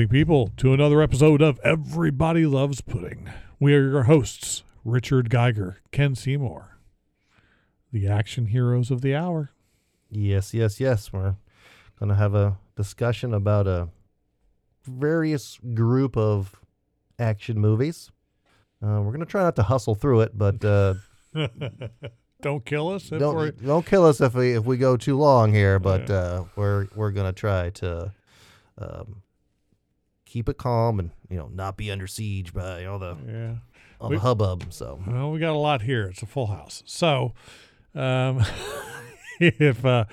pudding 0.00 0.08
people, 0.08 0.50
to 0.56 0.72
another 0.72 1.02
episode 1.02 1.42
of 1.42 1.60
Everybody 1.62 2.46
Loves 2.46 2.80
Pudding. 2.80 3.28
We 3.58 3.74
are 3.74 3.82
your 3.86 4.04
hosts, 4.04 4.62
Richard 4.82 5.28
Geiger, 5.28 5.76
Ken 5.92 6.14
Seymour, 6.14 6.78
the 7.92 8.08
action 8.08 8.46
heroes 8.46 8.90
of 8.90 9.02
the 9.02 9.14
hour. 9.14 9.50
Yes, 10.10 10.54
yes, 10.54 10.80
yes. 10.80 11.12
We're 11.12 11.34
going 11.98 12.08
to 12.08 12.14
have 12.14 12.34
a 12.34 12.56
discussion 12.76 13.34
about 13.34 13.66
a 13.66 13.88
various 14.86 15.58
group 15.74 16.16
of 16.16 16.54
action 17.18 17.60
movies. 17.60 18.10
Uh, 18.82 19.02
we're 19.02 19.10
going 19.12 19.20
to 19.20 19.26
try 19.26 19.42
not 19.42 19.56
to 19.56 19.64
hustle 19.64 19.94
through 19.94 20.22
it, 20.22 20.38
but 20.38 20.64
uh, 20.64 20.94
Don't 22.40 22.64
kill 22.64 22.88
us. 22.88 23.12
if 23.12 23.20
we're- 23.20 23.50
don't 23.50 23.66
don't 23.66 23.86
kill 23.86 24.06
us 24.06 24.22
if 24.22 24.32
we 24.34 24.52
if 24.56 24.64
we 24.64 24.78
go 24.78 24.96
too 24.96 25.18
long 25.18 25.52
here. 25.52 25.78
But 25.78 26.08
Yeah. 26.08 26.14
uh, 26.14 26.44
we're 26.56 26.86
we're 26.96 27.10
going 27.10 27.26
to 27.26 27.38
try 27.38 27.68
to 27.68 28.12
um, 28.78 29.16
keep 30.30 30.48
it 30.48 30.56
calm 30.58 31.00
and 31.00 31.10
you 31.28 31.36
know 31.36 31.48
not 31.52 31.76
be 31.76 31.90
under 31.90 32.06
siege 32.06 32.52
by 32.54 32.84
all 32.84 32.98
the 32.98 33.16
yeah. 33.26 33.54
all 34.00 34.08
We- 34.10 34.16
the 34.16 34.22
hubbub. 34.22 34.72
So 34.72 35.00
Well, 35.06 35.30
we 35.32 35.40
got 35.40 35.50
a 35.52 35.58
lot 35.58 35.82
here. 35.82 36.06
It's 36.06 36.22
a 36.22 36.26
full 36.26 36.46
house. 36.46 36.82
So, 36.86 37.34
um, 37.94 38.44
if 39.40 39.84
uh, 39.84 40.04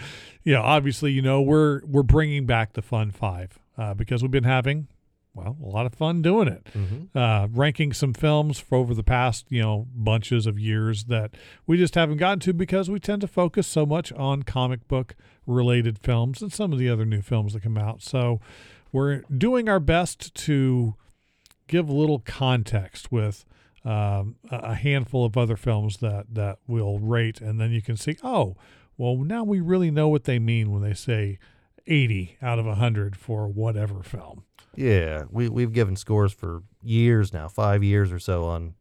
you 0.44 0.54
know, 0.54 0.62
obviously, 0.64 1.12
you 1.12 1.22
know, 1.22 1.42
we're 1.42 1.82
we're 1.86 2.04
bringing 2.04 2.46
back 2.46 2.74
the 2.74 2.82
Fun 2.82 3.12
Five 3.12 3.60
uh, 3.78 3.94
because 3.94 4.22
we've 4.22 4.32
been 4.32 4.44
having 4.44 4.88
well 5.36 5.56
a 5.64 5.68
lot 5.68 5.86
of 5.86 5.94
fun 5.94 6.24
doing 6.24 6.48
it. 6.48 6.64
mhm. 6.74 7.10
uh, 7.14 7.48
ranking 7.52 7.94
some 7.94 8.12
films 8.12 8.60
for 8.60 8.76
over 8.80 8.96
the 8.96 9.04
past 9.04 9.46
you 9.50 9.62
know 9.62 9.88
bunches 9.94 10.48
of 10.48 10.58
years 10.58 11.04
that 11.06 11.36
we 11.68 11.78
just 11.78 11.94
haven't 11.94 12.18
gotten 12.18 12.40
to 12.40 12.54
because 12.54 12.90
we 12.90 13.00
tend 13.00 13.22
to 13.22 13.28
focus 13.28 13.68
so 13.68 13.86
much 13.86 14.12
on 14.14 14.42
comic 14.42 14.88
book 14.88 15.16
related 15.46 16.00
films 16.00 16.42
and 16.42 16.52
some 16.52 16.74
of 16.74 16.80
the 16.80 16.90
other 16.90 17.06
new 17.06 17.22
films 17.22 17.54
that 17.54 17.62
come 17.62 17.78
out. 17.78 18.02
So 18.02 18.42
we're 18.92 19.22
doing 19.36 19.68
our 19.70 19.80
best 19.80 20.34
to 20.36 20.96
give 21.68 21.90
a 21.90 21.94
little 21.94 22.20
context 22.20 23.12
with 23.12 23.46
um, 23.86 24.36
a 24.52 24.76
handful 24.76 25.24
of 25.26 25.38
other 25.38 25.56
films 25.56 25.98
that 25.98 26.26
that 26.34 26.60
we'll 26.68 27.00
rate, 27.00 27.40
and 27.42 27.60
then 27.60 27.72
you 27.72 27.82
can 27.82 27.96
see, 27.98 28.18
oh, 28.24 28.56
well, 28.98 29.16
now 29.18 29.44
we 29.44 29.60
really 29.60 29.92
know 29.92 30.08
what 30.10 30.24
they 30.26 30.40
mean 30.40 30.72
when 30.72 30.82
they 30.82 30.94
say 30.94 31.38
80 31.86 32.38
out 32.42 32.60
of 32.60 32.66
100 32.66 33.16
for 33.16 33.48
whatever 33.48 34.04
film. 34.04 34.44
Yeah, 34.76 35.24
we 35.32 35.48
we've 35.50 35.72
given 35.74 35.96
scores 35.96 36.34
for 36.34 36.64
years 36.84 37.32
now, 37.34 37.48
five 37.48 37.84
years 37.84 38.12
or 38.12 38.20
so 38.20 38.46
on 38.46 38.74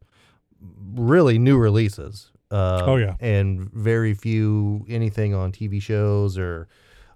really 0.94 1.38
new 1.38 1.56
releases. 1.58 2.30
Uh, 2.50 2.82
Oh, 2.84 2.96
yeah. 2.96 3.16
and 3.20 3.70
very 3.72 4.14
few 4.14 4.84
anything 4.88 5.34
on 5.34 5.52
TV 5.52 5.80
shows 5.82 6.38
or 6.38 6.68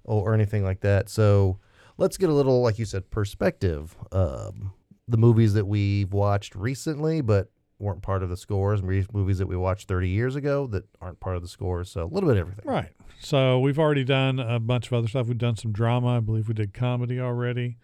or 0.04 0.34
anything 0.34 0.64
like 0.64 0.80
that. 0.80 1.08
So 1.08 1.58
let's 2.00 2.16
get 2.16 2.30
a 2.30 2.32
little, 2.32 2.62
like 2.62 2.78
you 2.78 2.84
said, 2.84 3.10
perspective. 3.10 3.94
Um, 4.10 4.72
the 5.06 5.18
movies 5.18 5.54
that 5.54 5.66
we've 5.66 6.12
watched 6.12 6.54
recently, 6.54 7.20
but 7.20 7.50
weren't 7.78 8.02
part 8.02 8.22
of 8.22 8.28
the 8.28 8.36
scores, 8.36 8.82
movies 8.82 9.38
that 9.38 9.46
we 9.46 9.56
watched 9.56 9.86
30 9.86 10.08
years 10.08 10.34
ago 10.34 10.66
that 10.66 10.84
aren't 11.00 11.20
part 11.20 11.36
of 11.36 11.42
the 11.42 11.48
scores. 11.48 11.90
So 11.90 12.04
a 12.04 12.06
little 12.06 12.28
bit 12.28 12.38
of 12.38 12.48
everything. 12.48 12.64
Right. 12.66 12.92
So 13.20 13.60
we've 13.60 13.78
already 13.78 14.04
done 14.04 14.38
a 14.38 14.58
bunch 14.58 14.86
of 14.86 14.94
other 14.94 15.08
stuff. 15.08 15.26
We've 15.26 15.38
done 15.38 15.56
some 15.56 15.72
drama. 15.72 16.16
I 16.16 16.20
believe 16.20 16.48
we 16.48 16.54
did 16.54 16.72
comedy 16.74 17.20
already. 17.20 17.76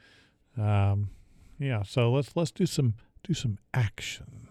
Um, 0.58 1.11
yeah. 1.58 1.83
So 1.83 2.11
let's 2.11 2.34
let's 2.34 2.51
do 2.51 2.67
some 2.67 2.95
do 3.23 3.34
some 3.34 3.58
action. 3.75 4.48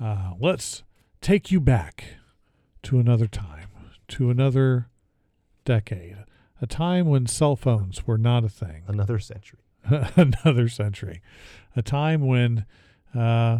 Uh, 0.00 0.32
let's 0.38 0.82
take 1.20 1.50
you 1.50 1.60
back 1.60 2.04
to 2.82 2.98
another 2.98 3.26
time, 3.26 3.68
to 4.08 4.30
another 4.30 4.88
decade, 5.64 6.16
a 6.62 6.66
time 6.66 7.06
when 7.08 7.26
cell 7.26 7.56
phones 7.56 8.06
were 8.06 8.16
not 8.16 8.44
a 8.44 8.48
thing. 8.48 8.84
Another 8.86 9.18
century. 9.18 9.58
another 10.16 10.68
century, 10.68 11.20
a 11.76 11.82
time 11.82 12.24
when, 12.26 12.64
uh, 13.14 13.58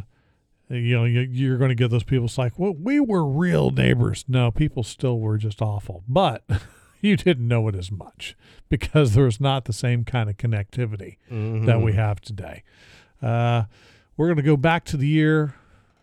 you 0.69 0.95
know, 0.97 1.05
you- 1.05 1.21
you're 1.29 1.59
going 1.59 1.69
to 1.71 1.75
get 1.75 1.91
those 1.91 2.05
people. 2.05 2.27
It's 2.27 2.39
like, 2.39 2.57
well, 2.59 2.73
we 2.79 3.01
were 3.01 3.27
real 3.27 3.71
neighbors. 3.71 4.25
No, 4.29 4.51
people 4.53 4.85
still 4.85 5.19
were 5.19 5.37
just 5.37 5.61
awful, 5.61 6.05
but 6.09 6.45
you 7.01 7.17
didn't 7.17 7.49
know 7.49 7.67
it 7.67 7.75
as 7.75 7.91
much 7.91 8.37
because 8.69 9.15
there 9.15 9.25
was 9.25 9.41
not 9.41 9.65
the 9.65 9.73
same 9.73 10.05
kind 10.05 10.31
of 10.31 10.37
connectivity 10.37 11.17
that 11.29 11.81
we 11.83 11.91
Mhm. 11.93 11.95
have 11.97 12.21
today. 12.21 12.63
Uh, 13.21 13.65
we're 14.17 14.27
going 14.29 14.37
to 14.37 14.43
go 14.45 14.57
back 14.57 14.85
to 14.85 14.97
the 14.97 15.09
year 15.09 15.57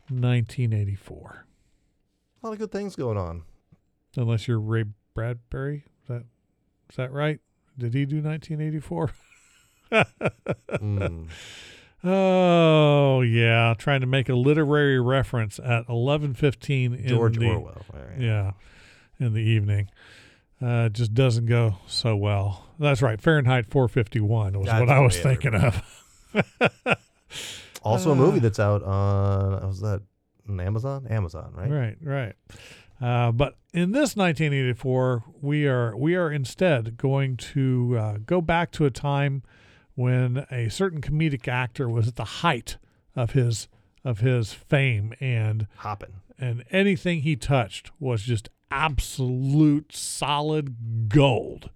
1984, 0.10 1.46
A 2.44 2.46
lot 2.48 2.54
of 2.54 2.60
good 2.60 2.72
things 2.72 2.96
going 2.96 3.18
on. 3.18 3.44
unless 4.18 4.48
you're 4.50 4.60
Ray 4.60 4.84
Bradbury. 5.14 5.86
Is 6.02 6.08
that 6.10 6.24
is 6.90 6.96
that 6.96 7.12
right? 7.12 7.40
Did 7.78 7.94
he 7.94 8.06
do 8.06 8.22
1984? 8.22 9.12
Mm. 9.92 11.28
Oh 12.02 13.20
yeah, 13.22 13.74
trying 13.78 14.00
to 14.02 14.08
make 14.08 14.30
a 14.30 14.34
literary 14.36 15.02
reference 15.02 15.60
at 15.60 15.84
eleven 15.90 16.34
fifteen 16.34 16.94
in 16.94 17.08
George 17.08 17.38
the 17.38 17.48
Orwell. 17.50 17.82
Right. 17.94 18.20
yeah 18.20 18.52
in 19.20 19.34
the 19.34 19.42
evening. 19.42 19.90
Uh, 20.62 20.88
just 20.88 21.14
doesn't 21.14 21.48
go 21.48 21.76
so 21.88 22.16
well. 22.16 22.68
That's 22.80 23.02
right, 23.02 23.20
Fahrenheit 23.20 23.66
four 23.70 23.90
fifty 23.90 24.22
one 24.22 24.58
was 24.58 24.68
That's 24.68 24.80
what 24.80 24.90
I 24.90 25.00
was 25.02 25.20
thinking 25.20 25.56
of. 25.56 25.84
Also, 27.84 28.12
a 28.12 28.16
movie 28.16 28.38
Uh, 28.38 28.42
that's 28.42 28.60
out 28.60 28.82
on 28.84 29.68
was 29.68 29.82
that 29.82 30.02
on 30.48 30.60
Amazon? 30.62 31.06
Amazon, 31.10 31.52
right? 31.54 31.70
Right, 31.70 31.98
right. 32.02 32.36
Uh, 33.02 33.32
but 33.32 33.56
in 33.74 33.92
this 33.92 34.16
1984, 34.16 35.24
we 35.42 35.66
are 35.68 35.96
we 35.96 36.16
are 36.16 36.32
instead 36.32 36.98
going 36.98 37.38
to 37.38 37.98
uh, 37.98 38.18
go 38.26 38.42
back 38.42 38.72
to 38.72 38.86
a 38.86 38.90
time 38.92 39.44
when 39.96 40.46
a 40.52 40.70
certain 40.70 41.02
comedic 41.02 41.48
actor 41.48 41.88
was 41.90 42.08
at 42.08 42.16
the 42.16 42.24
height 42.26 42.78
of 43.16 43.32
his 43.32 43.68
of 44.04 44.20
his 44.20 44.54
fame 44.54 45.14
and 45.20 45.68
Hopping. 45.78 46.16
and 46.38 46.64
anything 46.72 47.22
he 47.22 47.36
touched 47.36 47.92
was 48.00 48.24
just 48.24 48.50
absolute 48.72 49.94
solid 49.96 51.10
gold. 51.10 51.70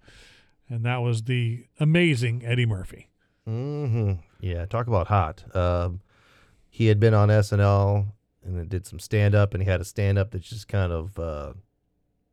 And 0.68 0.84
that 0.84 0.98
was 0.98 1.24
the 1.24 1.66
amazing 1.78 2.44
Eddie 2.44 2.66
Murphy. 2.66 3.08
hmm 3.46 4.12
Yeah, 4.40 4.64
talk 4.66 4.86
about 4.86 5.08
hot. 5.08 5.44
Um, 5.54 6.00
he 6.70 6.86
had 6.86 6.98
been 6.98 7.14
on 7.14 7.28
SNL 7.28 8.06
and 8.44 8.58
then 8.58 8.68
did 8.68 8.86
some 8.86 8.98
stand 8.98 9.34
up, 9.34 9.54
and 9.54 9.62
he 9.62 9.68
had 9.70 9.80
a 9.80 9.84
stand 9.84 10.18
up 10.18 10.30
that 10.32 10.42
just 10.42 10.68
kind 10.68 10.92
of 10.92 11.18
uh, 11.18 11.52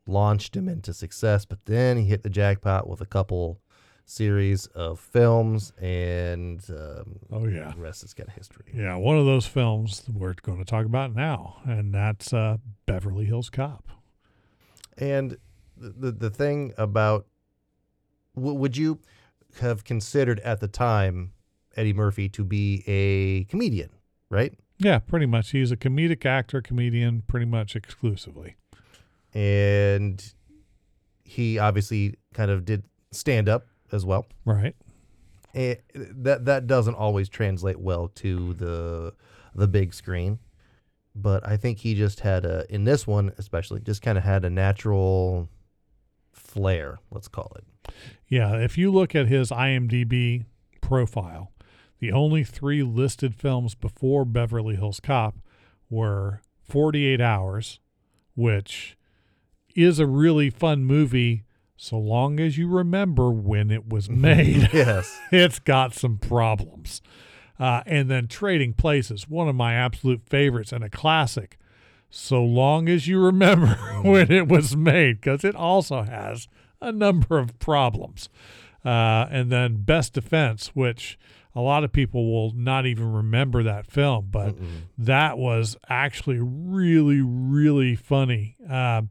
launched 0.06 0.56
him 0.56 0.68
into 0.68 0.94
success. 0.94 1.46
But 1.46 1.66
then 1.66 1.98
he 1.98 2.04
hit 2.06 2.24
the 2.24 2.30
jackpot 2.30 2.88
with 2.88 3.02
a 3.02 3.06
couple 3.06 3.62
series 4.06 4.66
of 4.68 5.00
films, 5.00 5.72
and 5.80 6.64
um, 6.70 7.20
Oh 7.32 7.48
yeah. 7.48 7.72
the 7.72 7.80
rest 7.80 8.04
is 8.04 8.14
kind 8.14 8.28
of 8.28 8.36
history. 8.36 8.66
Yeah, 8.74 8.96
one 8.96 9.18
of 9.18 9.26
those 9.26 9.46
films 9.46 10.04
we're 10.12 10.34
going 10.42 10.58
to 10.60 10.66
talk 10.66 10.86
about 10.86 11.16
now, 11.16 11.58
and 11.66 11.94
that's 11.94 12.34
uh, 12.34 12.58
Beverly 12.86 13.26
Hills 13.26 13.50
Cop. 13.50 13.88
And 14.98 15.38
the 15.78 15.90
the, 15.92 16.12
the 16.12 16.30
thing 16.30 16.74
about 16.78 17.26
w- 18.36 18.56
would 18.56 18.76
you 18.76 19.00
have 19.62 19.84
considered 19.84 20.40
at 20.42 20.60
the 20.60 20.68
time 20.68 21.32
Eddie 21.76 21.94
Murphy 21.94 22.28
to 22.30 22.44
be 22.44 22.84
a 22.88 23.46
comedian, 23.46 23.90
right? 24.30 24.54
Yeah, 24.82 24.98
pretty 24.98 25.28
much. 25.28 25.52
He's 25.52 25.72
a 25.72 25.78
comedic 25.78 26.26
actor, 26.26 26.60
comedian, 26.60 27.22
pretty 27.28 27.46
much 27.46 27.76
exclusively. 27.76 28.56
And 29.34 30.34
he 31.24 31.60
obviously 31.60 32.16
kind 32.34 32.50
of 32.50 32.66
did 32.66 32.84
stand 33.12 33.48
up 33.48 33.68
as 33.92 34.06
well. 34.06 34.26
Right. 34.44 34.76
And 35.54 35.78
that 35.94 36.46
that 36.46 36.66
doesn't 36.66 36.96
always 36.96 37.30
translate 37.30 37.80
well 37.80 38.08
to 38.16 38.54
the 38.56 39.14
the 39.54 39.68
big 39.68 39.94
screen. 39.94 40.40
But 41.14 41.48
I 41.48 41.58
think 41.58 41.80
he 41.80 41.94
just 41.94 42.22
had 42.22 42.44
a 42.44 42.66
in 42.74 42.84
this 42.86 43.06
one 43.06 43.34
especially 43.38 43.82
just 43.82 44.02
kind 44.02 44.18
of 44.18 44.24
had 44.24 44.46
a 44.46 44.50
natural 44.50 45.48
flair, 46.32 47.00
let's 47.12 47.28
call 47.28 47.56
it. 47.56 47.94
Yeah, 48.28 48.56
if 48.58 48.78
you 48.78 48.92
look 48.92 49.14
at 49.14 49.28
his 49.28 49.52
IMDb 49.52 50.46
profile, 50.82 51.52
the 52.02 52.12
only 52.12 52.44
three 52.44 52.82
listed 52.82 53.36
films 53.36 53.76
before 53.76 54.26
Beverly 54.26 54.76
Hills 54.76 55.00
Cop 55.00 55.38
were 55.90 56.42
48 56.68 57.22
Hours, 57.22 57.80
which 58.36 58.98
is 59.76 60.00
a 60.00 60.08
really 60.08 60.50
fun 60.50 60.84
movie 60.84 61.44
so 61.78 61.98
long 61.98 62.40
as 62.40 62.58
you 62.58 62.68
remember 62.68 63.30
when 63.32 63.70
it 63.70 63.88
was 63.88 64.10
made. 64.10 64.70
yes. 64.74 65.20
it's 65.32 65.60
got 65.60 65.94
some 65.94 66.18
problems. 66.18 67.02
Uh, 67.60 67.84
and 67.86 68.10
then 68.10 68.28
Trading 68.28 68.74
Places, 68.74 69.30
one 69.30 69.48
of 69.48 69.56
my 69.56 69.76
absolute 69.76 70.24
favorites 70.28 70.72
and 70.72 70.84
a 70.84 70.90
classic. 70.90 71.60
So 72.10 72.44
long 72.44 72.90
as 72.90 73.08
you 73.08 73.20
remember 73.20 73.76
when 74.02 74.32
it 74.32 74.48
was 74.48 74.76
made, 74.76 75.22
because 75.22 75.44
it 75.44 75.56
also 75.56 76.02
has 76.02 76.48
a 76.82 76.92
number 76.92 77.38
of 77.38 77.60
problems. 77.60 78.28
Uh, 78.84 79.28
and 79.30 79.52
then 79.52 79.84
Best 79.84 80.14
Defense, 80.14 80.72
which 80.74 81.20
a 81.56 81.62
lot 81.62 81.84
of 81.84 81.92
people 81.92 82.32
will 82.32 82.54
not 82.56 82.86
even 82.86 83.12
remember 83.12 83.64
that 83.64 83.90
film, 83.90 84.28
but 84.32 84.56
Mm-mm. 84.56 84.82
that 84.98 85.38
was 85.38 85.76
actually 85.90 86.40
really, 86.40 87.22
really 87.22 87.96
funny. 87.96 88.56
Um, 88.70 89.10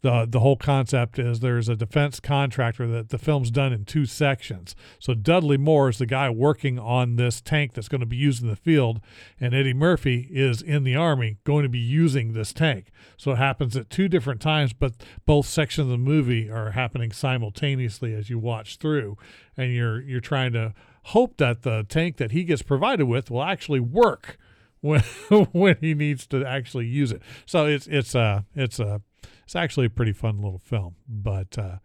the 0.00 0.26
the 0.30 0.40
whole 0.40 0.56
concept 0.56 1.18
is 1.18 1.40
there's 1.40 1.68
a 1.68 1.74
defense 1.74 2.20
contractor 2.20 2.86
that 2.86 3.08
the 3.08 3.18
film's 3.18 3.50
done 3.50 3.72
in 3.72 3.84
two 3.84 4.06
sections. 4.06 4.76
So 5.00 5.12
Dudley 5.12 5.56
Moore 5.56 5.88
is 5.88 5.98
the 5.98 6.06
guy 6.06 6.30
working 6.30 6.78
on 6.78 7.16
this 7.16 7.40
tank 7.40 7.74
that's 7.74 7.88
going 7.88 8.00
to 8.00 8.06
be 8.06 8.16
used 8.16 8.42
in 8.42 8.48
the 8.48 8.56
field, 8.56 9.00
and 9.40 9.54
Eddie 9.54 9.74
Murphy 9.74 10.28
is 10.30 10.62
in 10.62 10.84
the 10.84 10.94
army 10.94 11.38
going 11.42 11.64
to 11.64 11.68
be 11.68 11.80
using 11.80 12.32
this 12.32 12.52
tank. 12.52 12.92
So 13.16 13.32
it 13.32 13.38
happens 13.38 13.76
at 13.76 13.90
two 13.90 14.08
different 14.08 14.40
times, 14.40 14.72
but 14.72 14.92
both 15.26 15.46
sections 15.46 15.86
of 15.86 15.90
the 15.90 15.98
movie 15.98 16.48
are 16.48 16.70
happening 16.70 17.10
simultaneously 17.10 18.14
as 18.14 18.30
you 18.30 18.38
watch 18.38 18.76
through, 18.76 19.16
and 19.56 19.72
you're 19.72 20.00
you're 20.00 20.20
trying 20.20 20.52
to 20.52 20.74
hope 21.08 21.38
that 21.38 21.62
the 21.62 21.84
tank 21.88 22.16
that 22.18 22.32
he 22.32 22.44
gets 22.44 22.62
provided 22.62 23.06
with 23.06 23.30
will 23.30 23.42
actually 23.42 23.80
work 23.80 24.38
when 24.80 25.00
when 25.52 25.76
he 25.80 25.94
needs 25.94 26.26
to 26.28 26.44
actually 26.44 26.86
use 26.86 27.12
it. 27.12 27.22
So 27.46 27.66
it's 27.66 27.86
it's 27.86 28.14
a 28.14 28.44
it's 28.54 28.78
a 28.78 29.00
it's 29.44 29.56
actually 29.56 29.86
a 29.86 29.90
pretty 29.90 30.12
fun 30.12 30.42
little 30.42 30.58
film, 30.58 30.96
but 31.08 31.56
uh, 31.58 31.76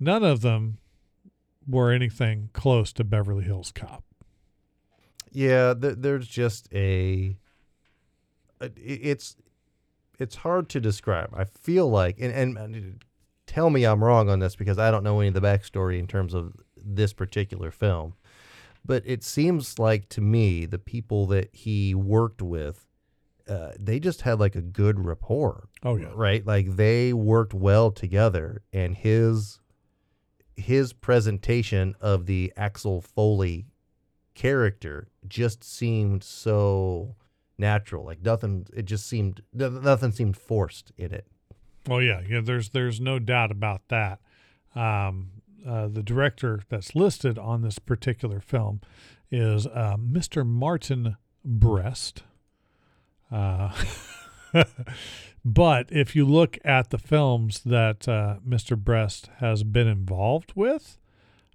none 0.00 0.24
of 0.24 0.40
them 0.40 0.78
were 1.66 1.92
anything 1.92 2.50
close 2.52 2.92
to 2.94 3.04
Beverly 3.04 3.44
Hills 3.44 3.70
Cop. 3.72 4.04
Yeah, 5.30 5.74
th- 5.74 5.96
there's 5.98 6.26
just 6.26 6.68
a. 6.74 7.36
It's 8.60 9.36
it's 10.18 10.36
hard 10.36 10.68
to 10.70 10.80
describe. 10.80 11.32
I 11.36 11.44
feel 11.44 11.88
like, 11.88 12.16
and, 12.18 12.32
and 12.32 12.58
and 12.58 13.04
tell 13.46 13.70
me 13.70 13.84
I'm 13.84 14.02
wrong 14.02 14.28
on 14.28 14.40
this 14.40 14.56
because 14.56 14.78
I 14.78 14.90
don't 14.90 15.04
know 15.04 15.20
any 15.20 15.28
of 15.28 15.34
the 15.34 15.40
backstory 15.40 15.98
in 15.98 16.08
terms 16.08 16.34
of 16.34 16.54
this 16.76 17.12
particular 17.12 17.70
film, 17.70 18.14
but 18.84 19.02
it 19.06 19.22
seems 19.22 19.78
like 19.78 20.08
to 20.10 20.20
me 20.20 20.66
the 20.66 20.78
people 20.78 21.26
that 21.26 21.50
he 21.52 21.94
worked 21.94 22.42
with, 22.42 22.86
uh, 23.48 23.72
they 23.78 23.98
just 23.98 24.22
had 24.22 24.38
like 24.38 24.54
a 24.54 24.60
good 24.60 25.04
rapport 25.04 25.68
Oh 25.82 25.96
yeah, 25.96 26.10
right 26.14 26.44
like 26.46 26.76
they 26.76 27.12
worked 27.12 27.54
well 27.54 27.90
together 27.90 28.62
and 28.72 28.94
his 28.94 29.60
his 30.56 30.92
presentation 30.92 31.94
of 32.00 32.26
the 32.26 32.52
axel 32.56 33.00
foley 33.00 33.66
character 34.34 35.08
just 35.26 35.64
seemed 35.64 36.22
so 36.22 37.14
natural 37.56 38.04
like 38.04 38.22
nothing 38.22 38.66
it 38.76 38.84
just 38.84 39.06
seemed 39.06 39.40
nothing 39.54 40.12
seemed 40.12 40.36
forced 40.36 40.92
in 40.98 41.12
it 41.12 41.26
Oh 41.90 41.98
yeah, 41.98 42.20
yeah. 42.28 42.40
There's 42.42 42.70
there's 42.70 43.00
no 43.00 43.18
doubt 43.18 43.50
about 43.50 43.82
that. 43.88 44.20
Um, 44.74 45.30
uh, 45.66 45.88
the 45.88 46.02
director 46.02 46.62
that's 46.68 46.94
listed 46.94 47.38
on 47.38 47.62
this 47.62 47.78
particular 47.78 48.40
film 48.40 48.80
is 49.30 49.66
uh, 49.66 49.96
Mr. 49.98 50.46
Martin 50.46 51.16
Brest. 51.44 52.22
Uh, 53.30 53.72
but 55.44 55.86
if 55.90 56.16
you 56.16 56.24
look 56.24 56.58
at 56.64 56.90
the 56.90 56.98
films 56.98 57.60
that 57.64 58.08
uh, 58.08 58.36
Mr. 58.46 58.76
Brest 58.76 59.30
has 59.38 59.62
been 59.62 59.86
involved 59.86 60.52
with, 60.54 60.98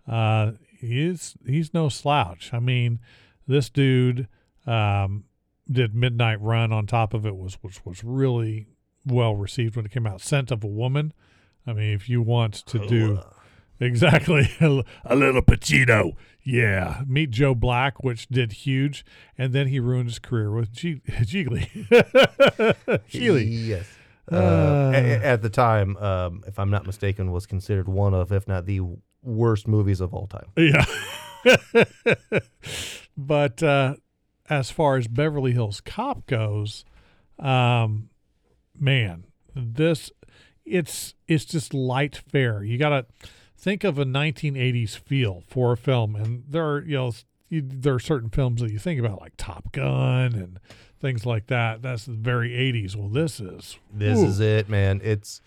uh, 0.08 0.52
he's 0.80 1.36
he's 1.46 1.74
no 1.74 1.90
slouch. 1.90 2.54
I 2.54 2.60
mean, 2.60 3.00
this 3.48 3.70
dude 3.70 4.28
um, 4.68 5.26
did 5.72 5.96
Midnight 5.96 6.42
Run 6.42 6.72
on 6.72 6.86
top 6.86 7.14
of 7.14 7.26
it 7.26 7.36
was 7.36 7.56
which 7.62 7.86
was 7.86 8.04
really 8.04 8.68
well 9.06 9.36
received 9.36 9.76
when 9.76 9.86
it 9.86 9.92
came 9.92 10.08
out. 10.08 10.22
Scent 10.22 10.52
of 10.52 10.64
a 10.64 10.68
Woman. 10.68 11.14
I 11.66 11.74
mean, 11.74 11.94
if 11.94 12.10
you 12.10 12.22
want 12.22 12.54
to 12.54 12.86
do 12.88 13.22
exactly 13.84 14.50
a 15.06 15.16
little 15.16 15.42
Pacino, 15.42 16.14
yeah, 16.44 17.04
meet 17.08 17.32
Joe 17.32 17.54
Black, 17.56 18.04
which 18.04 18.28
did 18.28 18.52
huge, 18.54 19.06
and 19.38 19.54
then 19.54 19.68
he 19.68 19.80
ruined 19.80 20.10
his 20.10 20.20
career 20.20 20.52
with 20.52 20.72
G- 20.72 21.02
Jiggly. 21.08 21.68
Healy. 23.08 23.46
yes 23.46 23.88
uh, 24.32 24.36
Uh. 24.36 24.92
a- 24.96 24.98
a- 25.12 25.26
at 25.26 25.42
the 25.42 25.50
time 25.50 25.98
um, 25.98 26.44
if 26.48 26.58
i'm 26.58 26.70
not 26.72 26.86
mistaken 26.86 27.32
was 27.34 27.46
considered 27.46 27.90
one 27.90 28.14
of 28.14 28.32
if 28.32 28.48
not 28.48 28.66
the 28.66 28.80
worst 29.22 29.68
movies 29.68 30.00
of 30.00 30.14
all 30.14 30.28
time 30.28 30.48
Yeah. 30.56 30.86
but 33.18 33.62
uh, 33.64 33.96
as 34.50 34.72
far 34.72 34.98
as 34.98 35.08
Beverly 35.08 35.52
Hills 35.54 35.82
Cop 35.82 36.26
goes, 36.28 36.86
um, 37.40 38.10
man, 38.80 39.26
this 39.56 40.12
it's 40.66 41.14
it's 41.28 41.46
just 41.46 41.74
light 41.74 42.16
fare. 42.32 42.64
You 42.64 42.78
gotta 42.78 43.06
think 43.64 43.84
of 43.86 43.98
a 43.98 44.06
1980s 44.06 44.98
feel 44.98 45.44
for 45.48 45.72
a 45.72 45.78
film, 45.78 46.16
and 46.16 46.44
there 46.50 46.66
are 46.66 46.82
you 46.84 46.98
know 46.98 47.12
you, 47.50 47.62
there 47.64 47.94
are 47.96 48.00
certain 48.00 48.30
films 48.30 48.62
that 48.62 48.72
you 48.72 48.80
think 48.80 49.00
about 49.00 49.22
like 49.22 49.34
Top 49.38 49.72
Gun 49.72 50.34
and 50.34 50.60
things 51.00 51.26
like 51.26 51.48
that. 51.48 51.82
That's 51.82 52.06
the 52.06 52.14
very 52.14 52.50
80s. 52.50 52.96
Well, 52.96 53.10
this 53.10 53.40
is 53.40 53.78
This 53.92 54.20
is 54.20 54.40
it, 54.40 54.70
man. 54.70 55.00
It's 55.04 55.42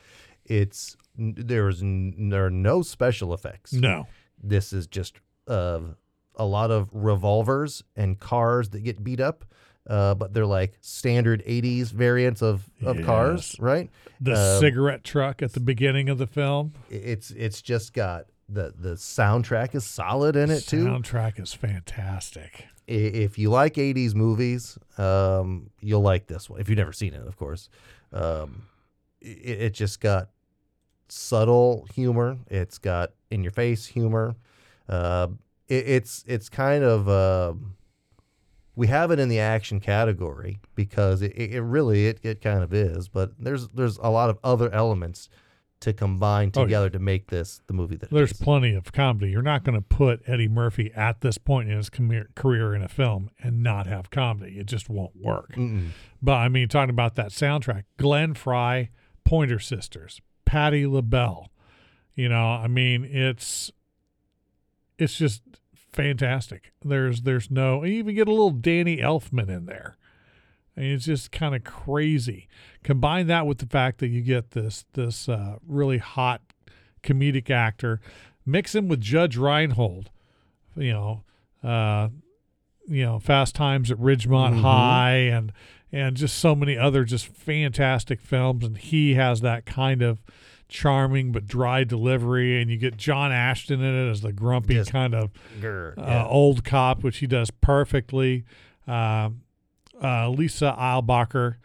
it's 0.45 0.97
there's 1.19 1.83
n- 1.83 2.31
there 2.31 2.47
are 2.47 2.51
no 2.51 2.83
special 2.83 3.35
effects. 3.35 3.73
no. 3.73 4.07
This 4.43 4.73
is 4.73 4.87
just 4.87 5.17
uh, 5.49 5.81
a 6.37 6.45
lot 6.45 6.71
of 6.71 6.91
revolvers 6.93 7.83
and 7.97 8.21
cars 8.21 8.69
that 8.71 8.81
get 8.81 9.03
beat 9.03 9.19
up, 9.19 9.47
uh, 9.87 10.15
but 10.15 10.33
they're 10.35 10.47
like 10.47 10.77
standard 10.81 11.43
'80s 11.47 11.91
variants 11.93 12.43
of 12.43 12.69
of 12.85 13.03
cars, 13.05 13.57
right? 13.59 13.91
The 14.21 14.33
Um, 14.33 14.61
cigarette 14.61 15.05
truck 15.05 15.43
at 15.43 15.53
the 15.53 15.61
beginning 15.61 16.09
of 16.09 16.19
the 16.19 16.27
film. 16.27 16.73
It's 16.91 17.31
it's 17.31 17.63
just 17.63 17.93
got 17.93 18.27
the 18.49 18.73
the 18.79 18.91
soundtrack 18.95 19.75
is 19.75 19.85
solid 19.85 20.37
in 20.37 20.51
it 20.51 20.61
too. 20.67 20.85
Soundtrack 20.85 21.41
is 21.41 21.53
fantastic. 21.53 22.67
If 22.87 23.39
you 23.39 23.51
like 23.51 23.75
'80s 23.75 24.15
movies, 24.15 24.79
um, 24.97 25.71
you'll 25.81 26.03
like 26.03 26.27
this 26.29 26.49
one. 26.49 26.61
If 26.61 26.69
you've 26.69 26.79
never 26.79 26.93
seen 26.93 27.15
it, 27.15 27.27
of 27.27 27.37
course. 27.37 27.69
Um, 28.13 28.67
it, 29.21 29.61
it 29.61 29.75
just 29.75 30.01
got 30.01 30.31
subtle 31.09 31.87
humor. 31.95 32.39
It's 32.49 32.79
got 32.79 33.13
in 33.31 33.43
your 33.43 33.53
face 33.53 33.87
humor. 33.87 34.37
Uh, 34.89 35.29
it, 35.69 35.89
it's 35.89 36.25
it's 36.27 36.49
kind 36.49 36.85
of 36.85 37.09
um 37.09 37.76
we 38.77 38.87
have 38.89 39.11
it 39.11 39.19
in 39.19 39.29
the 39.29 39.41
action 39.41 39.81
category 39.81 40.61
because 40.75 41.23
it, 41.23 41.33
it 41.37 41.61
really 41.63 42.07
it, 42.07 42.21
it 42.23 42.41
kind 42.41 42.63
of 42.63 42.73
is. 42.73 43.09
But 43.09 43.33
there's 43.39 43.69
there's 43.71 43.97
a 43.99 44.11
lot 44.11 44.31
of 44.31 44.39
other 44.45 44.71
elements 44.73 45.29
to 45.81 45.93
combine 45.93 46.51
Oh, 46.55 46.61
yeah. 46.61 46.65
together 46.67 46.91
to 46.91 46.99
make 46.99 47.27
this 47.29 47.61
the 47.67 47.73
movie 47.75 47.97
that 47.97 48.11
There's 48.11 48.33
is. 48.33 48.39
plenty 48.39 48.75
of 48.75 48.93
comedy. 48.93 49.31
You're 49.31 49.43
not 49.43 49.63
going 49.63 49.75
to 49.75 49.83
put 49.83 50.23
Eddie 50.27 50.49
Murphy 50.49 50.91
at 50.97 51.21
this 51.21 51.37
point 51.37 51.69
in 51.71 51.77
his 51.77 51.91
career 51.91 52.29
career 52.35 52.75
in 52.75 52.83
a 52.83 52.89
film 52.89 53.31
and 53.43 53.63
not 53.63 53.87
have 53.87 54.11
comedy. 54.11 54.59
It 54.59 54.67
just 54.67 54.89
won't 54.89 55.17
work. 55.17 55.53
Mm-mm. 55.55 55.89
But 56.23 56.37
I 56.37 56.49
mean, 56.49 56.69
talking 56.69 56.91
about 56.91 57.15
that 57.17 57.29
soundtrack, 57.29 57.85
Glenn 57.99 58.33
Frey, 58.35 58.91
Pointer 59.25 59.59
Sisters, 59.59 60.21
Patti 60.47 60.87
LaBelle. 60.87 61.51
You 62.15 62.31
know, 62.31 62.47
I 62.49 62.69
mean, 62.69 63.05
it's 63.05 63.71
it's 64.99 65.19
just 65.19 65.43
fantastic. 65.97 66.73
There's 66.85 67.23
there's 67.23 67.51
no 67.51 67.83
you 67.83 67.95
even 67.95 68.15
get 68.15 68.29
a 68.29 68.31
little 68.31 68.51
Danny 68.51 68.99
Elfman 68.99 69.49
in 69.49 69.67
there. 69.67 69.97
I 70.77 70.81
mean, 70.81 70.93
it's 70.93 71.07
just 71.07 71.33
kind 71.33 71.55
of 71.57 71.65
crazy. 71.65 72.49
Combine 72.85 73.27
that 73.29 73.47
with 73.47 73.59
the 73.59 73.67
fact 73.67 73.99
that 73.99 74.09
you 74.09 74.21
get 74.21 74.51
this 74.51 74.85
this 74.93 75.29
uh, 75.29 75.57
really 75.67 75.99
hot 75.99 76.43
comedic 77.03 77.51
actor, 77.51 78.01
mix 78.45 78.75
him 78.75 78.87
with 78.89 79.01
Judge 79.01 79.37
Reinhold, 79.37 80.11
you 80.77 80.93
know, 80.93 81.23
uh, 81.65 82.09
you 82.87 83.05
know, 83.05 83.19
Fast 83.19 83.55
Times 83.55 83.91
at 83.91 83.97
Ridgemont 83.99 84.55
Mhm. 84.55 84.61
High, 84.61 85.17
and 85.17 85.51
and 85.91 86.17
just 86.17 86.39
so 86.39 86.55
many 86.55 86.77
other 86.77 87.05
just 87.05 87.27
fantastic 87.27 88.21
films. 88.21 88.65
And 88.65 88.77
he 88.77 89.15
has 89.15 89.41
that 89.41 89.65
kind 89.65 90.03
of 90.03 90.23
charming 90.69 91.33
but 91.33 91.47
dry 91.47 91.85
delivery, 91.85 92.61
and 92.61 92.71
you 92.71 92.77
get 92.77 92.97
John 92.97 93.33
Ashton 93.33 93.81
in 93.81 93.95
it 93.95 94.11
as 94.11 94.21
the 94.23 94.33
grumpy 94.33 94.75
Just- 94.75 94.91
kind 94.91 95.15
of 95.15 95.31
Grr, 95.61 95.97
uh, 95.99 96.03
yeah. 96.07 96.27
old 96.27 96.65
cop, 96.65 97.03
which 97.03 97.19
he 97.19 97.27
does 97.27 97.51
perfectly. 97.51 98.45
Um, 98.87 99.43
uh, 100.03 100.29
Lisa 100.29 100.75
Eilbacher 100.79 101.57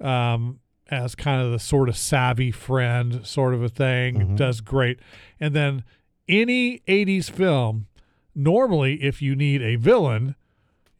um, 0.00 0.60
as 0.90 1.14
kind 1.14 1.42
of 1.42 1.50
the 1.52 1.58
sort 1.58 1.88
of 1.88 1.96
savvy 1.96 2.50
friend, 2.50 3.26
sort 3.26 3.52
of 3.54 3.62
a 3.62 3.68
thing, 3.68 4.14
Mhm. 4.16 4.36
does 4.36 4.60
great. 4.60 5.00
And 5.40 5.54
then 5.54 5.82
any 6.28 6.82
80s 6.86 7.28
film, 7.28 7.86
normally, 8.34 9.02
if 9.02 9.20
you 9.20 9.34
need 9.34 9.60
a 9.62 9.76
villain, 9.76 10.34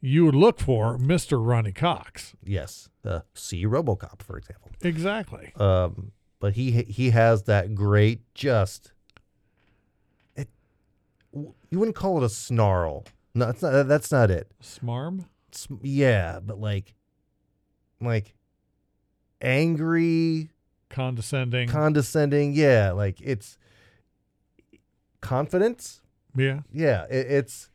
you 0.01 0.25
would 0.25 0.35
look 0.35 0.59
for 0.59 0.97
Mr. 0.97 1.45
Ronny 1.45 1.71
Cox. 1.71 2.35
Yes. 2.43 2.89
Uh, 3.05 3.21
see 3.33 3.65
RoboCop, 3.65 4.21
for 4.21 4.37
example. 4.37 4.71
Exactly. 4.81 5.51
Um, 5.55 6.11
but 6.39 6.53
he 6.53 6.71
he 6.71 7.09
has 7.11 7.43
that 7.43 7.75
great 7.75 8.21
just. 8.33 8.91
It, 10.35 10.49
you 11.33 11.79
wouldn't 11.79 11.95
call 11.95 12.17
it 12.21 12.25
a 12.25 12.29
snarl. 12.29 13.05
No, 13.35 13.49
it's 13.49 13.61
not. 13.61 13.87
That's 13.87 14.11
not 14.11 14.31
it. 14.31 14.51
Smarm? 14.63 15.25
Sm- 15.51 15.75
yeah, 15.81 16.39
but 16.43 16.59
like, 16.59 16.93
like, 18.01 18.35
angry, 19.41 20.49
Condescending. 20.89 21.67
condescending. 21.69 22.53
Yeah, 22.53 22.91
like 22.91 23.19
it's 23.21 23.57
confidence. 25.21 26.01
yeah. 26.35 26.61
Yeah, 26.71 27.05
it, 27.09 27.27
it's 27.31 27.69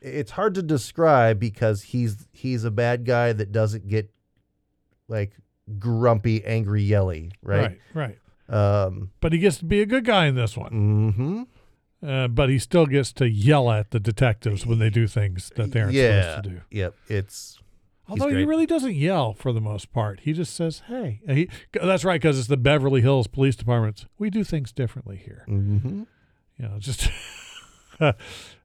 it's 0.00 0.30
hard 0.32 0.54
to 0.54 0.62
describe 0.62 1.38
because 1.38 1.82
he's 1.82 2.26
he's 2.32 2.64
a 2.64 2.70
bad 2.70 3.04
guy 3.04 3.32
that 3.32 3.52
doesn't 3.52 3.88
get 3.88 4.10
like 5.08 5.36
grumpy, 5.78 6.44
angry, 6.44 6.82
yelly, 6.82 7.32
right? 7.42 7.78
Right. 7.94 8.16
Right. 8.48 8.54
Um, 8.84 9.10
But 9.20 9.32
he 9.32 9.38
gets 9.38 9.58
to 9.58 9.64
be 9.64 9.80
a 9.80 9.86
good 9.86 10.04
guy 10.04 10.26
in 10.26 10.34
this 10.34 10.56
one. 10.56 10.72
hmm 12.02 12.06
Uh, 12.06 12.28
but 12.28 12.48
he 12.48 12.58
still 12.58 12.86
gets 12.86 13.12
to 13.12 13.28
yell 13.28 13.70
at 13.70 13.90
the 13.90 14.00
detectives 14.00 14.64
when 14.66 14.78
they 14.78 14.90
do 14.90 15.06
things 15.06 15.52
that 15.56 15.72
they 15.72 15.80
aren't 15.80 15.92
yeah. 15.92 16.22
supposed 16.36 16.44
to 16.44 16.50
do. 16.50 16.60
Yep. 16.70 16.94
It's 17.08 17.58
Although 18.08 18.28
he 18.28 18.44
really 18.44 18.66
doesn't 18.66 18.96
yell 18.96 19.34
for 19.34 19.52
the 19.52 19.60
most 19.60 19.92
part. 19.92 20.20
He 20.20 20.32
just 20.32 20.56
says, 20.56 20.82
"Hey." 20.88 21.20
He, 21.28 21.48
that's 21.72 22.04
right, 22.04 22.20
because 22.20 22.40
it's 22.40 22.48
the 22.48 22.56
Beverly 22.56 23.02
Hills 23.02 23.28
Police 23.28 23.54
Department. 23.54 24.06
We 24.18 24.30
do 24.30 24.42
things 24.42 24.72
differently 24.72 25.16
here. 25.16 25.44
hmm 25.46 26.02
You 26.58 26.68
know, 26.68 26.78
just 26.80 27.08
uh, 28.00 28.12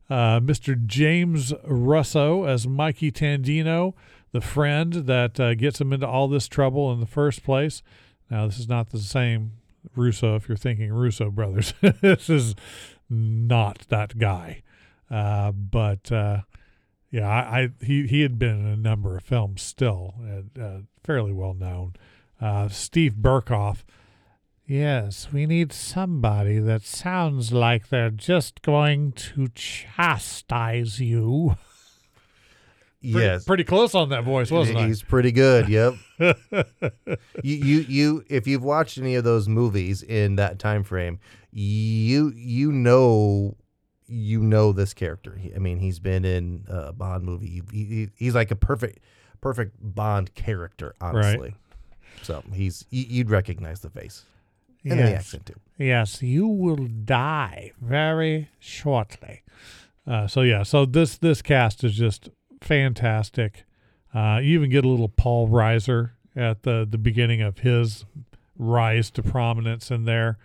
Mr. 0.10 0.84
James 0.86 1.54
Russo 1.64 2.46
as 2.46 2.68
Mikey 2.68 3.12
Tandino, 3.12 3.94
the 4.36 4.42
friend 4.42 4.92
that 4.92 5.40
uh, 5.40 5.56
gets 5.56 5.80
him 5.80 5.94
into 5.94 6.06
all 6.06 6.28
this 6.28 6.50
trouble 6.50 6.92
in 6.92 7.00
the 7.00 7.06
first 7.06 7.42
place. 7.42 7.82
Now, 8.30 8.46
this 8.46 8.60
is 8.60 8.68
not 8.68 8.90
the 8.90 9.00
same 9.00 9.54
Russo 9.96 10.36
if 10.36 10.50
you're 10.50 10.58
thinking 10.58 10.92
Russo 10.92 11.32
brothers. 11.32 11.74
this 12.02 12.30
is 12.30 12.54
not 13.10 13.86
that 13.88 14.18
guy. 14.18 14.62
Uh, 15.10 15.54
but 15.54 16.12
uh, 16.12 16.42
yeah, 17.12 17.30
I, 17.30 17.60
I 17.60 17.70
he 17.80 18.08
he 18.08 18.24
had 18.24 18.38
been 18.38 18.60
in 18.60 18.66
a 18.66 18.76
number 18.76 19.16
of 19.16 19.24
films 19.24 19.62
still, 19.62 20.16
uh, 20.62 20.80
fairly 21.02 21.32
well 21.32 21.54
known. 21.54 21.94
Uh, 22.42 22.68
Steve 22.68 23.14
Berkoff. 23.14 23.86
Yes, 24.68 25.30
we 25.32 25.46
need 25.46 25.72
somebody 25.72 26.60
that 26.60 26.82
sounds 26.82 27.54
like 27.54 27.88
they're 27.88 28.10
just 28.10 28.62
going 28.64 29.14
to 29.14 29.48
chastise 29.56 31.00
you. 31.00 31.56
Pretty, 33.12 33.28
yes. 33.28 33.44
pretty 33.44 33.64
close 33.64 33.96
on 33.96 34.10
that 34.10 34.24
voice, 34.24 34.52
wasn't 34.52 34.80
he? 34.80 34.88
He's 34.88 35.02
pretty 35.02 35.32
good. 35.32 35.68
Yep. 35.70 35.94
you, 37.44 37.56
you, 37.56 37.80
you. 37.82 38.26
If 38.30 38.48
you've 38.48 38.64
watched 38.64 38.98
any 38.98 39.16
of 39.16 39.24
those 39.24 39.48
movies 39.48 40.02
in 40.04 40.36
that 40.38 40.60
time 40.60 40.84
frame, 40.84 41.20
you, 41.52 42.32
you 42.36 42.72
know, 42.72 43.56
you 44.08 44.42
know 44.42 44.72
this 44.72 44.94
character. 44.94 45.40
I 45.56 45.60
mean, 45.60 45.80
he's 45.80 46.00
been 46.00 46.26
in 46.26 46.66
a 46.68 46.94
Bond 46.94 47.24
movie. 47.24 47.62
He, 47.72 47.84
he, 47.86 48.10
he's 48.16 48.36
like 48.36 48.52
a 48.52 48.56
perfect, 48.56 49.00
perfect 49.42 49.76
Bond 49.80 50.34
character. 50.36 50.96
Honestly. 51.02 51.56
So 52.22 52.44
he's 52.54 52.86
you, 52.90 53.06
you'd 53.08 53.30
recognize 53.30 53.82
the 53.82 53.90
face 53.90 54.24
and 54.84 55.00
the 55.00 55.04
Yes. 55.04 55.20
accent 55.20 55.46
too. 55.48 55.60
Yes, 55.78 56.22
you 56.22 56.48
will 56.48 56.88
die 57.04 57.72
very 57.82 58.50
shortly. 58.60 59.44
Uh, 60.08 60.28
so 60.28 60.42
yeah, 60.42 60.64
so 60.64 60.86
this 60.86 61.18
this 61.18 61.42
cast 61.42 61.84
is 61.84 61.96
just 61.96 62.30
fantastic. 62.66 63.64
Uh, 64.14 64.40
you 64.42 64.54
even 64.58 64.70
get 64.70 64.86
a 64.86 64.88
little 64.88 65.10
Paul 65.10 65.48
Reiser 65.48 66.12
at 66.36 66.64
the 66.64 66.86
the 66.90 66.98
beginning 66.98 67.42
of 67.42 67.60
his 67.60 68.06
rise 68.58 69.12
to 69.12 69.24
prominence 69.24 69.92
in 69.92 70.06
there. 70.06 70.38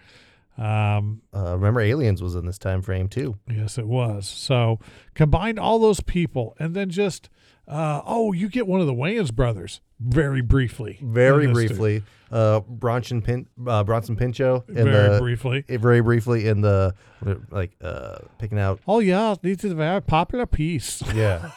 Um, 0.59 1.23
Uh, 1.35 1.55
remember, 1.57 1.81
Aliens 1.81 2.23
was 2.23 2.35
in 2.35 2.45
this 2.47 2.59
time 2.59 2.83
frame 2.83 3.09
too. 3.09 3.39
yes, 3.49 3.79
it 3.79 3.87
was. 3.87 4.29
So 4.29 4.79
combine 5.15 5.59
all 5.59 5.79
those 5.79 6.00
people, 6.00 6.55
and 6.59 6.75
then 6.75 6.91
just 6.91 7.29
uh, 7.67 8.03
oh, 8.05 8.33
you 8.33 8.49
get 8.49 8.67
one 8.67 8.81
of 8.81 8.87
the 8.87 8.93
Wayans 8.95 9.33
brothers 9.33 9.81
very 10.00 10.40
briefly. 10.40 10.99
Very 11.02 11.47
briefly, 11.47 12.02
uh, 12.33 12.61
Bronson 12.61 13.21
Pin, 13.23 13.47
uh, 13.66 13.85
Bronson 13.85 14.16
Pinchot 14.16 14.69
in 14.69 14.75
Very 14.75 15.14
the 15.14 15.19
briefly. 15.21 15.64
eh, 15.69 15.76
very 15.76 16.00
briefly 16.00 16.49
in 16.49 16.62
the 16.62 16.95
like 17.50 17.73
uh, 17.83 18.19
picking 18.38 18.59
out 18.59 18.80
Oh 18.88 19.00
yeah, 19.00 19.35
this 19.42 19.62
is 19.64 19.73
a 19.73 19.75
very 19.75 20.00
popular 20.00 20.47
piece. 20.47 21.02
Yeah, 21.14 21.50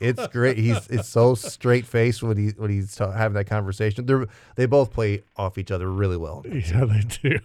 it's 0.00 0.26
great. 0.28 0.56
He's 0.56 0.86
it's 0.88 1.08
so 1.08 1.34
straight 1.34 1.86
faced 1.86 2.22
when 2.22 2.36
he 2.36 2.48
when 2.56 2.70
he's 2.70 2.96
ta- 2.96 3.12
having 3.12 3.34
that 3.34 3.44
conversation. 3.46 4.06
They 4.06 4.24
they 4.56 4.66
both 4.66 4.92
play 4.92 5.22
off 5.36 5.58
each 5.58 5.70
other 5.70 5.90
really 5.90 6.16
well. 6.16 6.44
Yeah, 6.52 6.86
they 6.86 7.00
do, 7.22 7.38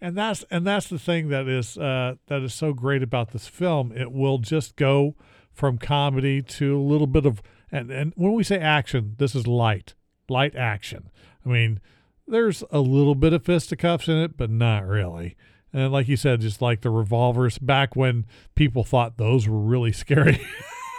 and 0.00 0.16
that's 0.16 0.44
and 0.50 0.66
that's 0.66 0.88
the 0.88 0.98
thing 0.98 1.28
that 1.28 1.46
is 1.48 1.78
uh, 1.78 2.16
that 2.26 2.42
is 2.42 2.52
so 2.54 2.72
great 2.72 3.02
about 3.04 3.30
this 3.30 3.46
film. 3.46 3.92
It 3.92 4.10
will 4.12 4.38
just 4.38 4.74
go 4.76 5.14
from 5.52 5.78
comedy 5.78 6.42
to 6.42 6.76
a 6.76 6.82
little 6.82 7.06
bit 7.06 7.24
of 7.24 7.40
and 7.72 7.90
and 7.90 8.12
when 8.16 8.32
we 8.32 8.42
say 8.42 8.58
action, 8.58 9.14
this 9.18 9.34
is 9.34 9.46
light, 9.46 9.94
light 10.28 10.54
action. 10.56 11.10
I 11.44 11.48
mean, 11.48 11.80
there's 12.26 12.62
a 12.70 12.80
little 12.80 13.14
bit 13.14 13.32
of 13.32 13.44
fisticuffs 13.44 14.08
in 14.08 14.16
it, 14.16 14.36
but 14.36 14.50
not 14.50 14.86
really. 14.86 15.36
And 15.72 15.92
like 15.92 16.08
you 16.08 16.16
said, 16.16 16.40
just 16.40 16.62
like 16.62 16.80
the 16.80 16.90
revolvers 16.90 17.58
back 17.58 17.94
when 17.94 18.26
people 18.54 18.84
thought 18.84 19.18
those 19.18 19.46
were 19.46 19.58
really 19.58 19.92
scary. 20.04 20.40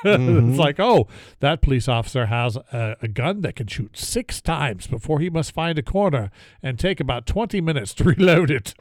Mhm. 0.03 0.51
it's 0.51 0.59
like, 0.59 0.79
oh, 0.79 1.07
that 1.41 1.61
police 1.61 1.89
officer 1.89 2.27
has 2.27 2.55
a, 2.55 2.95
a 3.01 3.07
gun 3.09 3.41
that 3.41 3.57
can 3.57 3.67
shoot 3.67 3.97
six 3.97 4.41
times 4.41 4.87
before 4.87 5.19
he 5.19 5.29
must 5.29 5.51
find 5.51 5.77
a 5.77 5.83
corner 5.83 6.31
and 6.63 6.79
take 6.79 7.01
about 7.01 7.25
20 7.25 7.59
minutes 7.59 7.93
to 7.95 8.03
reload 8.05 8.49
it. 8.49 8.73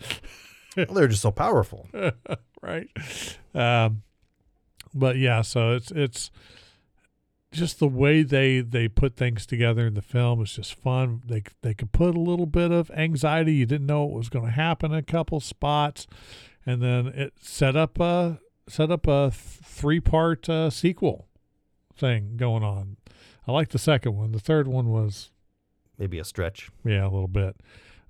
Well, 0.76 0.86
they're 0.92 1.08
just 1.08 1.22
so 1.22 1.32
powerful. 1.32 1.88
right. 2.62 2.88
Um, 3.52 4.02
but 4.94 5.16
yeah, 5.16 5.42
so 5.42 5.72
it's, 5.72 5.90
it's 5.90 6.30
just 7.52 7.78
the 7.78 7.88
way 7.88 8.22
they, 8.22 8.60
they 8.60 8.88
put 8.88 9.16
things 9.16 9.46
together 9.46 9.86
in 9.86 9.94
the 9.94 10.02
film 10.02 10.42
is 10.42 10.52
just 10.52 10.74
fun. 10.74 11.22
They, 11.26 11.42
they 11.62 11.74
could 11.74 11.92
put 11.92 12.14
a 12.14 12.20
little 12.20 12.46
bit 12.46 12.70
of 12.70 12.90
anxiety. 12.90 13.54
You 13.54 13.66
didn't 13.66 13.86
know 13.86 14.04
what 14.04 14.16
was 14.18 14.28
going 14.28 14.44
to 14.46 14.50
happen 14.52 14.92
in 14.92 14.98
a 14.98 15.02
couple 15.02 15.40
spots. 15.40 16.06
And 16.66 16.82
then 16.82 17.06
it 17.08 17.34
set 17.40 17.74
up 17.76 17.98
a, 17.98 18.38
set 18.68 18.90
up 18.90 19.06
a 19.06 19.30
three 19.32 20.00
part 20.00 20.48
uh, 20.48 20.68
sequel 20.70 21.26
thing 21.96 22.36
going 22.36 22.62
on. 22.62 22.96
I 23.46 23.52
like 23.52 23.70
the 23.70 23.78
second 23.78 24.14
one. 24.14 24.32
The 24.32 24.40
third 24.40 24.68
one 24.68 24.88
was 24.90 25.30
Maybe 25.98 26.18
a 26.18 26.24
stretch. 26.24 26.70
yeah, 26.84 27.02
a 27.04 27.08
little 27.10 27.26
bit. 27.28 27.56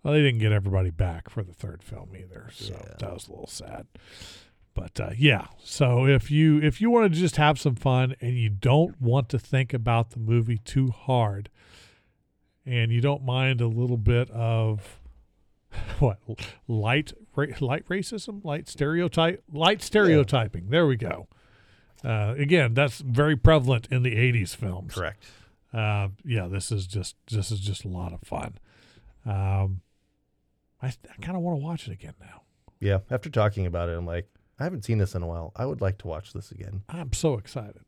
Well, 0.03 0.15
they 0.15 0.21
didn't 0.21 0.41
get 0.41 0.53
everybody 0.53 0.91
back 0.91 1.31
for 1.31 1.43
the 1.43 1.53
third 1.55 1.83
film 1.83 2.11
either, 2.17 2.49
so 2.53 2.75
Yeah. 2.75 2.95
that 2.99 3.15
was 3.15 3.29
a 3.29 3.31
little 3.31 3.47
sad. 3.47 3.87
But 4.79 5.01
uh, 5.01 5.11
yeah, 5.19 5.47
so 5.59 6.07
if 6.07 6.31
you 6.31 6.63
if 6.63 6.81
you 6.81 6.89
want 6.89 7.13
to 7.13 7.19
just 7.19 7.35
have 7.35 7.59
some 7.59 7.75
fun 7.75 8.15
and 8.21 8.39
you 8.39 8.49
don't 8.49 9.01
want 9.03 9.29
to 9.31 9.39
think 9.39 9.75
about 9.75 10.11
the 10.11 10.21
movie 10.21 10.59
too 10.59 10.93
hard, 10.93 11.51
and 12.65 12.93
you 12.93 13.01
don't 13.01 13.25
mind 13.25 13.61
a 13.61 13.67
little 13.67 13.97
bit 13.97 14.31
of 14.31 15.01
what 15.99 16.19
light 16.69 17.13
ra- 17.35 17.47
light 17.59 17.89
racism, 17.89 18.45
light 18.45 18.69
stereotype, 18.69 19.43
light 19.53 19.83
stereotyping. 19.83 20.69
There 20.71 20.87
we 20.87 20.95
go. 20.95 21.27
Uh, 22.05 22.37
again, 22.39 22.75
that's 22.75 23.01
very 23.01 23.35
prevalent 23.35 23.89
in 23.91 24.05
the 24.05 24.15
'80s 24.15 24.55
films 24.55 24.95
Correct. 24.95 25.27
uh, 25.75 26.07
yeah, 26.25 26.47
this 26.47 26.71
is 26.71 26.87
just 26.87 27.17
this 27.33 27.51
is 27.51 27.59
just 27.59 27.85
a 27.85 27.89
lot 27.89 28.13
of 28.13 28.21
fun. 28.21 28.59
Um, 29.27 29.81
I, 30.81 30.87
I 30.87 31.21
kind 31.21 31.37
of 31.37 31.43
want 31.43 31.59
to 31.59 31.65
watch 31.65 31.89
it 31.89 31.93
again 31.93 32.15
now. 32.21 32.43
Yeah. 32.79 32.99
After 33.11 33.29
talking 33.29 33.67
about 33.67 33.89
it, 33.89 33.99
I'm 33.99 34.07
like, 34.07 34.29
I 34.61 34.65
haven't 34.65 34.85
seen 34.85 34.99
this 34.99 35.15
in 35.15 35.23
a 35.23 35.27
while. 35.27 35.53
I 35.57 35.67
would 35.67 35.81
like 35.81 35.99
to 35.99 36.07
watch 36.09 36.33
this 36.33 36.51
again 36.51 36.83
I'm 36.89 37.13
so 37.13 37.35
excited. 37.35 37.83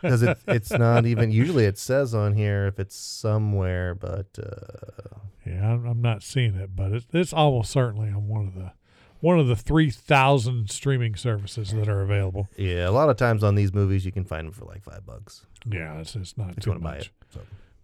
because 0.00 0.22
it, 0.22 0.38
it's 0.48 0.70
not 0.70 1.06
even. 1.06 1.30
Usually, 1.30 1.64
it 1.64 1.78
says 1.78 2.14
on 2.14 2.34
here 2.34 2.66
if 2.66 2.78
it's 2.78 2.96
somewhere, 2.96 3.94
but 3.94 4.38
uh, 4.38 5.18
Yeah, 5.44 5.72
I'm, 5.72 5.86
I'm 5.86 6.00
not 6.02 6.22
seeing 6.22 6.54
it, 6.54 6.74
but 6.76 6.92
it's 6.92 7.06
it's 7.12 7.32
almost 7.32 7.70
certainly 7.70 8.08
on 8.08 8.28
one 8.28 8.46
of 8.46 8.54
the 8.54 8.72
one 9.20 9.38
of 9.40 9.48
the 9.48 9.56
three 9.56 9.90
thousand 9.90 10.70
streaming 10.70 11.16
services 11.16 11.72
that 11.72 11.88
are 11.88 12.02
available. 12.02 12.48
yeah, 12.56 12.88
a 12.88 12.92
lot 12.92 13.08
of 13.08 13.16
times 13.16 13.42
on 13.42 13.56
these 13.56 13.72
movies, 13.74 14.04
you 14.06 14.12
can 14.12 14.24
find 14.24 14.46
them 14.46 14.52
for 14.54 14.64
like 14.64 14.82
five 14.84 15.04
bucks 15.04 15.44
Yeah, 15.66 15.98
it's 15.98 16.14
it's 16.14 16.36
not 16.38 16.50
if 16.50 16.60
too 16.60 16.70
want 16.70 16.82
to 16.82 16.84
buy 16.84 16.94
much, 16.94 17.06
it. 17.06 17.12
So 17.34 17.40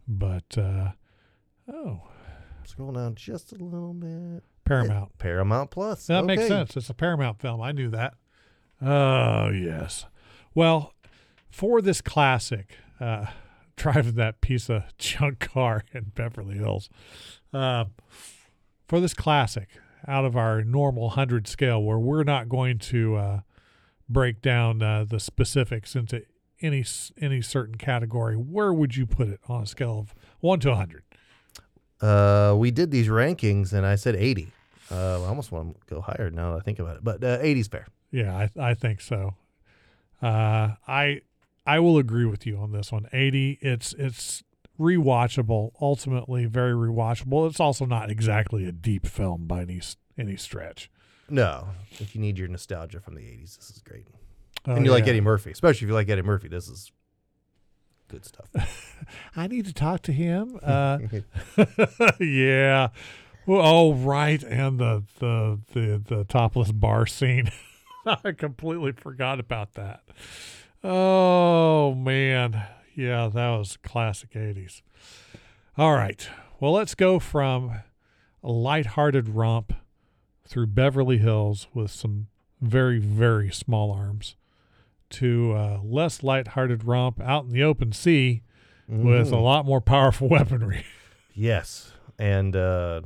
but 0.06 0.58
uh, 0.58 0.90
oh, 1.72 2.02
scroll 2.64 2.92
down 2.92 3.14
just 3.16 3.52
a 3.52 3.56
little 3.56 3.94
bit. 3.94 4.44
Paramount. 4.64 5.18
Paramount 5.18 5.71
Plus. 5.71 6.06
That 6.06 6.25
makes 6.25 6.47
sense. 6.47 6.76
It's 6.76 6.90
a 6.90 6.94
Paramount 6.94 7.40
film. 7.40 7.61
I 7.61 7.73
knew 7.73 7.90
that. 7.90 8.14
Oh, 8.80 9.50
yes. 9.50 10.06
Well, 10.54 10.92
for 11.50 11.80
this 11.80 12.00
classic, 12.00 12.76
uh, 13.00 13.26
driving 13.76 14.14
that 14.14 14.40
piece 14.40 14.68
of 14.68 14.85
junk 14.99 15.40
car 15.40 15.85
in 15.92 16.12
Beverly 16.14 16.56
Hills, 16.56 16.88
uh, 17.52 17.87
for 18.87 19.00
this 19.00 19.14
classic, 19.14 19.68
out 20.06 20.25
of 20.25 20.37
our 20.37 20.62
normal 20.62 21.04
100 21.04 21.47
scale, 21.47 21.83
where 21.83 21.99
we're 21.99 22.25
not 22.25 22.49
going 22.49 22.78
to 22.78 23.16
uh, 23.16 23.40
break 24.09 24.42
down 24.42 24.83
uh, 24.83 25.04
the 25.09 25.18
specifics 25.18 25.94
into 25.97 26.23
any 26.61 26.85
any 27.21 27.42
certain 27.42 27.75
category, 27.76 28.37
where 28.37 28.73
would 28.73 28.97
you 28.97 29.06
put 29.06 29.28
it 29.28 29.40
on 29.49 29.62
a 29.62 29.66
scale 29.66 29.99
of 29.99 30.14
1 30.40 30.61
to 30.61 30.68
100? 30.71 31.02
Uh, 32.00 32.54
we 32.56 32.71
did 32.71 32.90
these 32.90 33.09
rankings, 33.09 33.73
and 33.73 33.87
I 33.87 33.94
said 33.97 34.14
80. 34.14 34.52
Uh, 34.90 35.22
I 35.24 35.28
almost 35.28 35.50
want 35.50 35.80
to 35.80 35.94
go 35.94 36.00
higher 36.00 36.30
now 36.30 36.52
that 36.52 36.58
I 36.58 36.60
think 36.60 36.78
about 36.78 36.96
it, 36.96 37.04
but 37.04 37.24
uh, 37.24 37.38
80's 37.38 37.68
fair. 37.68 37.86
Yeah, 38.10 38.36
I, 38.36 38.70
I 38.70 38.74
think 38.74 39.00
so. 39.00 39.34
Uh, 40.22 40.74
I 40.86 41.22
I 41.66 41.78
will 41.80 41.98
agree 41.98 42.26
with 42.26 42.46
you 42.46 42.58
on 42.58 42.72
this 42.72 42.92
one. 42.92 43.08
Eighty. 43.12 43.58
It's 43.60 43.92
it's 43.94 44.44
rewatchable. 44.78 45.72
Ultimately, 45.80 46.46
very 46.46 46.72
rewatchable. 46.72 47.48
It's 47.48 47.60
also 47.60 47.84
not 47.86 48.10
exactly 48.10 48.66
a 48.66 48.72
deep 48.72 49.06
film 49.06 49.46
by 49.46 49.62
any 49.62 49.80
any 50.18 50.36
stretch. 50.36 50.90
No, 51.28 51.68
if 51.92 52.14
you 52.14 52.20
need 52.20 52.38
your 52.38 52.48
nostalgia 52.48 53.00
from 53.00 53.14
the 53.14 53.22
80s, 53.22 53.56
this 53.56 53.70
is 53.70 53.82
great. 53.82 54.06
Oh, 54.66 54.74
and 54.74 54.84
you 54.84 54.92
like. 54.92 55.06
Eddie 55.06 55.22
Murphy, 55.22 55.50
especially 55.50 55.86
if 55.86 55.88
you 55.88 55.94
like 55.94 56.08
Eddie 56.08 56.22
Murphy, 56.22 56.48
this 56.48 56.68
is 56.68 56.92
good 58.08 58.24
stuff. 58.24 58.48
I 59.36 59.46
need 59.46 59.64
to 59.66 59.72
talk 59.72 60.02
to 60.02 60.12
him. 60.12 60.58
Uh, 60.62 60.98
yeah. 62.20 62.88
Oh, 63.46 63.94
right, 63.94 64.42
and 64.42 64.78
the 64.78 65.04
the 65.18 65.60
the, 65.72 66.02
the 66.04 66.24
topless 66.24 66.72
bar 66.72 67.06
scene. 67.06 67.50
I 68.06 68.32
completely 68.32 68.92
forgot 68.92 69.40
about 69.40 69.74
that. 69.74 70.02
Oh 70.82 71.94
man, 71.94 72.62
yeah, 72.94 73.28
that 73.32 73.50
was 73.50 73.76
classic 73.78 74.32
'80s. 74.32 74.82
All 75.76 75.94
right, 75.94 76.28
well, 76.60 76.72
let's 76.72 76.94
go 76.94 77.18
from 77.18 77.80
a 78.42 78.50
lighthearted 78.50 79.30
romp 79.30 79.72
through 80.46 80.66
Beverly 80.68 81.18
Hills 81.18 81.66
with 81.74 81.90
some 81.90 82.28
very 82.60 82.98
very 82.98 83.50
small 83.50 83.90
arms 83.90 84.36
to 85.10 85.52
a 85.54 85.80
less 85.84 86.22
lighthearted 86.22 86.84
romp 86.84 87.20
out 87.20 87.44
in 87.44 87.50
the 87.50 87.62
open 87.62 87.92
sea 87.92 88.42
with 88.88 89.28
a 89.28 89.36
Mhm. 89.36 89.42
lot 89.42 89.64
more 89.66 89.80
powerful 89.80 90.28
weaponry. 90.30 90.84
yes, 91.34 91.92
and 92.18 92.54
uh, 92.54 93.00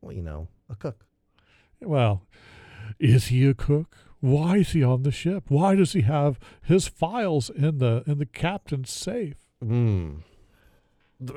well, 0.00 0.12
you 0.12 0.22
know, 0.22 0.48
a 0.70 0.76
cook. 0.76 1.04
Well, 1.80 2.22
is 2.98 3.26
he 3.26 3.46
a 3.46 3.54
cook? 3.54 3.96
Why 4.20 4.58
is 4.58 4.70
he 4.70 4.82
on 4.82 5.02
the 5.02 5.12
ship? 5.12 5.44
Why 5.48 5.76
does 5.76 5.92
he 5.92 6.02
have 6.02 6.38
his 6.62 6.88
files 6.88 7.50
in 7.50 7.78
the 7.78 8.02
in 8.06 8.18
the 8.18 8.26
captain's 8.26 8.90
safe? 8.90 9.36
Mm. 9.64 10.22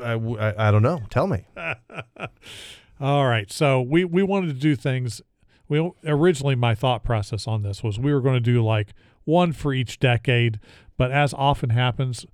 I 0.01 0.72
don't 0.72 0.82
know. 0.82 1.01
Tell 1.10 1.27
me. 1.27 1.46
All 3.00 3.25
right, 3.25 3.51
so 3.51 3.82
we 3.82 4.06
we 4.06 4.24
wanted 4.24 4.48
to 4.48 4.60
do 4.60 4.75
things. 4.75 5.22
We 5.68 5.91
originally 6.06 6.56
my 6.56 6.75
thought 6.75 7.03
process 7.03 7.48
on 7.48 7.63
this 7.63 7.84
was 7.84 8.00
we 8.00 8.13
were 8.13 8.22
going 8.22 8.36
to 8.36 8.39
do 8.39 8.63
like 8.63 8.94
one 9.24 9.53
for 9.53 9.74
each 9.74 10.00
decade, 10.00 10.60
but 10.98 11.12
as 11.12 11.34
often 11.34 11.70
happens, 11.72 12.25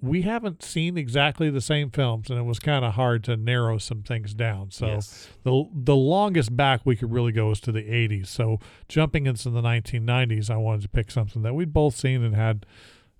we 0.00 0.22
haven't 0.22 0.62
seen 0.62 0.96
exactly 0.96 1.50
the 1.50 1.60
same 1.60 1.90
films, 1.90 2.30
and 2.30 2.38
it 2.38 2.44
was 2.44 2.60
kind 2.60 2.84
of 2.84 2.94
hard 2.94 3.24
to 3.24 3.36
narrow 3.36 3.78
some 3.78 4.02
things 4.02 4.32
down. 4.32 4.70
So 4.70 4.86
yes. 4.86 5.28
the 5.42 5.68
the 5.74 5.96
longest 5.96 6.56
back 6.56 6.82
we 6.84 6.94
could 6.94 7.12
really 7.12 7.32
go 7.32 7.50
is 7.50 7.60
to 7.60 7.72
the 7.72 7.82
80s. 7.82 8.28
So 8.28 8.60
jumping 8.88 9.26
into 9.26 9.50
the 9.50 9.60
1990s, 9.60 10.50
I 10.50 10.56
wanted 10.56 10.82
to 10.82 10.88
pick 10.88 11.10
something 11.10 11.42
that 11.42 11.54
we'd 11.54 11.72
both 11.72 11.96
seen 11.96 12.22
and 12.22 12.36
had 12.36 12.64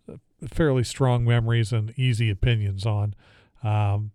uh, 0.09 0.17
fairly 0.49 0.85
strong 0.85 1.25
memories 1.25 1.73
and 1.73 1.93
easy 1.99 2.31
opinions 2.31 2.87
on. 2.87 3.15
Um, 3.65 4.13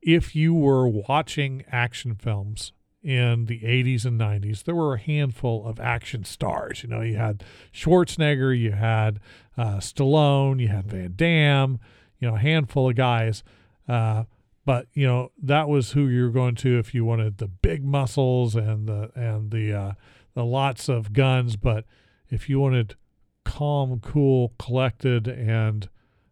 if 0.00 0.36
you 0.36 0.54
were 0.54 0.86
watching 0.86 1.64
action 1.72 2.14
films 2.14 2.72
in 3.06 3.46
the 3.46 3.60
80s 3.60 4.04
and 4.04 4.20
90s, 4.20 4.64
there 4.64 4.74
were 4.74 4.94
a 4.94 4.98
handful 4.98 5.64
of 5.64 5.78
action 5.78 6.24
stars. 6.24 6.82
You 6.82 6.88
know, 6.88 7.02
you 7.02 7.16
had 7.16 7.44
Schwarzenegger, 7.72 8.58
you 8.58 8.72
had 8.72 9.20
uh, 9.56 9.76
Stallone, 9.76 10.60
you 10.60 10.66
had 10.68 10.90
Van 10.90 11.12
Damme, 11.14 11.78
you 12.18 12.28
know, 12.28 12.34
a 12.34 12.40
handful 12.40 12.90
of 12.90 12.96
guys. 12.96 13.44
Uh, 13.88 14.24
but 14.64 14.88
you 14.92 15.06
know 15.06 15.30
that 15.40 15.68
was 15.68 15.92
who 15.92 16.08
you're 16.08 16.30
going 16.30 16.56
to 16.56 16.76
if 16.76 16.92
you 16.92 17.04
wanted 17.04 17.38
the 17.38 17.46
big 17.46 17.84
muscles 17.84 18.56
and 18.56 18.88
the 18.88 19.12
and 19.14 19.52
the 19.52 19.72
uh, 19.72 19.92
the 20.34 20.44
lots 20.44 20.88
of 20.88 21.12
guns. 21.12 21.54
But 21.54 21.84
if 22.28 22.48
you 22.48 22.58
wanted 22.58 22.96
calm, 23.44 24.00
cool, 24.00 24.52
collected, 24.58 25.28
and 25.28 25.88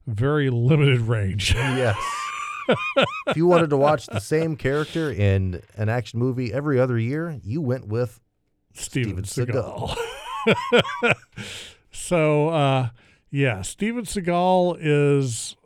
very 0.08 0.50
limited 0.50 1.02
range, 1.02 1.54
Yes. 1.54 1.96
If 3.26 3.36
you 3.36 3.46
wanted 3.46 3.70
to 3.70 3.76
watch 3.76 4.06
the 4.06 4.20
same 4.20 4.56
character 4.56 5.10
in 5.10 5.62
an 5.76 5.88
action 5.88 6.18
movie 6.18 6.52
every 6.52 6.78
other 6.78 6.98
year, 6.98 7.38
you 7.42 7.60
went 7.60 7.86
with 7.86 8.20
Steven 8.72 9.24
Steven 9.24 9.54
Seagal. 9.54 9.96
so 11.92 12.48
uh, 12.48 12.88
yeah, 13.30 13.62
Steven 13.62 14.04
Seagal 14.04 14.78
is 14.80 15.56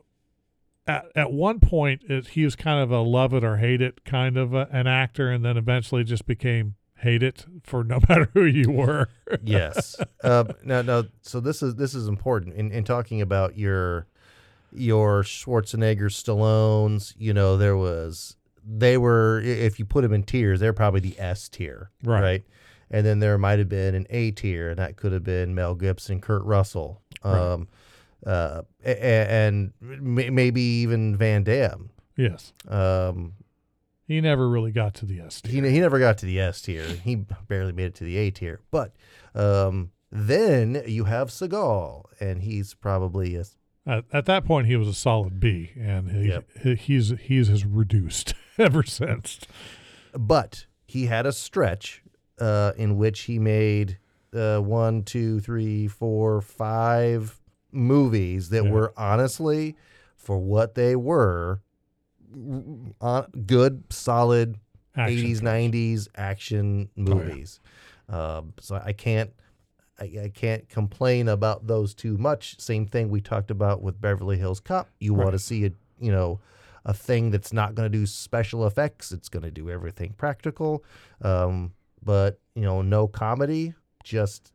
at 0.86 1.06
at 1.14 1.32
one 1.32 1.60
point 1.60 2.02
it, 2.08 2.28
he 2.28 2.44
was 2.44 2.56
kind 2.56 2.82
of 2.82 2.90
a 2.90 3.00
love 3.00 3.34
it 3.34 3.44
or 3.44 3.58
hate 3.58 3.80
it 3.80 4.04
kind 4.04 4.36
of 4.36 4.54
a, 4.54 4.68
an 4.72 4.86
actor, 4.86 5.30
and 5.30 5.44
then 5.44 5.56
eventually 5.56 6.04
just 6.04 6.26
became 6.26 6.74
hate 6.98 7.22
it 7.22 7.46
for 7.62 7.84
no 7.84 8.00
matter 8.08 8.30
who 8.34 8.44
you 8.44 8.70
were. 8.70 9.08
yes. 9.42 9.96
Uh, 10.22 10.44
now, 10.64 10.82
now, 10.82 11.04
so 11.22 11.40
this 11.40 11.62
is 11.62 11.76
this 11.76 11.94
is 11.94 12.08
important 12.08 12.54
in, 12.54 12.70
in 12.72 12.84
talking 12.84 13.20
about 13.20 13.56
your 13.56 14.06
your 14.72 15.22
Schwarzenegger, 15.22 16.10
Stallones. 16.10 17.14
You 17.18 17.32
know, 17.34 17.56
there 17.56 17.76
was 17.76 18.36
they 18.66 18.96
were 18.98 19.40
if 19.40 19.78
you 19.78 19.84
put 19.84 20.02
them 20.02 20.12
in 20.12 20.22
tiers, 20.22 20.60
they're 20.60 20.72
probably 20.72 21.00
the 21.00 21.18
S 21.18 21.48
tier, 21.48 21.90
Right. 22.04 22.44
And 22.90 23.04
then 23.04 23.18
there 23.18 23.36
might 23.36 23.58
have 23.58 23.68
been 23.68 23.94
an 23.94 24.06
A 24.08 24.30
tier, 24.30 24.70
and 24.70 24.78
that 24.78 24.96
could 24.96 25.12
have 25.12 25.22
been 25.24 25.54
Mel 25.54 25.74
Gibson, 25.74 26.20
Kurt 26.22 26.42
Russell, 26.44 27.02
Right. 27.22 27.38
um, 27.38 27.68
uh, 28.26 28.62
a- 28.84 28.90
a- 28.90 29.28
and 29.30 29.72
maybe 29.80 30.60
even 30.62 31.14
Van 31.16 31.44
Damme. 31.44 31.90
yes, 32.16 32.52
Um, 32.66 33.34
he 34.06 34.20
never 34.22 34.48
really 34.48 34.72
got 34.72 34.94
to 34.94 35.06
the 35.06 35.20
S. 35.20 35.42
he, 35.44 35.60
he 35.60 35.80
never 35.80 35.98
got 35.98 36.16
to 36.18 36.26
the 36.26 36.40
S 36.40 36.62
tier. 36.62 36.82
He 36.86 37.14
barely 37.46 37.72
made 37.72 37.86
it 37.88 37.94
to 37.96 38.04
the 38.04 38.16
A 38.16 38.30
tier. 38.30 38.60
But 38.70 38.94
um, 39.34 39.90
then 40.10 40.82
you 40.86 41.04
have 41.04 41.28
Seagal, 41.28 42.04
and 42.20 42.42
he's 42.42 42.72
probably 42.72 43.36
a, 43.36 43.44
At, 43.88 44.04
at 44.12 44.26
that 44.26 44.44
point, 44.44 44.66
he 44.66 44.76
was 44.76 44.86
a 44.86 44.92
solid 44.94 45.40
B, 45.40 45.70
and 45.76 46.10
he, 46.10 46.28
Yep. 46.28 46.44
he 46.62 46.74
he's 46.76 47.08
he's 47.20 47.48
has 47.48 47.64
reduced 47.64 48.34
ever 48.58 48.82
since. 48.82 49.40
but 50.12 50.66
he 50.86 51.06
had 51.06 51.24
a 51.26 51.32
stretch 51.32 52.02
uh, 52.38 52.72
in 52.76 52.96
which 52.98 53.20
he 53.22 53.38
made 53.38 53.98
uh, 54.34 54.58
one, 54.58 55.02
two, 55.02 55.40
three, 55.40 55.86
four, 55.88 56.40
five 56.42 57.40
movies 57.72 58.50
that 58.50 58.64
Yeah. 58.64 58.70
were 58.70 58.92
honestly, 58.96 59.74
for 60.16 60.38
what 60.38 60.74
they 60.74 60.94
were, 60.94 61.62
uh, 63.00 63.22
good, 63.46 63.84
solid 63.90 64.56
Action 64.96 65.18
80s, 65.24 65.40
films. 65.40 65.42
90s 65.42 66.08
action 66.16 66.88
Oh, 66.98 67.00
yeah. 67.00 67.14
movies. 67.14 67.60
um, 68.08 68.52
so 68.60 68.80
I 68.84 68.92
can't. 68.92 69.30
I, 70.00 70.04
I 70.24 70.32
can't 70.34 70.68
complain 70.68 71.28
about 71.28 71.66
those 71.66 71.94
too 71.94 72.16
much. 72.18 72.60
Same 72.60 72.86
thing 72.86 73.08
we 73.08 73.20
talked 73.20 73.50
about 73.50 73.82
with 73.82 74.00
Beverly 74.00 74.38
Hills 74.38 74.60
Cop. 74.60 74.88
You 75.00 75.14
want 75.14 75.32
to 75.32 75.38
see 75.38 75.64
a 75.66 75.70
you 76.00 76.12
know 76.12 76.40
a 76.84 76.94
thing 76.94 77.30
that's 77.30 77.52
not 77.52 77.74
going 77.74 77.90
to 77.90 77.98
do 77.98 78.06
special 78.06 78.66
effects. 78.66 79.12
It's 79.12 79.28
going 79.28 79.42
to 79.42 79.50
do 79.50 79.70
everything 79.70 80.14
practical. 80.16 80.84
Um, 81.22 81.72
but 82.02 82.40
you 82.54 82.62
know, 82.62 82.82
no 82.82 83.08
comedy, 83.08 83.74
just 84.04 84.52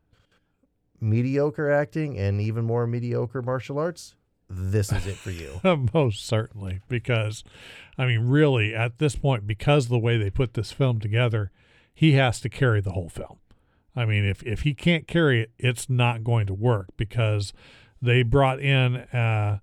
mediocre 0.99 1.69
acting 1.69 2.17
and 2.17 2.39
even 2.39 2.65
more 2.65 2.87
mediocre 2.87 3.41
martial 3.41 3.77
arts. 3.77 4.15
This 4.49 4.91
is 4.91 5.07
it 5.07 5.15
for 5.15 5.31
you. 5.31 5.59
Most 5.93 6.25
certainly, 6.25 6.81
because 6.87 7.43
I 7.97 8.05
mean, 8.05 8.27
really, 8.27 8.73
at 8.73 8.99
this 8.99 9.15
point, 9.15 9.47
because 9.47 9.87
the 9.87 9.99
way 9.99 10.17
they 10.17 10.29
put 10.29 10.53
this 10.53 10.71
film 10.71 10.99
together, 10.99 11.51
he 11.93 12.13
has 12.13 12.39
to 12.41 12.49
carry 12.49 12.81
the 12.81 12.91
whole 12.91 13.09
film. 13.09 13.39
I 13.95 14.05
mean, 14.05 14.25
if 14.25 14.41
if 14.43 14.61
he 14.61 14.73
can't 14.73 15.07
carry 15.07 15.41
it, 15.41 15.51
it's 15.59 15.89
not 15.89 16.23
going 16.23 16.47
to 16.47 16.53
work 16.53 16.87
because 16.97 17.53
they 18.01 18.23
brought 18.23 18.59
in 18.59 18.95
uh, 18.97 19.59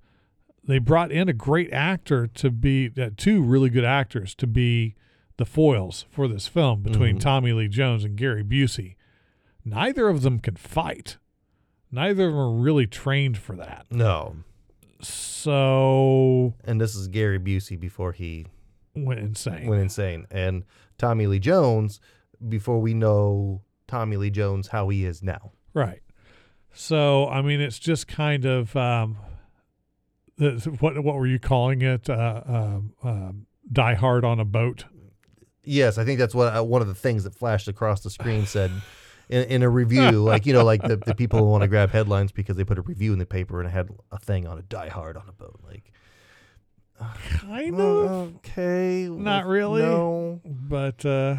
they 0.62 0.78
brought 0.78 1.10
in 1.10 1.28
a 1.28 1.32
great 1.32 1.72
actor 1.72 2.26
to 2.26 2.50
be 2.50 2.90
uh, 3.00 3.10
two 3.16 3.42
really 3.42 3.70
good 3.70 3.84
actors 3.84 4.34
to 4.36 4.46
be 4.46 4.94
the 5.36 5.44
foils 5.46 6.04
for 6.10 6.28
this 6.28 6.46
film 6.46 6.82
between 6.82 7.16
Mhm. 7.16 7.20
Tommy 7.20 7.52
Lee 7.52 7.66
Jones 7.68 8.04
and 8.04 8.14
Gary 8.16 8.44
Busey. 8.44 8.94
Neither 9.64 10.08
of 10.08 10.22
them 10.22 10.38
can 10.38 10.54
fight. 10.56 11.16
Neither 11.90 12.26
of 12.28 12.32
them 12.34 12.40
are 12.40 12.52
really 12.52 12.86
trained 12.86 13.36
for 13.38 13.56
that. 13.56 13.86
no, 13.90 14.36
So 15.00 16.54
and 16.64 16.80
this 16.80 16.94
is 16.94 17.08
Gary 17.08 17.38
Busey 17.38 17.78
before 17.78 18.12
he 18.12 18.46
went 18.94 19.20
insane. 19.20 19.66
went 19.66 19.82
insane, 19.82 20.26
and 20.30 20.64
Tommy 20.98 21.26
Lee 21.26 21.38
Jones 21.38 22.00
before 22.48 22.80
we 22.80 22.94
know 22.94 23.62
Tommy 23.90 24.16
Lee 24.16 24.30
Jones 24.30 24.68
how 24.68 24.88
he 24.88 25.04
is 25.04 25.22
now. 25.22 25.52
right. 25.74 26.02
So 26.72 27.26
I 27.28 27.42
mean, 27.42 27.60
it's 27.60 27.80
just 27.80 28.06
kind 28.06 28.44
of 28.44 28.76
um, 28.76 29.16
what 30.78 31.02
what 31.02 31.16
were 31.16 31.26
you 31.26 31.40
calling 31.40 31.82
it? 31.82 32.08
Uh, 32.08 32.42
um, 32.46 32.92
um, 33.02 33.46
Die 33.72 33.94
Hard 33.94 34.24
on 34.24 34.38
a 34.38 34.44
boat. 34.44 34.84
Yes, 35.64 35.98
I 35.98 36.04
think 36.04 36.20
that's 36.20 36.34
what 36.34 36.56
uh, 36.56 36.62
one 36.62 36.80
of 36.80 36.88
the 36.88 36.94
things 36.94 37.24
that 37.24 37.34
flashed 37.34 37.66
across 37.66 38.02
the 38.02 38.10
screen 38.10 38.46
said 38.46 38.70
in, 39.28 39.42
in 39.44 39.62
a 39.62 39.68
review. 39.68 40.22
Like 40.22 40.46
you 40.46 40.52
know, 40.52 40.64
like 40.64 40.82
the, 40.82 40.96
the 40.96 41.14
people 41.14 41.40
who 41.40 41.46
want 41.46 41.62
to 41.62 41.68
grab 41.74 41.90
headlines 41.90 42.30
because 42.30 42.56
they 42.56 42.64
put 42.64 42.78
a 42.78 42.82
review 42.82 43.12
in 43.12 43.18
the 43.18 43.26
paper 43.26 43.60
and 43.60 43.68
it 43.68 43.72
had 43.72 43.88
a 44.12 44.18
thing 44.18 44.46
on 44.46 44.56
a 44.58 44.62
Die 44.62 44.88
Hard 44.88 45.16
on 45.16 45.28
a 45.28 45.32
boat. 45.32 45.60
Like, 45.66 45.92
Kind 47.30 47.76
well, 47.76 48.08
of, 48.08 48.36
okay, 48.36 49.08
Not 49.10 49.46
really. 49.46 49.82
No, 49.82 50.40
but 50.44 51.04
uh, 51.06 51.36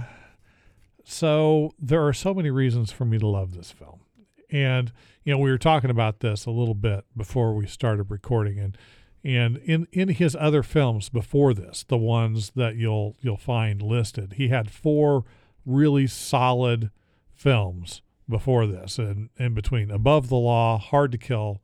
so 1.12 1.74
there 1.78 2.06
are 2.06 2.14
so 2.14 2.34
many 2.34 2.50
reasons 2.50 2.92
for 2.92 3.06
me 3.06 3.18
to 3.20 3.28
love 3.28 3.54
this 3.54 3.72
film, 3.72 4.02
and 4.50 4.92
you 5.24 5.34
know 5.34 5.38
we 5.38 5.52
were 5.52 5.58
talking 5.58 5.90
about 5.90 6.22
this 6.22 6.46
a 6.46 6.52
little 6.52 6.74
bit 6.74 7.06
before 7.16 7.54
we 7.54 7.68
started 7.68 8.10
recording, 8.10 8.60
and 8.60 8.78
and 9.24 9.58
in 9.58 9.88
in 9.92 10.10
his 10.10 10.36
other 10.36 10.64
films 10.64 11.10
before 11.10 11.54
this, 11.54 11.84
the 11.84 11.98
ones 11.98 12.52
that 12.56 12.76
you'll 12.76 13.18
you'll 13.20 13.38
find 13.38 13.82
listed, 13.82 14.34
he 14.34 14.48
had 14.48 14.72
four 14.72 15.26
really 15.66 16.08
solid 16.08 16.92
films 17.34 18.02
before 18.30 18.66
this, 18.66 18.98
and 18.98 19.30
in 19.38 19.54
between 19.54 19.92
Above 19.92 20.30
the 20.30 20.38
Law, 20.38 20.78
Hard 20.78 21.12
to 21.12 21.18
Kill, 21.18 21.62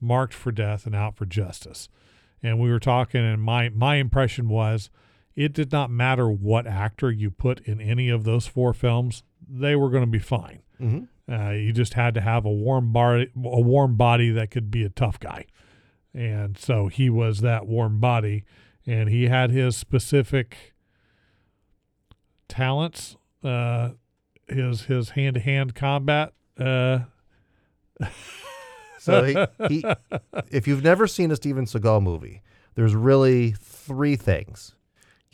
Marked 0.00 0.34
for 0.34 0.52
Death, 0.52 0.86
and 0.86 0.94
Out 0.94 1.16
for 1.16 1.26
Justice. 1.26 1.88
And 2.42 2.60
we 2.60 2.70
were 2.70 2.78
talking, 2.78 3.24
and 3.24 3.42
my 3.42 3.68
my 3.70 3.96
impression 3.96 4.48
was, 4.48 4.90
it 5.36 5.52
did 5.52 5.70
not 5.70 5.90
matter 5.90 6.28
what 6.28 6.66
actor 6.66 7.10
you 7.10 7.30
put 7.30 7.60
in 7.60 7.80
any 7.80 8.08
of 8.08 8.24
those 8.24 8.46
four 8.46 8.72
films; 8.74 9.22
they 9.48 9.76
were 9.76 9.90
going 9.90 10.04
to 10.04 10.10
be 10.10 10.18
fine. 10.18 10.60
hmm 10.78 11.04
Uh, 11.30 11.50
you 11.50 11.72
just 11.72 11.94
had 11.94 12.14
to 12.14 12.20
have 12.20 12.44
a 12.44 12.50
warm 12.50 12.92
body, 12.92 13.28
a 13.36 13.60
warm 13.60 13.96
body 13.96 14.30
that 14.30 14.50
could 14.50 14.70
be 14.70 14.84
a 14.84 14.88
tough 14.88 15.18
guy, 15.20 15.44
and 16.14 16.56
so 16.56 16.86
he 16.88 17.10
was 17.10 17.40
that 17.40 17.66
warm 17.66 18.00
body, 18.00 18.44
and 18.86 19.08
he 19.08 19.24
had 19.28 19.50
his 19.50 19.76
specific 19.76 20.74
talents, 22.48 23.16
uh, 23.42 23.90
his 24.48 24.82
his 24.82 25.10
hand 25.10 25.34
to 25.34 25.40
hand 25.40 25.74
combat. 25.74 26.32
Uh, 26.58 27.00
So 28.98 29.22
he, 29.24 29.34
he, 29.68 29.84
if 30.50 30.66
you've 30.68 30.82
never 30.82 31.06
seen 31.06 31.30
a 31.30 31.36
Steven 31.36 31.64
Seagal 31.64 32.02
movie, 32.02 32.42
there's 32.74 32.94
really 32.94 33.52
three 33.52 34.16
things. 34.16 34.74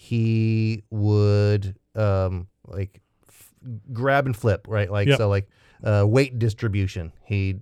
He 0.02 0.82
would 0.90 1.76
um, 1.94 2.48
like 2.66 3.00
f- 3.28 3.52
grab 3.92 4.26
and 4.26 4.36
flip, 4.36 4.66
right? 4.68 4.90
Like 4.90 5.06
Yep. 5.06 5.18
so, 5.18 5.28
like 5.28 5.48
uh, 5.84 6.04
weight 6.06 6.40
distribution. 6.40 7.12
He, 7.24 7.60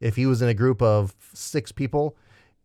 if 0.00 0.16
he 0.16 0.26
was 0.26 0.42
in 0.42 0.48
a 0.48 0.54
group 0.54 0.82
of 0.82 1.14
six 1.32 1.70
people, 1.70 2.16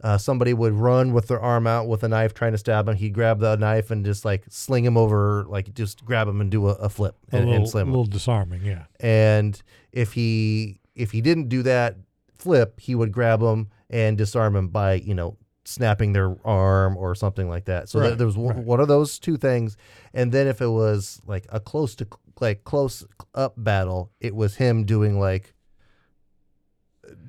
uh, 0.03 0.17
somebody 0.17 0.55
would 0.55 0.73
run 0.73 1.13
with 1.13 1.27
their 1.27 1.39
arm 1.39 1.67
out 1.67 1.87
with 1.87 2.03
a 2.03 2.07
knife 2.07 2.33
trying 2.33 2.53
to 2.53 2.57
stab 2.57 2.87
him. 2.89 2.95
He'd 2.95 3.13
grab 3.13 3.39
the 3.39 3.55
knife 3.57 3.91
and 3.91 4.03
just 4.03 4.25
like 4.25 4.43
sling 4.49 4.83
him 4.85 4.97
over, 4.97 5.45
like 5.47 5.71
just 5.75 6.03
grab 6.03 6.27
him 6.27 6.41
and 6.41 6.49
do 6.49 6.67
a, 6.67 6.71
a 6.73 6.89
flip 6.89 7.15
a 7.31 7.35
and, 7.35 7.45
little, 7.45 7.61
and 7.61 7.69
slam 7.69 7.83
him 7.83 7.89
A 7.89 7.91
little 7.91 8.05
disarming, 8.05 8.65
yeah. 8.65 8.85
and 8.99 9.61
if 9.91 10.13
he 10.13 10.79
if 10.95 11.11
he 11.11 11.21
didn't 11.21 11.47
do 11.49 11.61
that 11.63 11.97
flip 12.37 12.79
he 12.79 12.95
would 12.95 13.11
grab 13.11 13.39
him 13.39 13.67
and 13.91 14.17
disarm 14.17 14.55
him 14.55 14.67
by 14.69 14.95
you 14.95 15.13
know 15.13 15.37
snapping 15.63 16.13
their 16.13 16.35
arm 16.45 16.97
or 16.97 17.13
something 17.15 17.47
like 17.47 17.65
that 17.65 17.87
so 17.87 17.99
Right, 17.99 18.09
that 18.09 18.17
there 18.17 18.25
was 18.27 18.37
one 18.37 18.55
right. 18.57 18.65
one 18.65 18.79
of 18.79 18.87
those 18.87 19.19
two 19.19 19.37
things 19.37 19.77
and 20.13 20.31
then 20.31 20.47
if 20.47 20.59
it 20.61 20.67
was 20.69 21.21
like 21.27 21.45
a 21.49 21.59
close 21.59 21.95
to 21.97 22.07
like 22.39 22.63
close 22.63 23.05
up 23.35 23.53
battle 23.57 24.11
it 24.19 24.35
was 24.35 24.55
him 24.55 24.85
doing 24.85 25.19
like 25.19 25.53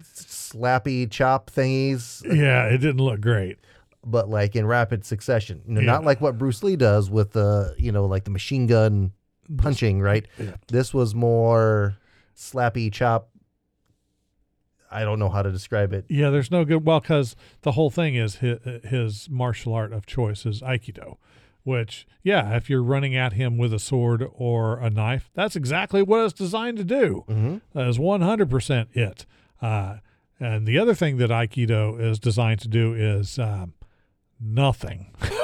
slappy 0.03 1.11
chop 1.11 1.51
thingies 1.51 2.23
Yeah, 2.25 2.67
it 2.67 2.79
didn't 2.79 3.01
look 3.03 3.21
great. 3.21 3.59
but 4.05 4.29
like 4.29 4.57
in 4.57 4.67
rapid 4.67 5.05
succession 5.05 5.63
you 5.67 5.75
know, 5.75 5.81
Yeah. 5.81 5.87
not 5.93 6.05
like 6.05 6.21
what 6.21 6.39
bruce 6.39 6.63
lee 6.63 6.77
does 6.77 7.11
with 7.11 7.33
the 7.33 7.75
you 7.79 7.93
know 7.93 8.07
like 8.07 8.25
the 8.25 8.31
machine 8.31 8.67
gun 8.67 9.13
punching 9.59 10.01
right 10.01 10.27
Yeah. 10.39 10.57
this 10.69 10.93
was 10.95 11.15
more 11.15 11.97
slappy 12.37 12.91
chop. 12.93 13.29
I 14.93 15.05
don't 15.05 15.19
know 15.19 15.29
how 15.29 15.43
to 15.43 15.51
describe 15.51 15.93
it. 15.93 16.05
Yeah, 16.09 16.31
there's 16.31 16.51
no 16.51 16.65
good. 16.65 16.85
Well, 16.85 17.01
because 17.01 17.37
the 17.63 17.73
whole 17.73 17.91
thing 17.91 18.15
is 18.15 18.37
his, 18.37 18.59
his 18.85 19.29
martial 19.31 19.73
art 19.75 19.93
of 19.93 20.07
choice 20.07 20.45
is 20.47 20.61
Aikido, 20.63 21.17
which, 21.65 22.07
yeah, 22.23 22.57
if 22.57 22.69
you're 22.69 22.83
running 22.83 23.17
at 23.17 23.33
him 23.35 23.59
with 23.59 23.73
a 23.73 23.79
sword 23.79 24.27
or 24.33 24.79
a 24.79 24.91
knife, 24.91 25.31
that's 25.35 25.57
exactly 25.57 26.03
what 26.03 26.25
it's 26.25 26.33
designed 26.33 26.79
to 26.79 26.85
do. 26.85 27.25
Mm-hmm. 27.29 27.57
That 27.73 27.89
is 27.89 27.99
100% 27.99 28.97
it. 28.97 29.27
Uh, 29.61 29.97
and 30.39 30.67
the 30.67 30.79
other 30.79 30.95
thing 30.95 31.19
that 31.19 31.31
Aikido 31.31 32.01
is 32.01 32.19
designed 32.19 32.61
to 32.61 32.69
do 32.69 32.95
is 32.95 33.39
um, 33.39 33.75
nothing. 34.41 35.13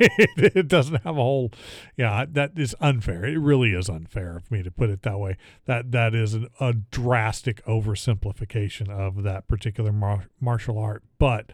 it, 0.00 0.56
it 0.56 0.68
doesn't 0.68 1.02
have 1.02 1.16
a 1.16 1.22
whole, 1.22 1.50
yeah, 1.96 2.24
that 2.30 2.52
is 2.58 2.74
unfair. 2.80 3.24
It 3.24 3.38
really 3.38 3.72
is 3.74 3.88
unfair 3.88 4.36
of 4.36 4.50
me 4.50 4.62
to 4.62 4.70
put 4.70 4.90
it 4.90 5.02
that 5.02 5.18
way. 5.18 5.36
That 5.66 5.92
that 5.92 6.14
is 6.14 6.34
an, 6.34 6.48
a 6.60 6.72
drastic 6.72 7.64
oversimplification 7.66 8.88
of 8.90 9.22
that 9.22 9.48
particular 9.48 9.92
mar- 9.92 10.26
martial 10.40 10.78
art. 10.78 11.02
But 11.18 11.52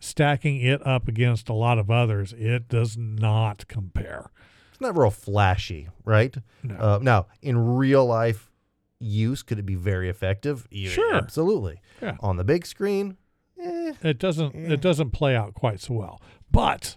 stacking 0.00 0.60
it 0.60 0.84
up 0.86 1.08
against 1.08 1.48
a 1.48 1.54
lot 1.54 1.78
of 1.78 1.90
others, 1.90 2.32
it 2.36 2.68
does 2.68 2.96
not 2.96 3.66
compare. 3.68 4.30
It's 4.70 4.80
not 4.80 4.96
real 4.96 5.10
flashy, 5.10 5.88
right? 6.04 6.34
No. 6.62 6.74
Uh, 6.74 6.98
now, 7.00 7.26
in 7.42 7.56
real 7.76 8.04
life 8.04 8.50
use, 8.98 9.42
could 9.42 9.58
it 9.58 9.66
be 9.66 9.76
very 9.76 10.08
effective? 10.08 10.66
Yeah, 10.70 10.90
Sure. 10.90 11.14
absolutely. 11.14 11.80
Yeah. 12.02 12.16
On 12.20 12.36
the 12.36 12.44
big 12.44 12.66
screen, 12.66 13.16
eh, 13.60 13.92
It 14.02 14.18
doesn't 14.18 14.54
Yeah. 14.54 14.72
it 14.72 14.80
doesn't 14.80 15.10
play 15.10 15.36
out 15.36 15.54
quite 15.54 15.80
so 15.80 15.94
well. 15.94 16.20
But 16.50 16.96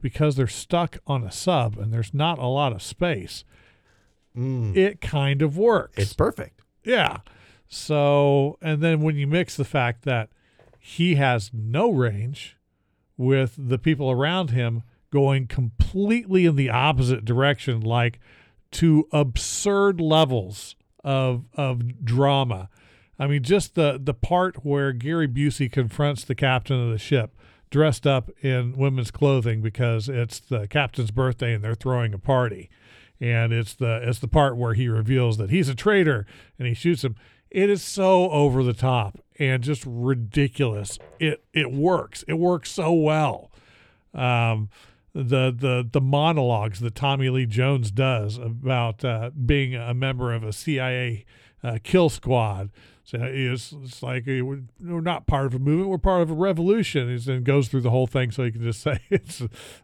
because 0.00 0.36
they're 0.36 0.46
stuck 0.46 0.98
on 1.06 1.24
a 1.24 1.32
sub 1.32 1.76
and 1.78 1.92
there's 1.92 2.14
not 2.14 2.38
a 2.38 2.46
lot 2.46 2.72
of 2.72 2.82
space, 2.82 3.44
mm, 4.36 4.76
it 4.76 5.00
kind 5.00 5.42
of 5.42 5.56
works. 5.56 5.98
it's 5.98 6.14
perfect. 6.14 6.60
yeah. 6.84 7.18
So 7.68 8.58
and 8.62 8.80
then 8.80 9.00
when 9.00 9.16
you 9.16 9.26
mix 9.26 9.56
the 9.56 9.64
fact 9.64 10.04
that 10.04 10.30
he 10.78 11.16
has 11.16 11.50
no 11.52 11.90
range 11.90 12.56
with 13.16 13.54
the 13.58 13.78
people 13.78 14.10
around 14.10 14.50
him 14.50 14.82
going 15.10 15.46
completely 15.46 16.46
in 16.46 16.54
the 16.56 16.70
opposite 16.70 17.24
direction, 17.24 17.80
like 17.80 18.20
to 18.72 19.08
absurd 19.12 20.00
levels 20.00 20.76
of 21.02 21.44
of 21.54 22.04
drama. 22.04 22.68
I 23.18 23.26
mean, 23.26 23.42
just 23.42 23.74
the 23.74 23.98
the 24.02 24.14
part 24.14 24.64
where 24.64 24.92
Gary 24.92 25.26
Busey 25.26 25.70
confronts 25.70 26.24
the 26.24 26.34
captain 26.34 26.80
of 26.80 26.90
the 26.90 26.98
ship 26.98 27.34
dressed 27.76 28.06
up 28.06 28.30
in 28.40 28.72
women's 28.74 29.10
clothing 29.10 29.60
because 29.60 30.08
it's 30.08 30.40
the 30.40 30.66
captain's 30.66 31.10
birthday 31.10 31.52
and 31.52 31.62
they're 31.62 31.74
throwing 31.74 32.14
a 32.14 32.18
party. 32.18 32.70
And 33.20 33.52
it's 33.52 33.74
the 33.74 34.00
it's 34.02 34.18
the 34.18 34.28
part 34.28 34.56
where 34.56 34.72
he 34.72 34.88
reveals 34.88 35.36
that 35.36 35.50
he's 35.50 35.68
a 35.68 35.74
traitor 35.74 36.24
and 36.58 36.66
he 36.66 36.72
shoots 36.72 37.04
him. 37.04 37.16
It 37.50 37.68
is 37.68 37.82
so 37.82 38.30
over 38.30 38.62
the 38.62 38.72
top 38.72 39.18
and 39.38 39.62
just 39.62 39.84
ridiculous. 39.86 40.98
It 41.20 41.44
it 41.52 41.70
works. 41.70 42.24
It 42.26 42.38
works 42.38 42.70
so 42.70 42.94
well. 42.94 43.50
Um, 44.14 44.70
the 45.12 45.54
the 45.54 45.86
the 45.92 46.00
monologues 46.00 46.80
that 46.80 46.94
Tommy 46.94 47.28
Lee 47.28 47.44
Jones 47.44 47.90
does 47.90 48.38
about 48.38 49.04
uh, 49.04 49.32
being 49.32 49.74
a 49.74 49.92
member 49.92 50.32
of 50.32 50.42
a 50.42 50.52
CIA 50.54 51.26
uh, 51.62 51.76
kill 51.84 52.08
squad. 52.08 52.70
So 53.06 53.18
it's, 53.22 53.70
it's 53.84 54.02
like 54.02 54.26
eh, 54.26 54.40
we're, 54.40 54.62
not 54.80 55.28
part 55.28 55.46
of 55.46 55.54
a 55.54 55.60
movement; 55.60 55.90
we're 55.90 55.96
part 55.98 56.22
of 56.22 56.30
a 56.30 56.34
revolution. 56.34 57.08
He's- 57.08 57.28
And 57.28 57.44
goes 57.44 57.68
through 57.68 57.82
the 57.82 57.90
whole 57.90 58.08
thing, 58.08 58.32
so 58.32 58.42
he 58.42 58.50
can 58.50 58.64
just 58.64 58.80
say 58.82 58.98
it's 59.10 59.42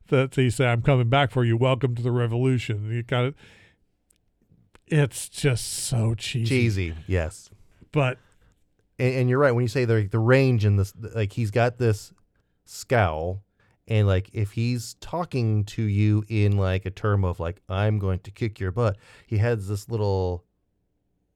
that 0.09 0.35
he 0.35 0.51
say, 0.51 0.67
"I'm 0.67 0.83
coming 0.83 1.09
back 1.09 1.31
for 1.31 1.45
you. 1.45 1.57
Welcome 1.57 1.95
to 1.95 2.03
the 2.03 2.11
revolution." 2.11 2.91
You 2.91 3.05
kind 3.05 3.29
of, 3.29 3.35
it's 4.89 5.29
just 5.29 5.67
so 5.85 6.15
cheesy, 6.15 6.47
Cheesy, 6.49 6.95
yes. 7.07 7.49
but 7.93 8.19
And, 8.99 9.15
and 9.15 9.31
you're 9.31 9.39
right 9.39 9.53
when 9.53 9.63
you 9.63 9.69
say 9.69 9.85
the 9.85 10.03
the 10.11 10.19
range 10.19 10.65
in 10.65 10.75
this, 10.77 10.93
like 11.15 11.33
he's 11.33 11.53
got 11.53 11.79
this 11.79 12.13
scowl, 12.65 13.45
and 13.87 14.09
like 14.09 14.31
if 14.33 14.51
he's 14.53 14.95
talking 15.01 15.65
to 15.67 15.83
you 15.83 16.25
in 16.29 16.57
like 16.57 16.87
a 16.87 16.91
term 16.91 17.25
of 17.25 17.39
like 17.39 17.63
I'm 17.69 18.01
going 18.01 18.19
to 18.21 18.33
kick 18.33 18.59
your 18.59 18.73
butt, 18.73 18.97
he 19.29 19.39
has 19.39 19.69
this 19.69 19.89
little. 19.89 20.45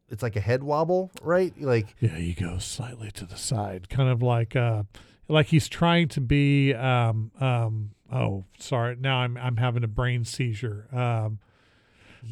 It's 0.09 0.23
like 0.23 0.37
a 0.37 0.41
head 0.41 0.63
wobble, 0.63 1.11
right? 1.23 1.53
Like 1.61 1.95
Yeah, 2.01 2.17
he 2.17 2.33
goes 2.33 2.65
slightly 2.65 3.11
to 3.13 3.25
the 3.25 3.37
side, 3.37 3.89
kind 3.89 4.09
of 4.09 4.23
like 4.23 4.55
uh 4.57 4.85
like 5.29 5.47
he's 5.47 5.69
trying 5.69 6.09
to 6.09 6.21
be 6.21 6.73
um 6.75 7.33
um 7.41 7.91
oh 8.13 8.45
sorry, 8.59 8.97
now 9.01 9.19
I'm 9.19 9.37
I'm 9.37 9.57
having 9.57 9.83
a 9.85 9.89
brain 9.89 10.25
seizure. 10.25 10.89
Um 10.97 11.39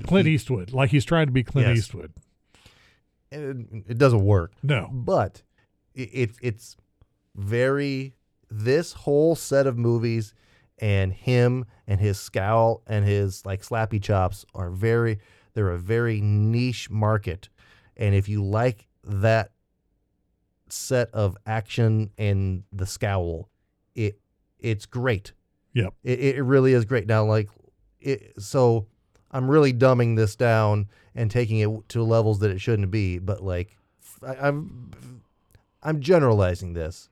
Clint 0.05 0.27
he- 0.27 0.35
Eastwood, 0.35 0.73
like 0.73 0.91
he's 0.91 1.05
trying 1.05 1.27
to 1.27 1.33
be 1.33 1.43
Clint 1.45 1.69
Yes. 1.69 1.79
Eastwood. 1.79 2.13
it, 3.31 3.57
it 3.89 3.99
doesn't 3.99 4.25
work. 4.25 4.53
No. 4.63 4.89
but 4.93 5.43
it, 5.95 6.11
it 6.13 6.31
it's 6.43 6.77
very 7.35 8.15
this 8.51 8.93
whole 8.93 9.35
set 9.35 9.67
of 9.67 9.77
movies 9.77 10.35
and 10.79 11.13
him 11.13 11.65
and 11.87 12.01
his 12.01 12.19
scowl 12.19 12.83
and 12.87 13.05
his 13.05 13.45
like 13.45 13.63
slappy 13.63 14.01
chops 14.03 14.45
are 14.55 14.71
very 14.71 15.19
they're 15.55 15.71
a 15.71 15.79
very 15.79 16.21
niche 16.21 16.91
market 16.91 17.49
and 17.97 18.15
if 18.15 18.29
you 18.29 18.43
like 18.45 18.87
that 19.05 19.51
set 20.69 21.11
of 21.13 21.37
action 21.47 22.11
and 22.19 22.65
the 22.73 22.87
scowl 22.87 23.49
it 23.95 24.19
it's 24.59 24.87
great 24.87 25.33
Yep. 25.75 25.93
it, 26.03 26.19
it 26.37 26.43
really 26.43 26.73
is 26.73 26.85
great 26.85 27.07
now 27.07 27.25
like 27.25 27.49
it 28.01 28.33
so 28.43 28.87
i'm 29.31 29.49
really 29.51 29.73
dumbing 29.73 30.17
this 30.17 30.35
down 30.37 30.89
and 31.15 31.31
taking 31.31 31.59
it 31.59 31.89
to 31.91 32.03
levels 32.03 32.39
that 32.41 32.51
it 32.51 32.61
shouldn't 32.61 32.91
be 32.91 33.19
but 33.19 33.43
like 33.43 33.77
I, 34.27 34.35
i'm 34.49 34.91
i'm 35.83 36.01
generalizing 36.01 36.73
this 36.73 37.09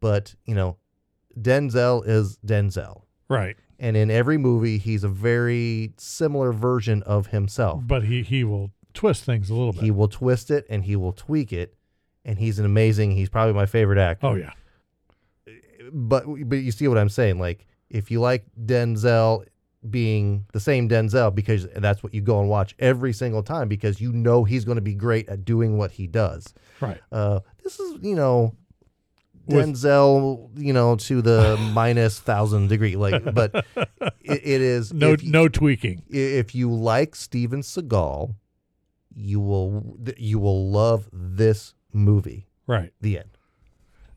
but 0.00 0.34
you 0.46 0.54
know 0.54 0.76
denzel 1.38 2.06
is 2.06 2.38
denzel 2.46 3.02
Right. 3.28 3.56
and 3.80 3.96
in 3.96 4.10
every 4.10 4.38
movie 4.38 4.78
he's 4.78 5.02
a 5.04 5.08
very 5.08 5.92
similar 5.98 6.52
version 6.52 7.02
of 7.02 7.26
himself 7.28 7.82
But 7.84 8.04
he 8.04 8.22
he 8.22 8.44
will 8.44 8.70
twist 8.96 9.24
things 9.24 9.50
a 9.50 9.54
little 9.54 9.72
bit. 9.72 9.82
he 9.82 9.90
will 9.90 10.08
twist 10.08 10.50
it 10.50 10.66
and 10.68 10.84
he 10.84 10.96
will 10.96 11.12
tweak 11.12 11.52
it 11.52 11.76
and 12.24 12.38
he's 12.38 12.58
an 12.58 12.64
amazing 12.64 13.12
he's 13.12 13.28
probably 13.28 13.54
my 13.54 13.66
favorite 13.66 13.98
actor 13.98 14.26
oh 14.26 14.34
yeah. 14.34 14.50
but 15.92 16.24
but 16.26 16.56
you 16.56 16.72
see 16.72 16.88
what 16.88 16.98
I'm 16.98 17.08
saying. 17.08 17.38
Like 17.38 17.66
if 17.88 18.10
you 18.10 18.20
like 18.20 18.44
Denzel 18.64 19.44
being 19.88 20.46
the 20.52 20.58
same 20.58 20.88
Denzel 20.88 21.32
because 21.34 21.68
that's 21.76 22.02
what 22.02 22.12
you 22.12 22.20
go 22.20 22.40
and 22.40 22.48
watch 22.48 22.74
every 22.78 23.12
single 23.12 23.42
time 23.42 23.68
because 23.68 24.00
you 24.00 24.12
know 24.12 24.42
he's 24.42 24.64
going 24.64 24.76
to 24.76 24.82
be 24.82 24.94
great 24.94 25.28
at 25.28 25.44
doing 25.44 25.78
what 25.78 25.92
he 25.92 26.06
does. 26.06 26.52
Right. 26.80 27.00
Uh, 27.12 27.40
this 27.62 27.78
is 27.78 27.98
you 28.02 28.16
know 28.16 28.54
Denzel, 29.48 30.50
you 30.58 30.72
know, 30.72 30.96
to 30.96 31.22
the 31.22 31.56
minus 31.72 32.18
thousand 32.18 32.68
degree. 32.68 32.96
Like, 32.96 33.22
but 33.32 33.54
it, 33.76 34.00
it 34.24 34.60
is 34.60 34.92
no 34.92 35.16
no 35.22 35.48
tweaking. 35.48 36.02
if 36.08 36.54
you 36.54 36.72
like 36.72 37.14
Steven 37.14 37.60
Seagal, 37.60 38.34
you 39.16 39.40
will 39.40 39.96
you 40.16 40.38
will 40.38 40.70
love 40.70 41.08
this 41.12 41.74
movie. 41.92 42.46
Right. 42.66 42.92
The 43.00 43.18
end. 43.18 43.30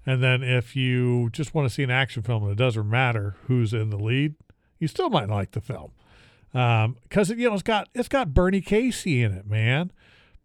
And 0.05 0.21
then 0.21 0.43
if 0.43 0.75
you 0.75 1.29
just 1.31 1.53
want 1.53 1.67
to 1.67 1.73
see 1.73 1.83
an 1.83 1.91
action 1.91 2.23
film 2.23 2.43
and 2.43 2.51
it 2.51 2.57
doesn't 2.57 2.89
matter 2.89 3.35
who's 3.45 3.73
in 3.73 3.89
the 3.89 3.97
lead, 3.97 4.35
you 4.77 4.87
still 4.87 5.09
might 5.09 5.29
like 5.29 5.51
the 5.51 5.61
film. 5.61 5.91
Because 6.51 7.29
you 7.29 7.47
know 7.47 7.53
it's 7.53 7.63
got 7.63 7.89
it's 7.93 8.07
got 8.07 8.33
Bernie 8.33 8.61
Casey 8.61 9.23
in 9.23 9.31
it, 9.31 9.47
man. 9.47 9.91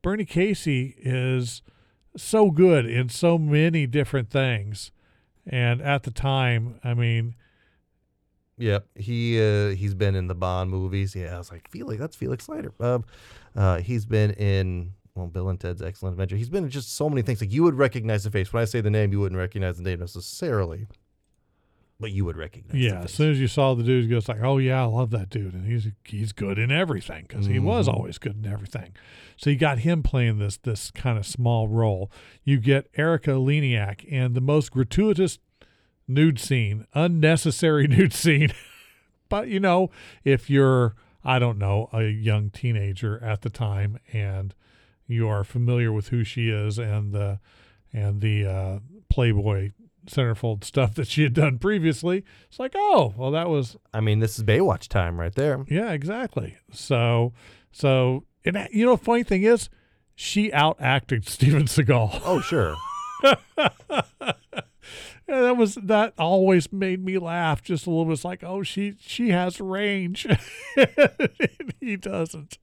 Bernie 0.02 0.26
Casey 0.26 0.94
is 0.98 1.62
so 2.16 2.50
good 2.50 2.86
in 2.86 3.08
so 3.08 3.38
many 3.38 3.86
different 3.86 4.30
things. 4.30 4.92
And 5.46 5.80
at 5.82 6.04
the 6.04 6.10
time, 6.10 6.78
I 6.84 6.94
mean, 6.94 7.34
Yep, 8.56 8.86
he 8.94 9.40
uh, 9.40 9.70
he's 9.70 9.94
been 9.94 10.14
in 10.14 10.28
the 10.28 10.34
Bond 10.34 10.70
movies. 10.70 11.16
Yeah, 11.16 11.34
I 11.34 11.38
was 11.38 11.50
like 11.50 11.68
Felix. 11.70 11.98
That's 11.98 12.14
Felix 12.14 12.48
Leiter. 12.48 12.72
Uh, 12.78 13.00
uh, 13.56 13.80
he's 13.80 14.04
been 14.06 14.32
in 14.32 14.92
well, 15.14 15.26
Bill 15.28 15.48
and 15.48 15.60
Ted's 15.60 15.80
Excellent 15.82 16.14
Adventure. 16.14 16.36
He's 16.36 16.48
been 16.48 16.64
in 16.64 16.70
just 16.70 16.94
so 16.96 17.08
many 17.08 17.22
things. 17.22 17.40
Like 17.40 17.52
you 17.52 17.62
would 17.62 17.76
recognize 17.76 18.24
the 18.24 18.30
face. 18.30 18.52
When 18.52 18.60
I 18.60 18.64
say 18.64 18.80
the 18.80 18.90
name, 18.90 19.12
you 19.12 19.20
wouldn't 19.20 19.38
recognize 19.38 19.76
the 19.76 19.84
name 19.84 20.00
necessarily, 20.00 20.88
but 22.00 22.10
you 22.10 22.24
would 22.24 22.36
recognize. 22.36 22.76
yeah, 22.76 23.02
as 23.02 23.12
soon 23.14 23.30
as 23.30 23.38
you 23.38 23.46
saw 23.46 23.74
the 23.74 23.84
dude, 23.84 24.04
you 24.04 24.10
goes 24.10 24.28
like, 24.28 24.42
"Oh 24.42 24.58
yeah, 24.58 24.82
I 24.82 24.86
love 24.86 25.10
that 25.12 25.30
dude," 25.30 25.54
and 25.54 25.66
he's 25.66 25.86
he's 26.04 26.32
good 26.32 26.58
in 26.58 26.72
everything 26.72 27.26
because 27.28 27.46
he 27.46 27.58
was 27.60 27.86
Mhm. 27.88 27.94
always 27.94 28.18
good 28.18 28.36
in 28.44 28.50
everything. 28.52 28.92
So 29.36 29.50
you 29.50 29.56
got 29.56 29.78
him 29.78 30.02
playing 30.02 30.38
this 30.38 30.56
this 30.56 30.90
kind 30.90 31.16
of 31.16 31.24
small 31.26 31.68
role. 31.68 32.10
You 32.42 32.58
get 32.58 32.88
Erika 32.96 33.30
Eleniak 33.30 34.04
and 34.10 34.34
the 34.34 34.40
most 34.40 34.72
gratuitous 34.72 35.38
nude 36.08 36.40
scene, 36.40 36.86
unnecessary 36.94 37.86
nude 37.88 38.12
scene. 38.12 38.50
but 39.28 39.46
you 39.48 39.60
know, 39.60 39.90
if 40.24 40.50
you're 40.50 40.96
I 41.24 41.38
don't 41.38 41.58
know 41.58 41.88
a 41.92 42.04
young 42.04 42.50
teenager 42.50 43.22
at 43.22 43.42
the 43.42 43.50
time 43.50 43.98
and 44.12 44.54
you 45.06 45.28
are 45.28 45.44
familiar 45.44 45.92
with 45.92 46.08
who 46.08 46.24
she 46.24 46.48
is 46.50 46.78
and 46.78 47.12
the 47.12 47.40
and 47.92 48.20
the 48.20 48.44
uh, 48.46 48.78
Playboy 49.08 49.70
centerfold 50.06 50.64
stuff 50.64 50.94
that 50.94 51.08
she 51.08 51.22
had 51.22 51.32
done 51.32 51.58
previously. 51.58 52.24
It's 52.48 52.58
like, 52.58 52.72
oh, 52.76 53.14
well, 53.16 53.30
that 53.30 53.48
was 53.48 53.76
I 53.92 54.00
mean, 54.00 54.18
this 54.20 54.38
is 54.38 54.44
Baywatch 54.44 54.88
time 54.88 55.18
right 55.18 55.34
there. 55.34 55.64
yeah, 55.68 55.92
exactly. 55.92 56.56
So, 56.72 57.32
so 57.72 58.24
and 58.44 58.68
you 58.70 58.84
know, 58.84 58.96
funny 58.96 59.22
thing 59.22 59.42
is, 59.42 59.68
she 60.14 60.52
out 60.52 60.76
acted 60.80 61.26
Steven 61.28 61.64
Seagal. 61.64 62.20
Oh 62.24 62.40
sure. 62.40 62.76
And 65.26 65.44
that 65.44 65.56
was 65.56 65.76
that 65.76 66.12
always 66.18 66.70
made 66.72 67.02
me 67.04 67.18
laugh 67.18 67.62
just 67.62 67.86
a 67.86 67.90
little 67.90 68.04
bit. 68.04 68.12
It's 68.14 68.24
like, 68.24 68.44
oh, 68.44 68.62
she 68.62 68.94
she 69.00 69.30
has 69.30 69.60
range, 69.60 70.26
and 70.26 70.38
he 71.80 71.96
doesn't. 71.96 72.58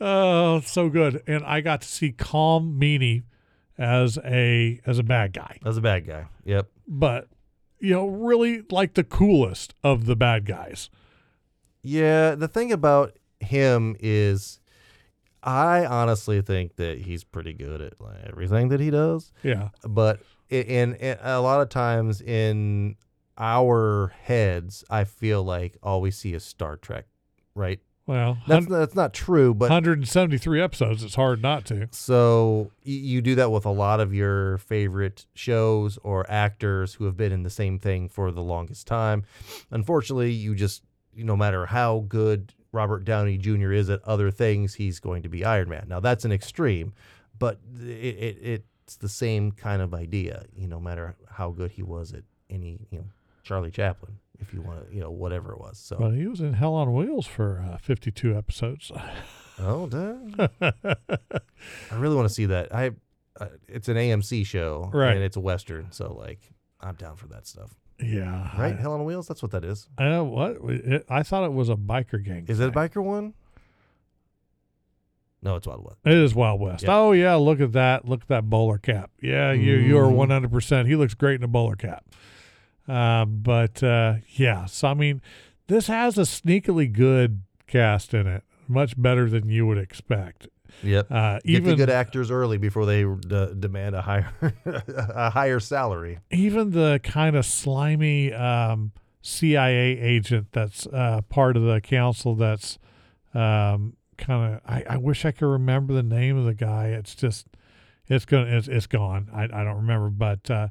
Oh, 0.00 0.60
so 0.60 0.88
good. 0.88 1.22
And 1.26 1.44
I 1.44 1.60
got 1.60 1.82
to 1.82 1.88
see 1.88 2.10
Colm 2.12 2.76
Meaney 2.78 3.22
as 3.78 4.18
a 4.24 4.80
as 4.86 4.98
a 4.98 5.02
bad 5.04 5.32
guy, 5.32 5.58
As 5.64 5.76
a 5.76 5.80
bad 5.80 6.06
guy. 6.06 6.26
Yep. 6.44 6.68
but 6.88 7.28
you 7.80 7.90
know, 7.90 8.06
really 8.06 8.62
like 8.70 8.94
the 8.94 9.04
coolest 9.04 9.74
of 9.84 10.06
the 10.06 10.16
bad 10.16 10.46
guys. 10.46 10.90
Yeah, 11.82 12.34
the 12.34 12.48
thing 12.48 12.72
about 12.72 13.18
him 13.40 13.94
is, 14.00 14.58
I 15.42 15.84
honestly 15.84 16.40
think 16.40 16.76
that 16.76 16.98
he's 17.02 17.24
pretty 17.24 17.52
good 17.52 17.82
at 17.82 18.00
like, 18.00 18.24
everything 18.24 18.68
that 18.68 18.80
he 18.80 18.90
does. 18.90 19.32
Yeah, 19.42 19.68
But 19.86 20.20
in 20.60 20.96
a 21.22 21.40
lot 21.40 21.60
of 21.60 21.68
times 21.68 22.20
in 22.20 22.96
our 23.38 24.12
heads, 24.22 24.84
I 24.88 25.04
feel 25.04 25.42
like 25.42 25.76
all 25.82 26.00
we 26.00 26.10
see 26.10 26.34
is 26.34 26.44
Star 26.44 26.76
Trek, 26.76 27.06
right? 27.54 27.80
well, 28.06 28.36
That's 28.46 28.66
that's 28.66 28.94
not 28.94 29.14
true, 29.14 29.54
but 29.54 29.70
173 29.70 30.60
episodes. 30.60 31.02
It's 31.02 31.14
hard 31.14 31.40
not 31.42 31.64
to. 31.66 31.88
so 31.90 32.70
you 32.82 33.22
do 33.22 33.34
that 33.36 33.50
with 33.50 33.64
a 33.64 33.70
lot 33.70 34.00
of 34.00 34.12
your 34.12 34.58
favorite 34.58 35.26
shows 35.34 35.98
or 36.02 36.30
actors 36.30 36.94
who 36.94 37.06
have 37.06 37.16
been 37.16 37.32
in 37.32 37.42
the 37.42 37.50
same 37.50 37.78
thing 37.78 38.08
for 38.08 38.30
the 38.30 38.42
longest 38.42 38.86
time. 38.86 39.24
Unfortunately, 39.70 40.32
you 40.32 40.54
just 40.54 40.82
no 41.16 41.36
matter 41.36 41.66
how 41.66 42.04
good 42.08 42.52
Robert 42.72 43.04
Downey 43.04 43.38
Jr. 43.38 43.72
is 43.72 43.88
at 43.88 44.02
other 44.04 44.30
things, 44.30 44.74
he's 44.74 45.00
going 45.00 45.22
to 45.22 45.28
be 45.28 45.44
Iron 45.44 45.68
Man. 45.68 45.86
Now 45.88 46.00
that's 46.00 46.24
an 46.26 46.32
extreme, 46.32 46.92
but 47.38 47.58
it, 47.80 48.38
it 48.42 48.64
it's 48.84 48.96
the 48.96 49.08
same 49.08 49.50
kind 49.52 49.80
of 49.82 49.94
idea. 49.94 50.44
You 50.54 50.68
know, 50.68 50.76
no 50.76 50.80
matter 50.80 51.16
how 51.30 51.50
good 51.50 51.72
he 51.72 51.82
was 51.82 52.12
at 52.12 52.22
any 52.50 52.86
you 52.90 52.98
know 52.98 53.06
Charlie 53.42 53.70
Chaplin, 53.70 54.18
if 54.40 54.52
you 54.52 54.60
want 54.60 54.88
to 54.88 54.94
you 54.94 55.00
know 55.00 55.10
whatever 55.10 55.52
it 55.52 55.58
was. 55.58 55.78
So 55.78 55.96
Well, 55.98 56.10
he 56.10 56.26
was 56.26 56.40
in 56.40 56.54
Hell 56.54 56.74
on 56.74 56.92
Wheels 56.92 57.26
for 57.26 57.64
uh, 57.66 57.78
52 57.78 58.36
episodes. 58.36 58.92
oh, 59.58 59.86
damn. 59.86 60.34
I 60.60 61.94
really 61.94 62.16
want 62.16 62.28
to 62.28 62.34
see 62.34 62.46
that. 62.46 62.74
I 62.74 62.90
uh, 63.40 63.46
it's 63.68 63.88
an 63.88 63.96
AMC 63.96 64.46
show, 64.46 64.90
Right. 64.92 65.14
And 65.14 65.24
it's 65.24 65.36
a 65.36 65.40
western, 65.40 65.90
so 65.90 66.12
like 66.12 66.40
I'm 66.80 66.94
down 66.96 67.16
for 67.16 67.26
that 67.28 67.46
stuff. 67.46 67.74
yeah. 67.98 68.50
Right? 68.60 68.74
I, 68.74 68.80
Hell 68.80 68.92
on 68.92 69.04
Wheels. 69.04 69.26
That's 69.28 69.42
what 69.42 69.52
that 69.52 69.64
is. 69.64 69.88
I 69.96 70.08
know 70.08 70.24
what 70.24 70.58
it, 70.62 71.06
I 71.08 71.22
thought 71.22 71.44
it 71.44 71.52
was 71.52 71.68
a 71.68 71.76
biker 71.76 72.22
gang. 72.22 72.44
Is 72.48 72.60
it 72.60 72.68
a 72.68 72.72
biker 72.72 73.02
one? 73.02 73.34
No, 75.44 75.56
it's 75.56 75.66
Wild 75.66 75.84
West. 75.84 75.98
It 76.06 76.14
is 76.14 76.34
Wild 76.34 76.60
West. 76.60 76.84
Yeah. 76.84 76.96
Oh 76.96 77.12
yeah, 77.12 77.34
look 77.34 77.60
at 77.60 77.72
that! 77.72 78.08
Look 78.08 78.22
at 78.22 78.28
that 78.28 78.48
bowler 78.50 78.78
cap. 78.78 79.10
Yeah, 79.20 79.52
you 79.52 79.74
you 79.76 79.98
are 79.98 80.04
Mhm. 80.06 80.14
one 80.16 80.30
hundred 80.30 80.50
percent. 80.50 80.88
He 80.88 80.96
looks 80.96 81.14
great 81.14 81.36
in 81.38 81.44
a 81.44 81.48
bowler 81.48 81.76
cap. 81.76 82.04
Uh, 82.88 83.24
but 83.24 83.82
uh, 83.82 84.14
yeah, 84.36 84.64
so 84.66 84.88
I 84.88 84.94
mean, 84.94 85.20
this 85.68 85.86
has 85.86 86.18
a 86.18 86.22
sneakily 86.22 86.90
good 86.92 87.42
cast 87.66 88.12
in 88.14 88.26
it, 88.26 88.42
much 88.68 89.00
better 89.00 89.28
than 89.30 89.48
you 89.48 89.66
would 89.66 89.78
expect. 89.78 90.48
Yep. 90.82 91.06
Uh, 91.10 91.34
Get 91.34 91.42
the 91.44 91.50
even 91.52 91.76
good 91.76 91.90
actors 91.90 92.30
early 92.30 92.58
before 92.58 92.84
they 92.84 93.04
d- 93.04 93.54
demand 93.58 93.94
a 93.94 94.02
higher 94.02 94.32
a 94.66 95.30
higher 95.30 95.60
salary. 95.60 96.18
even 96.30 96.70
the 96.72 97.00
kind 97.02 97.36
of 97.36 97.46
slimy 97.46 98.32
um, 98.32 98.92
CIA 99.22 99.98
agent 99.98 100.48
that's 100.52 100.86
uh, 100.88 101.20
part 101.28 101.56
of 101.56 101.62
the 101.62 101.80
council 101.80 102.34
that's 102.34 102.78
um, 103.34 103.94
kind 104.18 104.54
of 104.54 104.60
I, 104.66 104.84
I 104.90 104.96
wish 104.96 105.24
I 105.24 105.30
could 105.30 105.46
remember 105.46 105.92
the 105.94 106.02
name 106.02 106.36
of 106.36 106.44
the 106.44 106.54
guy. 106.54 106.88
It's 106.88 107.14
just 107.14 107.46
it's 108.08 108.24
gonna 108.24 108.56
it's, 108.56 108.68
it's 108.68 108.86
gone. 108.86 109.28
I, 109.32 109.44
I 109.44 109.64
don't 109.64 109.76
remember, 109.76 110.10
but 110.10 110.50
uh, 110.50 110.68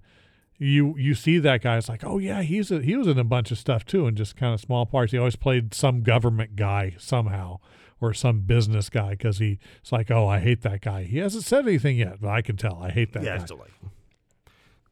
you 0.58 0.96
you 0.98 1.14
see 1.16 1.40
that 1.40 1.62
guy. 1.62 1.78
It's 1.78 1.90
like 1.90 2.04
oh 2.04 2.18
yeah, 2.18 2.42
he's 2.42 2.72
a, 2.72 2.82
he 2.82 2.96
was 2.96 3.08
in 3.08 3.18
a 3.20 3.24
bunch 3.24 3.52
of 3.52 3.58
stuff 3.58 3.86
too, 3.86 4.08
and 4.08 4.18
just 4.18 4.36
kind 4.36 4.54
of 4.54 4.60
small 4.60 4.86
parts. 4.86 5.12
He 5.12 5.18
always 5.18 5.36
played 5.36 5.74
some 5.74 6.02
government 6.02 6.56
guy 6.56 6.96
somehow. 6.98 7.60
Or 8.02 8.14
some 8.14 8.42
business 8.42 8.90
guy 8.90 9.12
because 9.12 9.38
he 9.38 9.60
it's 9.82 9.94
like 9.94 10.12
oh 10.12 10.28
I 10.28 10.40
hate 10.40 10.62
that 10.64 10.82
guy. 10.82 11.04
He 11.04 11.20
hasn't 11.20 11.46
said 11.46 11.66
anything 11.66 11.96
yet, 11.96 12.20
but 12.20 12.32
I 12.32 12.42
can 12.42 12.58
tell 12.58 12.84
I 12.84 12.90
hate 12.92 13.14
that 13.14 13.24
yeah, 13.24 13.36
I 13.36 13.38
guy. 13.38 13.46
still 13.46 13.60
like. 13.60 13.80
him. 13.80 13.92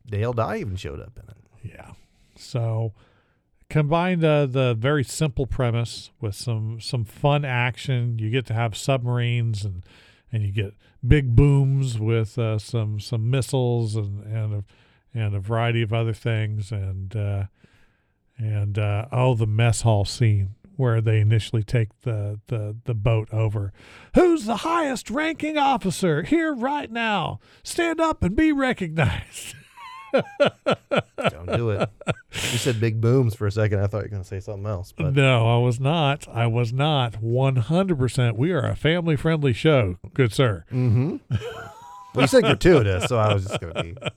Dale 0.09 0.31
Dye 0.31 0.59
even 0.59 0.77
showed 0.77 1.01
up 1.01 1.19
in 1.21 1.29
it. 1.29 1.73
Yeah. 1.75 1.91
So 2.37 2.93
combine 3.71 4.19
the 4.19 4.47
the 4.51 4.75
very 4.77 5.03
simple 5.03 5.47
premise 5.47 6.11
with 6.19 6.35
some 6.35 6.79
some 6.81 7.05
fun 7.05 7.45
action. 7.45 8.19
You 8.19 8.29
get 8.29 8.45
to 8.47 8.53
have 8.53 8.75
submarines 8.75 9.63
and 9.63 9.83
and 10.31 10.43
you 10.43 10.51
get 10.51 10.73
big 11.05 11.35
booms 11.35 11.97
with 11.97 12.37
uh, 12.37 12.59
some 12.59 12.99
some 12.99 13.31
missiles 13.31 13.95
and 13.95 14.23
and 14.25 14.53
a, 14.53 14.63
and 15.17 15.33
a 15.33 15.39
variety 15.39 15.81
of 15.81 15.93
other 15.93 16.13
things 16.13 16.71
and 16.71 17.15
uh, 17.15 17.45
and 18.37 18.77
uh, 18.77 19.05
oh 19.11 19.35
the 19.35 19.47
mess 19.47 19.81
hall 19.81 20.03
scene 20.03 20.55
where 20.75 20.99
they 20.99 21.19
initially 21.19 21.63
take 21.63 21.89
the, 22.01 22.39
the, 22.47 22.75
the 22.85 22.95
boat 22.95 23.29
over. 23.31 23.71
Who's 24.15 24.45
the 24.45 24.57
highest 24.57 25.11
ranking 25.11 25.55
officer 25.55 26.23
here 26.23 26.55
right 26.55 26.89
now? 26.89 27.39
Stand 27.61 28.01
up 28.01 28.23
and 28.23 28.35
be 28.35 28.51
recognized. 28.51 29.55
Don't 30.11 31.55
do 31.55 31.69
it. 31.71 31.89
you 32.33 32.57
said 32.57 32.79
big 32.79 33.01
booms 33.01 33.35
for 33.35 33.47
a 33.47 33.51
second. 33.51 33.79
I 33.79 33.87
thought 33.87 33.99
you 33.99 34.03
were 34.03 34.09
going 34.09 34.23
to 34.23 34.27
say 34.27 34.39
something 34.39 34.65
else, 34.65 34.93
but 34.95 35.13
no, 35.13 35.47
I 35.47 35.57
was 35.57 35.79
not. 35.79 36.27
I 36.27 36.47
was 36.47 36.73
not. 36.73 37.13
100%. 37.13 38.35
We 38.35 38.51
are 38.51 38.65
a 38.65 38.75
family 38.75 39.15
friendly 39.15 39.53
show, 39.53 39.97
good 40.13 40.33
sir. 40.33 40.65
mm-hmm. 40.71 41.17
well, 41.29 42.21
you 42.23 42.27
said 42.27 42.43
gratuitous, 42.43 43.05
so 43.05 43.17
I 43.17 43.33
was 43.33 43.45
just 43.45 43.59
going 43.59 43.73
to 43.73 43.83
be. 43.83 43.95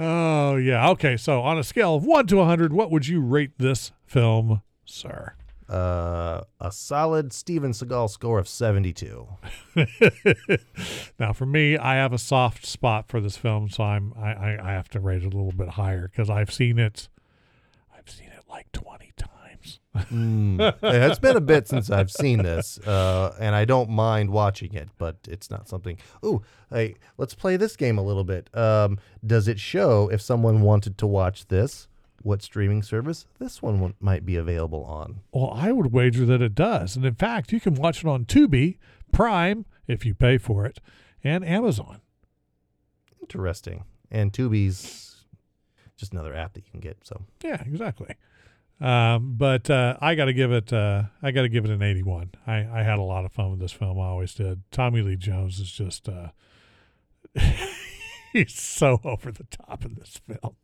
Oh, 0.00 0.54
yeah. 0.54 0.90
Okay. 0.90 1.16
So, 1.16 1.42
on 1.42 1.58
a 1.58 1.64
scale 1.64 1.96
of 1.96 2.04
1 2.04 2.28
to 2.28 2.36
100, 2.36 2.72
what 2.72 2.90
would 2.92 3.08
you 3.08 3.20
rate 3.20 3.50
this 3.58 3.90
film, 4.06 4.62
sir? 4.84 5.34
Uh, 5.68 6.44
a 6.60 6.72
solid 6.72 7.32
Steven 7.32 7.72
Seagal 7.72 8.08
score 8.10 8.38
of 8.38 8.48
72. 8.48 9.28
now, 11.18 11.34
for 11.34 11.44
me, 11.44 11.76
I 11.76 11.96
have 11.96 12.12
a 12.14 12.18
soft 12.18 12.64
spot 12.64 13.08
for 13.08 13.20
this 13.20 13.36
film, 13.36 13.68
so 13.68 13.84
I'm 13.84 14.14
I, 14.16 14.32
I, 14.32 14.70
I 14.70 14.72
have 14.72 14.88
to 14.90 15.00
rate 15.00 15.22
it 15.22 15.34
a 15.34 15.36
little 15.36 15.52
bit 15.52 15.70
higher 15.70 16.08
because 16.08 16.30
I've 16.30 16.50
seen 16.50 16.78
it. 16.78 17.08
I've 17.94 18.08
seen 18.08 18.28
it 18.28 18.44
like 18.48 18.72
20 18.72 19.12
times. 19.16 19.80
Mm. 19.94 20.58
Yeah, 20.58 21.06
it's 21.06 21.18
been 21.18 21.36
a 21.36 21.40
bit 21.40 21.68
since 21.68 21.90
I've 21.90 22.10
seen 22.10 22.42
this, 22.42 22.78
uh, 22.86 23.36
and 23.38 23.54
I 23.54 23.66
don't 23.66 23.90
mind 23.90 24.30
watching 24.30 24.72
it, 24.72 24.88
but 24.96 25.16
it's 25.28 25.50
not 25.50 25.68
something. 25.68 25.98
Ooh, 26.24 26.42
hey, 26.70 26.94
let's 27.18 27.34
play 27.34 27.56
this 27.56 27.76
game 27.76 27.98
a 27.98 28.02
little 28.02 28.24
bit. 28.24 28.48
Um, 28.56 28.98
does 29.26 29.48
it 29.48 29.58
show 29.60 30.08
if 30.10 30.22
someone 30.22 30.62
wanted 30.62 30.96
to 30.98 31.06
watch 31.06 31.48
this, 31.48 31.88
what 32.22 32.42
streaming 32.42 32.82
service 32.82 33.26
this 33.38 33.62
one 33.62 33.74
w- 33.74 33.94
might 34.00 34.26
be 34.26 34.36
available 34.36 34.84
on? 34.84 35.20
Well, 35.32 35.52
I 35.54 35.72
would 35.72 35.92
wager 35.92 36.24
that 36.26 36.42
it 36.42 36.54
does. 36.54 36.96
And 36.96 37.04
in 37.04 37.14
fact, 37.14 37.52
you 37.52 37.60
can 37.60 37.74
watch 37.74 38.04
it 38.04 38.08
on 38.08 38.24
Tubi, 38.24 38.78
Prime, 39.12 39.64
if 39.86 40.04
you 40.04 40.14
pay 40.14 40.38
for 40.38 40.66
it, 40.66 40.80
and 41.22 41.44
Amazon. 41.44 42.00
Interesting. 43.20 43.84
And 44.10 44.32
Tubi's 44.32 45.24
just 45.96 46.12
another 46.12 46.34
app 46.34 46.54
that 46.54 46.64
you 46.64 46.70
can 46.70 46.80
get. 46.80 46.98
So 47.04 47.22
Yeah, 47.42 47.62
exactly. 47.66 48.14
Um, 48.80 49.34
but 49.36 49.68
uh, 49.68 49.96
I 50.00 50.14
got 50.14 50.26
to 50.26 50.32
give 50.32 50.52
it. 50.52 50.72
Uh, 50.72 51.04
I 51.22 51.32
got 51.32 51.42
to 51.42 51.48
give 51.48 51.64
it 51.64 51.70
an 51.70 51.82
81. 51.82 52.30
I, 52.46 52.58
I 52.72 52.82
had 52.82 52.98
a 52.98 53.02
lot 53.02 53.24
of 53.24 53.32
fun 53.32 53.50
with 53.50 53.60
this 53.60 53.72
film. 53.72 53.98
I 53.98 54.04
always 54.04 54.34
did. 54.34 54.62
Tommy 54.70 55.02
Lee 55.02 55.16
Jones 55.16 55.58
is 55.58 55.70
just. 55.70 56.08
Uh, 56.08 56.28
he's 58.32 58.54
so 58.54 59.00
over 59.04 59.32
the 59.32 59.44
top 59.44 59.84
in 59.84 59.94
this 59.94 60.20
film. 60.26 60.56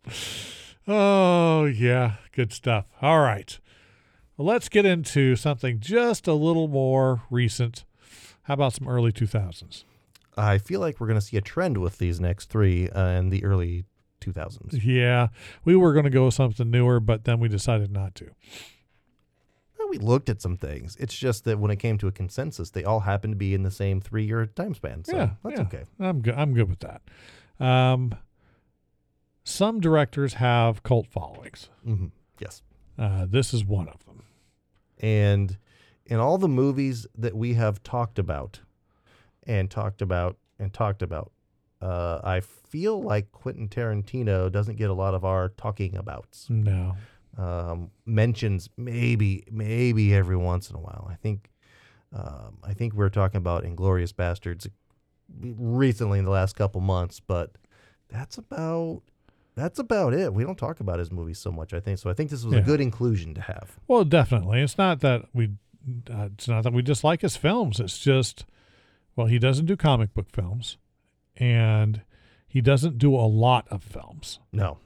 Oh 0.87 1.65
yeah, 1.65 2.17
good 2.33 2.53
stuff. 2.53 2.87
All 3.01 3.21
right, 3.21 3.59
well, 4.37 4.47
let's 4.47 4.69
get 4.69 4.85
into 4.85 5.37
something 5.37 5.81
just 5.81 6.27
a 6.27 6.35
little 6.35 6.69
more 6.69 7.23
recent. 7.31 7.85
How 8.43 8.55
about 8.55 8.75
some 8.75 8.87
early 8.89 9.11
2000s? 9.13 9.85
I 10.37 10.59
feel 10.59 10.81
like 10.81 11.01
we're 11.01 11.07
going 11.07 11.19
to 11.21 11.25
see 11.25 11.37
a 11.37 11.41
trend 11.41 11.79
with 11.79 11.99
these 11.99 12.21
next 12.21 12.51
three 12.51 12.91
uh, 12.91 13.09
in 13.19 13.31
the 13.31 13.43
early 13.45 13.85
2000s. 14.21 14.81
Yeah, 14.85 15.29
we 15.65 15.77
were 15.77 15.93
going 15.95 16.05
to 16.05 16.11
go 16.11 16.27
with 16.27 16.35
something 16.35 16.71
newer, 16.71 17.01
but 17.01 17.25
then 17.25 17.41
we 17.41 17.49
decided 17.49 17.91
not 17.91 18.15
to. 18.17 18.31
Well, 19.79 19.89
we 19.89 19.99
looked 19.99 20.29
at 20.29 20.43
some 20.43 20.57
things. 20.59 20.97
It's 21.01 21.17
just 21.17 21.45
that 21.45 21.59
when 21.59 21.71
it 21.71 21.77
came 21.77 21.97
to 21.99 22.09
a 22.09 22.13
consensus, 22.13 22.71
they 22.71 22.85
all 22.85 23.01
happened 23.01 23.33
to 23.33 23.37
be 23.39 23.55
in 23.55 23.63
the 23.63 23.71
same 23.71 24.01
three 24.01 24.25
year 24.25 24.45
time 24.45 24.75
span. 24.75 25.05
So 25.05 25.17
Yeah, 25.17 25.31
that's 25.43 25.57
yeah. 25.61 25.67
okay. 25.67 25.85
I'm 26.01 26.21
good. 26.21 26.35
I'm 26.35 26.53
good 26.53 26.69
with 26.69 26.81
that. 26.81 27.01
Um, 27.65 28.15
some 29.45 29.81
directors 29.81 30.35
have 30.35 30.83
cult 30.83 31.07
followings. 31.07 31.69
hmm 31.85 32.07
Yes. 32.41 32.63
Uh, 32.99 33.27
this 33.29 33.55
is 33.55 33.65
one 33.65 33.89
of 33.89 34.05
them. 34.07 34.25
And 34.99 35.59
in 36.07 36.19
all 36.19 36.39
the 36.39 36.49
movies 36.49 37.07
that 37.17 37.37
we 37.37 37.55
have 37.55 37.83
talked 37.83 38.19
about 38.19 38.61
and 39.47 39.71
talked 39.71 40.03
about 40.03 40.37
and 40.59 40.73
talked 40.73 41.03
about, 41.03 41.33
uh, 41.81 42.21
I 42.25 42.41
feel 42.41 43.03
like 43.03 43.31
Quentin 43.33 43.69
Tarantino 43.69 44.51
doesn't 44.51 44.77
get 44.77 44.91
a 44.91 44.95
lot 44.95 45.15
of 45.15 45.25
our 45.25 45.51
talking 45.51 45.97
abouts. 45.97 46.47
No. 46.49 46.97
Um, 47.37 47.91
mentions 48.07 48.69
maybe, 48.77 49.45
maybe 49.51 50.15
every 50.15 50.37
once 50.37 50.71
in 50.71 50.77
a 50.77 50.81
while. 50.81 51.07
I 51.11 51.17
think, 51.17 51.51
um, 52.13 52.59
I 52.63 52.75
think 52.75 52.95
we're 52.95 53.09
talking 53.11 53.39
about 53.39 53.65
Inglourious 53.65 54.13
Basterds 54.13 54.69
recently 55.41 56.19
in 56.19 56.25
the 56.25 56.31
last 56.31 56.55
couple 56.57 56.81
months, 56.81 57.21
but 57.21 57.53
that's 58.09 58.39
about 58.39 59.03
that's 59.55 59.79
about 59.79 60.15
it. 60.15 60.33
We 60.35 60.45
don't 60.45 60.59
talk 60.59 60.81
about 60.81 60.99
his 60.99 61.11
movies 61.13 61.39
so 61.39 61.51
much. 61.53 61.73
I 61.75 61.81
think 61.81 61.99
so. 61.99 62.11
I 62.11 62.15
think 62.15 62.31
this 62.31 62.45
was 62.45 62.55
Yeah. 62.55 62.61
a 62.61 62.63
good 62.65 62.81
inclusion 62.81 63.35
to 63.35 63.41
have. 63.43 63.79
Well, 63.89 64.05
definitely. 64.05 64.61
It's 64.63 64.79
not 64.79 65.01
that 65.01 65.27
we. 65.33 65.51
Uh, 66.11 66.29
it's 66.35 66.49
not 66.49 66.65
that 66.65 66.73
we 66.73 66.81
dislike 66.83 67.21
his 67.21 67.37
films. 67.37 67.79
It's 67.79 67.99
just, 67.99 68.47
well, 69.17 69.27
he 69.27 69.39
doesn't 69.39 69.67
do 69.67 69.77
comic 69.77 70.15
book 70.15 70.29
films, 70.33 70.79
and 71.37 72.01
he 72.49 72.63
doesn't 72.63 72.97
do 72.97 73.15
a 73.15 73.27
lot 73.29 73.67
of 73.71 73.83
films. 73.83 74.39
No, 74.51 74.79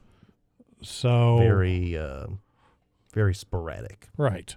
So 0.83 1.39
very, 1.39 1.97
uh, 1.97 2.27
very 3.15 3.33
sporadic. 3.35 4.09
Right. 4.17 4.57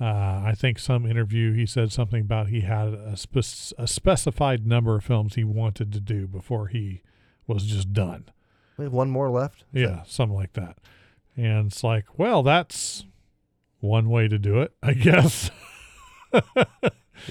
Uh, 0.00 0.04
I 0.44 0.54
think 0.56 0.78
some 0.78 1.04
interview 1.06 1.52
he 1.52 1.66
said 1.66 1.92
something 1.92 2.20
about 2.22 2.48
he 2.48 2.60
had 2.62 2.88
a, 2.94 3.16
spec- 3.16 3.76
a 3.78 3.86
specified 3.86 4.66
number 4.66 4.96
of 4.96 5.04
films 5.04 5.34
he 5.34 5.44
wanted 5.44 5.92
to 5.92 6.00
do 6.00 6.26
before 6.26 6.68
he 6.68 7.02
was 7.46 7.64
just 7.66 7.92
done. 7.92 8.24
We 8.76 8.84
have 8.84 8.92
one 8.92 9.10
more 9.10 9.30
left. 9.30 9.64
Yeah, 9.72 10.02
something 10.06 10.36
like 10.36 10.54
that. 10.54 10.78
And 11.36 11.68
it's 11.68 11.82
like, 11.84 12.04
well, 12.18 12.42
that's 12.42 13.04
one 13.80 14.08
way 14.10 14.28
to 14.28 14.38
do 14.38 14.60
it, 14.60 14.72
I 14.82 14.92
guess. 14.94 15.50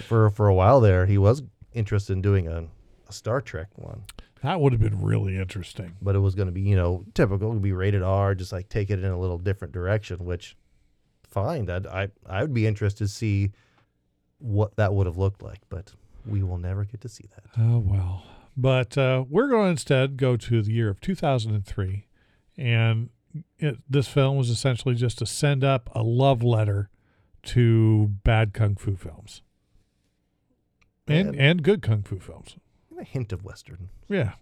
For 0.08 0.30
for 0.30 0.48
a 0.48 0.54
while 0.54 0.80
there, 0.80 1.06
he 1.06 1.18
was 1.18 1.44
interested 1.74 2.14
in 2.14 2.22
doing 2.22 2.48
a, 2.48 2.68
a 3.10 3.14
Star 3.14 3.42
Trek 3.42 3.68
one, 3.76 4.04
that 4.44 4.60
would 4.60 4.72
have 4.74 4.82
been 4.82 5.02
really 5.02 5.38
interesting. 5.38 5.96
but 6.02 6.16
it 6.16 6.20
was 6.20 6.34
going 6.36 6.48
to 6.48 6.52
be 6.52 6.62
you 6.62 6.76
know 6.76 7.06
typical, 7.14 7.50
it 7.50 7.54
would 7.54 7.62
be 7.62 7.72
rated 7.74 8.02
R, 8.04 8.34
just 8.36 8.52
like 8.52 8.70
take 8.70 8.90
it 8.90 9.00
in 9.00 9.12
a 9.12 9.20
little 9.20 9.38
different 9.38 9.74
direction. 9.74 10.24
Which, 10.26 10.56
fine. 11.28 11.66
That 11.66 11.86
I 11.88 12.10
I 12.26 12.42
would 12.42 12.54
be 12.54 12.66
interested 12.68 13.06
to 13.06 13.08
see 13.08 13.52
what 14.40 14.76
that 14.78 14.94
would 14.94 15.08
have 15.08 15.18
looked 15.18 15.42
like, 15.44 15.60
but 15.70 15.92
we 16.26 16.42
will 16.44 16.58
never 16.58 16.86
get 16.86 17.02
to 17.02 17.10
see 17.10 17.26
that. 17.36 17.44
Oh, 17.60 17.80
well. 17.80 18.24
But 18.58 18.98
uh, 18.98 19.26
we're 19.30 19.48
going 19.48 19.66
to 19.66 19.72
instead 19.72 20.18
go 20.18 20.36
to 20.38 20.62
the 20.62 20.72
year 20.72 20.90
of 20.90 21.00
2003. 21.02 22.08
And 22.58 23.10
it, 23.60 23.78
this 23.90 24.08
film 24.08 24.38
was 24.38 24.50
essentially 24.50 24.96
just 24.96 25.18
to 25.20 25.26
send 25.26 25.64
up 25.64 25.90
a 25.96 26.04
love 26.04 26.44
letter 26.44 26.90
to 27.44 28.08
bad 28.24 28.54
kung 28.54 28.76
fu 28.76 28.96
films 28.96 29.42
and, 31.08 31.30
And- 31.30 31.40
and 31.40 31.64
good 31.64 31.82
kung 31.82 32.04
fu 32.04 32.20
films. 32.20 32.56
A 33.00 33.04
hint 33.04 33.32
of 33.34 33.44
Western. 33.44 33.90
Yeah. 34.10 34.34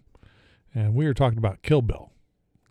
And 0.74 0.94
we 0.94 1.06
were 1.06 1.14
talking 1.14 1.38
about 1.38 1.62
Kill 1.62 1.80
Bill. 1.82 2.12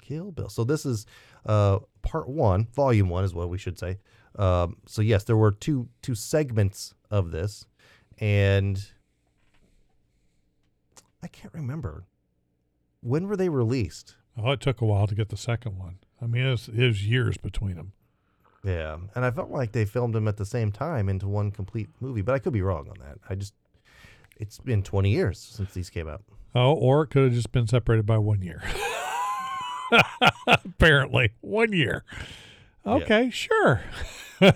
Kill 0.02 0.32
Bill. 0.32 0.50
So 0.50 0.64
this 0.64 0.86
is 0.86 1.06
uh, 1.46 1.80
part 2.04 2.30
one, 2.30 2.68
volume 2.76 3.10
one 3.10 3.24
is 3.24 3.34
what 3.34 3.50
we 3.50 3.58
should 3.58 3.80
say. 3.80 3.98
Um, 4.38 4.78
so 4.88 5.02
yes, 5.02 5.24
there 5.24 5.36
were 5.38 5.52
two 5.52 5.90
two 6.02 6.14
segments 6.16 6.94
of 7.10 7.32
this, 7.32 7.66
and 8.20 8.92
I 11.22 11.28
can't 11.28 11.54
remember 11.54 12.06
when 13.02 13.28
were 13.28 13.38
they 13.38 13.50
released. 13.50 14.16
Oh, 14.38 14.52
it 14.52 14.62
took 14.62 14.82
a 14.82 14.86
while 14.86 15.08
to 15.08 15.16
get 15.16 15.30
the 15.30 15.38
second 15.38 15.78
one. 15.78 16.00
I 16.22 16.28
mean, 16.28 16.46
it 16.46 16.52
was, 16.52 16.70
it 16.70 16.86
was 16.86 17.06
years 17.06 17.38
between 17.38 17.76
them. 17.76 17.94
Yeah, 18.64 18.98
and 19.16 19.24
I 19.24 19.32
felt 19.32 19.50
like 19.50 19.72
they 19.72 19.86
filmed 19.86 20.14
them 20.14 20.28
at 20.28 20.38
the 20.38 20.46
same 20.46 20.72
time 20.72 21.08
into 21.08 21.28
one 21.28 21.52
complete 21.52 21.90
movie, 22.02 22.22
but 22.22 22.36
I 22.36 22.40
could 22.40 22.52
be 22.54 22.62
wrong 22.62 22.90
on 22.90 22.98
that. 23.00 23.18
I 23.30 23.36
just 23.36 23.54
it's 24.40 24.58
been 24.58 24.84
20 24.84 25.10
years 25.10 25.40
since 25.40 25.74
these 25.74 25.90
came 25.90 26.08
out. 26.08 26.24
Oh, 26.56 26.74
or 26.74 27.04
it 27.04 27.08
could 27.08 27.24
have 27.24 27.34
just 27.34 27.52
been 27.52 27.68
separated 27.68 28.06
by 28.06 28.18
one 28.18 28.42
year. 28.42 28.64
Apparently, 30.48 31.32
one 31.42 31.74
year. 31.74 32.04
Okay, 32.86 33.30
sure. 33.30 33.82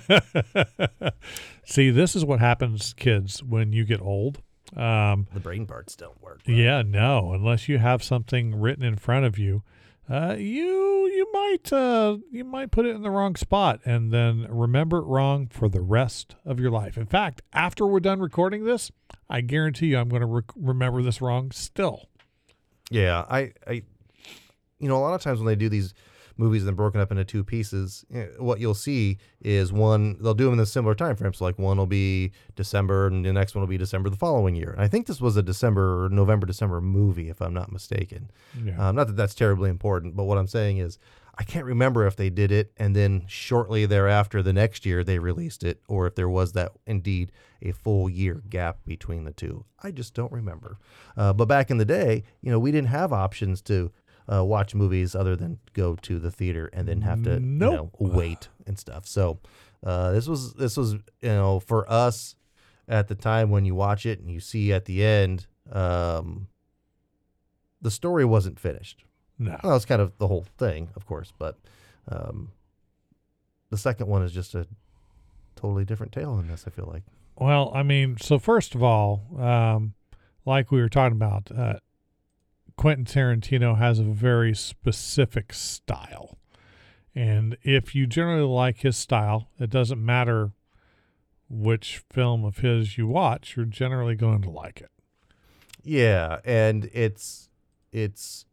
See, 1.66 1.90
this 1.92 2.16
is 2.16 2.26
what 2.26 2.40
happens, 2.40 2.94
kids, 2.94 3.44
when 3.44 3.74
you 3.74 3.84
get 3.86 4.02
old. 4.02 4.42
Um, 4.76 5.28
The 5.34 5.40
brain 5.40 5.66
parts 5.66 5.96
don't 5.96 6.22
work. 6.22 6.42
right? 6.48 6.58
yeah, 6.58 6.82
no, 6.82 7.34
unless 7.34 7.68
you 7.70 7.78
have 7.78 8.02
something 8.04 8.60
written 8.60 8.84
in 8.84 8.96
front 8.96 9.26
of 9.26 9.38
you, 9.38 9.64
uh, 10.10 10.36
you 10.38 11.08
you 11.14 11.32
might 11.32 11.72
uh, 11.72 12.18
you 12.32 12.44
might 12.44 12.72
put 12.72 12.86
it 12.86 12.96
in 12.96 13.02
the 13.04 13.10
wrong 13.12 13.36
spot 13.36 13.80
and 13.86 14.12
then 14.12 14.46
remember 14.50 14.98
it 14.98 15.06
wrong 15.06 15.48
for 15.48 15.70
the 15.70 15.82
rest 15.82 16.36
of 16.46 16.60
your 16.60 16.72
life. 16.72 16.98
In 16.98 17.06
fact, 17.06 17.42
after 17.54 17.86
we're 17.88 18.00
done 18.02 18.20
recording 18.20 18.66
this, 18.66 18.92
I 19.30 19.42
guarantee 19.42 19.88
you, 19.88 19.98
I'm 20.00 20.10
going 20.10 20.22
to 20.22 20.28
rec- 20.28 20.52
remember 20.56 21.02
this 21.02 21.22
wrong 21.22 21.52
still. 21.52 22.10
Yeah, 22.90 23.26
I, 23.30 23.54
I, 23.66 23.84
you 24.80 24.90
know, 24.90 24.98
a 24.98 25.00
lot 25.00 25.14
of 25.14 25.22
times 25.22 25.40
when 25.40 25.48
they 25.48 25.56
do 25.56 25.70
these 25.70 25.94
movies 26.38 26.62
and 26.62 26.68
they're 26.68 26.76
broken 26.76 27.00
up 27.00 27.12
into 27.12 27.24
two 27.24 27.44
pieces, 27.44 28.06
eh, 28.14 28.28
what 28.38 28.60
you'll 28.60 28.74
see 28.74 29.18
is 29.42 29.72
one 29.72 30.18
they'll 30.22 30.34
do 30.34 30.46
them 30.46 30.54
in 30.54 30.60
a 30.60 30.66
similar 30.66 30.96
time 30.96 31.16
frame. 31.16 31.34
So 31.34 31.46
like 31.46 31.60
one 31.60 31.78
will 31.78 31.86
be 31.86 32.32
December 32.56 33.08
and 33.08 33.26
the 33.26 33.34
next 33.34 33.56
one 33.56 33.62
will 33.62 33.68
be 33.68 33.78
December 33.78 34.10
the 34.10 34.18
following 34.18 34.56
year. 34.56 34.72
And 34.72 34.82
I 34.82 34.88
think 34.88 35.08
this 35.08 35.22
was 35.22 35.38
a 35.38 35.44
December, 35.44 36.10
November, 36.12 36.46
December 36.46 36.82
movie, 36.82 37.30
if 37.30 37.42
I'm 37.42 37.54
not 37.54 37.72
mistaken. 37.72 38.32
Yeah. 38.64 38.90
Um, 38.90 38.96
not 38.96 39.08
that 39.08 39.16
that's 39.16 39.36
terribly 39.36 39.70
important, 39.70 40.16
but 40.16 40.24
what 40.24 40.38
I'm 40.38 40.48
saying 40.48 40.78
is 40.78 41.00
I 41.36 41.44
can't 41.44 41.66
remember 41.66 42.06
if 42.06 42.16
they 42.16 42.30
did 42.30 42.52
it 42.52 42.72
and 42.78 42.96
then 42.96 43.24
shortly 43.28 43.88
thereafter, 43.88 44.44
the 44.44 44.54
next 44.54 44.86
year, 44.86 45.04
they 45.04 45.18
released 45.18 45.64
it, 45.64 45.82
or 45.88 46.06
if 46.06 46.14
there 46.14 46.30
was 46.30 46.54
that 46.54 46.74
indeed 46.86 47.32
a 47.62 47.72
full 47.72 48.08
year 48.08 48.44
gap 48.50 48.80
between 48.86 49.24
the 49.24 49.32
two. 49.32 49.66
I 49.82 49.92
just 49.92 50.14
don't 50.14 50.32
remember. 50.32 50.78
Uh, 51.18 51.34
but 51.34 51.46
back 51.46 51.72
in 51.72 51.78
the 51.78 51.86
day, 51.86 52.24
you 52.42 52.52
know, 52.52 52.60
we 52.60 52.72
didn't 52.72 52.90
have 52.90 53.12
options 53.12 53.62
to 53.64 53.92
uh, 54.32 54.44
watch 54.44 54.74
movies 54.76 55.16
other 55.16 55.36
than 55.36 55.60
go 55.74 55.96
to 55.96 56.20
the 56.20 56.32
theater 56.32 56.70
and 56.74 56.88
then 56.88 57.02
have 57.02 57.24
to 57.24 57.40
Nope. 57.40 57.72
you 58.00 58.08
know, 58.08 58.14
wait 58.16 58.48
and 58.66 58.78
stuff. 58.80 59.06
So 59.08 59.40
uh, 59.84 60.12
this 60.12 60.28
was 60.28 60.54
this 60.54 60.78
was 60.78 60.94
you 60.94 61.02
know 61.24 61.60
for 61.60 61.90
us 61.92 62.36
at 62.88 63.08
the 63.08 63.16
time 63.16 63.50
when 63.50 63.66
you 63.66 63.76
watch 63.76 64.06
it 64.06 64.20
and 64.20 64.30
you 64.30 64.40
see 64.40 64.72
at 64.74 64.86
the 64.86 65.04
end. 65.04 65.48
Um, 65.72 66.48
the 67.82 67.92
story 67.92 68.24
wasn't 68.26 68.60
finished. 68.60 69.04
no. 69.40 69.58
Well, 69.64 69.74
that's 69.74 69.86
kind 69.86 70.02
of 70.02 70.18
the 70.18 70.28
whole 70.28 70.46
thing, 70.58 70.90
of 70.96 71.06
course, 71.06 71.34
but 71.38 71.58
um, 72.10 72.52
the 73.70 73.78
second 73.78 74.08
one 74.08 74.24
is 74.24 74.32
just 74.32 74.56
a 74.56 74.66
totally 75.58 75.84
different 75.86 76.12
tale 76.14 76.38
in 76.40 76.48
this. 76.48 76.64
I 76.68 76.70
feel 76.70 76.90
like. 76.92 77.04
Well, 77.38 77.72
I 77.74 77.84
mean, 77.84 78.18
so 78.22 78.40
first 78.40 78.76
of 78.76 78.84
all, 78.84 79.22
um, 79.40 79.96
like 80.46 80.72
we 80.72 80.80
were 80.82 80.88
talking 80.90 81.16
about, 81.18 81.50
uh, 81.52 81.80
Quentin 82.76 83.06
Tarantino 83.06 83.78
has 83.78 84.00
a 84.00 84.04
very 84.04 84.56
specific 84.56 85.54
style. 85.54 86.38
And 87.16 87.58
if 87.62 87.94
you 87.94 88.08
generally 88.08 88.48
like 88.48 88.80
his 88.80 88.98
style, 88.98 89.50
it 89.60 89.70
doesn't 89.70 90.04
matter 90.04 90.52
which 91.50 92.04
film 92.12 92.44
of 92.44 92.58
his 92.58 92.98
you 92.98 93.08
watch, 93.08 93.56
you're 93.56 93.66
generally 93.66 94.16
going 94.16 94.42
to 94.42 94.50
like 94.50 94.82
it. 94.82 94.90
Yeah, 95.84 96.40
and 96.46 96.90
it's 96.94 97.50
it's 97.92 98.46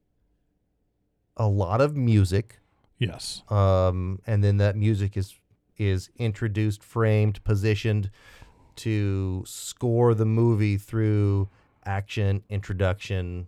a 1.36 1.46
lot 1.46 1.80
of 1.80 1.96
music. 1.96 2.58
Yes. 2.98 3.42
Um, 3.48 4.20
and 4.26 4.44
then 4.44 4.58
that 4.58 4.76
music 4.76 5.16
is 5.16 5.34
is 5.78 6.10
introduced, 6.18 6.82
framed, 6.84 7.42
positioned 7.44 8.10
to 8.76 9.42
score 9.46 10.14
the 10.14 10.26
movie 10.26 10.76
through 10.76 11.48
action, 11.86 12.42
introduction, 12.50 13.46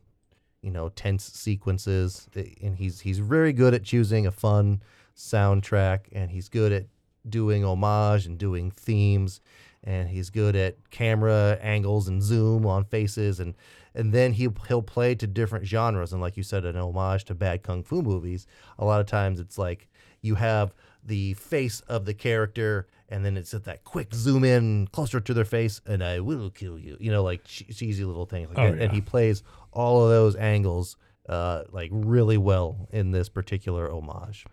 you 0.63 0.71
know, 0.71 0.89
tense 0.91 1.25
sequences. 1.25 2.29
And 2.63 2.77
he's 2.77 3.01
he's 3.01 3.19
very 3.19 3.53
good 3.53 3.75
at 3.75 3.83
choosing 3.83 4.27
a 4.27 4.31
fun 4.31 4.83
soundtrack, 5.17 6.01
and 6.13 6.31
he's 6.31 6.49
good 6.49 6.73
at 6.73 6.87
doing 7.29 7.65
homage 7.65 8.27
and 8.27 8.39
doing 8.39 8.71
themes 8.71 9.41
and 9.85 10.09
he's 10.09 10.31
good 10.31 10.55
at 10.55 10.77
camera 10.91 11.59
angles 11.61 12.09
and 12.09 12.23
zoom 12.23 12.67
on 12.67 12.85
faces 12.85 13.41
and 13.41 13.55
and 13.95 14.13
then 14.13 14.33
he 14.33 14.49
he'll 14.69 14.83
play 14.83 15.15
to 15.15 15.27
different 15.27 15.67
genres 15.67 16.13
and 16.13 16.21
like 16.21 16.37
you 16.37 16.43
said 16.43 16.65
an 16.65 16.77
homage 16.77 17.25
to 17.25 17.35
bad 17.35 17.63
kung 17.63 17.83
fu 17.83 18.03
movies 18.03 18.47
a 18.79 18.85
lot 18.85 19.01
of 19.01 19.07
times 19.07 19.41
it's 19.41 19.59
like 19.59 19.89
you 20.21 20.35
have 20.35 20.75
the 21.05 21.35
face 21.35 21.81
of 21.83 22.05
the 22.05 22.15
character 22.15 22.87
and 23.13 23.25
then 23.25 23.37
it's 23.37 23.55
at 23.55 23.65
that 23.65 23.85
quick 23.85 24.15
zoom 24.15 24.43
in 24.43 24.89
closer 24.89 25.21
to 25.21 25.35
their 25.35 25.45
face 25.45 25.81
and 25.87 26.03
I 26.03 26.21
will 26.21 26.51
kill 26.51 26.79
you 26.79 26.97
you 26.99 27.11
know 27.11 27.23
like 27.23 27.45
cheesy 27.45 28.05
little 28.05 28.27
things 28.27 28.49
like 28.49 28.59
oh, 28.59 28.71
that. 28.71 28.79
Yeah. 28.79 28.85
and 28.85 28.93
he 28.93 29.01
plays 29.01 29.43
all 29.73 30.03
of 30.03 30.11
those 30.11 30.35
angles 30.35 30.97
uh, 31.29 31.63
like 31.71 31.91
really 31.93 32.39
well 32.39 32.89
in 32.91 33.13
this 33.13 33.29
particular 33.29 33.91
homage 33.93 34.45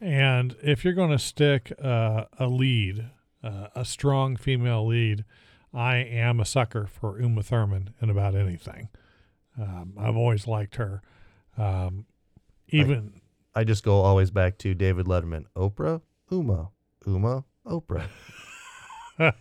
and 0.00 0.56
if 0.62 0.84
you're 0.84 0.94
going 0.94 1.10
to 1.10 1.18
stick 1.18 1.72
uh, 1.82 2.24
a 2.38 2.46
lead, 2.46 3.06
uh, 3.42 3.68
a 3.74 3.84
strong 3.84 4.36
female 4.36 4.86
lead, 4.86 5.24
I 5.74 5.96
am 5.96 6.40
a 6.40 6.44
sucker 6.44 6.86
for 6.86 7.20
Uma 7.20 7.42
Thurman 7.42 7.94
in 8.00 8.08
about 8.08 8.34
anything. 8.34 8.88
Um, 9.60 9.94
I've 9.98 10.16
always 10.16 10.46
liked 10.46 10.76
her. 10.76 11.02
Um, 11.56 12.06
even 12.68 13.20
I 13.54 13.64
just 13.64 13.82
go 13.82 14.00
always 14.00 14.30
back 14.30 14.58
to 14.58 14.74
David 14.74 15.06
Letterman, 15.06 15.46
Oprah, 15.56 16.00
Uma, 16.30 16.70
Uma, 17.06 17.44
Oprah. 17.68 18.08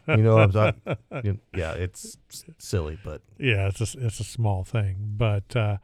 you 0.07 0.23
know 0.23 0.35
what 0.35 0.55
I'm 0.55 0.73
talking? 1.11 1.39
Yeah, 1.55 1.73
it's 1.73 2.17
silly, 2.57 2.97
but 3.03 3.21
yeah, 3.37 3.67
it's 3.67 3.81
a, 3.95 4.05
it's 4.05 4.19
a 4.19 4.23
small 4.23 4.63
thing, 4.63 5.13
but 5.17 5.55
uh, 5.55 5.77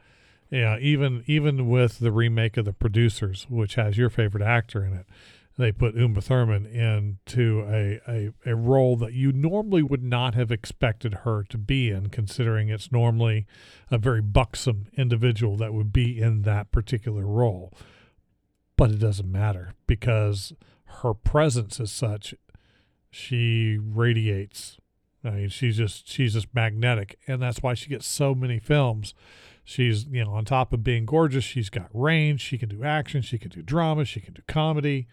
yeah, 0.50 0.78
even 0.78 1.24
even 1.26 1.68
with 1.68 1.98
the 1.98 2.12
remake 2.12 2.56
of 2.56 2.64
the 2.64 2.72
producers, 2.72 3.46
which 3.48 3.76
has 3.76 3.96
your 3.96 4.10
favorite 4.10 4.42
actor 4.42 4.84
in 4.84 4.92
it, 4.92 5.06
they 5.56 5.70
put 5.70 5.94
Uma 5.94 6.20
Thurman 6.20 6.66
into 6.66 7.64
a, 7.68 8.00
a, 8.08 8.30
a 8.44 8.56
role 8.56 8.96
that 8.96 9.12
you 9.12 9.32
normally 9.32 9.82
would 9.82 10.02
not 10.02 10.34
have 10.34 10.50
expected 10.50 11.14
her 11.22 11.44
to 11.44 11.58
be 11.58 11.90
in, 11.90 12.08
considering 12.08 12.68
it's 12.68 12.90
normally 12.90 13.46
a 13.90 13.98
very 13.98 14.20
buxom 14.20 14.86
individual 14.96 15.56
that 15.56 15.72
would 15.72 15.92
be 15.92 16.20
in 16.20 16.42
that 16.42 16.72
particular 16.72 17.24
role. 17.24 17.72
But 18.76 18.90
it 18.90 18.98
doesn't 18.98 19.30
matter 19.30 19.74
because 19.86 20.52
her 21.02 21.14
presence 21.14 21.80
is 21.80 21.90
such, 21.90 22.34
she 23.10 23.78
radiates. 23.78 24.78
I 25.24 25.30
mean, 25.30 25.48
she's 25.48 25.76
just 25.76 26.08
she's 26.08 26.34
just 26.34 26.54
magnetic, 26.54 27.18
and 27.26 27.40
that's 27.40 27.62
why 27.62 27.74
she 27.74 27.88
gets 27.88 28.06
so 28.06 28.34
many 28.34 28.58
films. 28.58 29.14
She's 29.64 30.04
you 30.06 30.24
know 30.24 30.32
on 30.32 30.44
top 30.44 30.72
of 30.72 30.84
being 30.84 31.06
gorgeous, 31.06 31.44
she's 31.44 31.70
got 31.70 31.88
range. 31.94 32.40
She 32.42 32.58
can 32.58 32.68
do 32.68 32.84
action. 32.84 33.22
She 33.22 33.38
can 33.38 33.50
do 33.50 33.62
drama. 33.62 34.04
She 34.04 34.20
can 34.20 34.34
do 34.34 34.42
comedy 34.46 35.06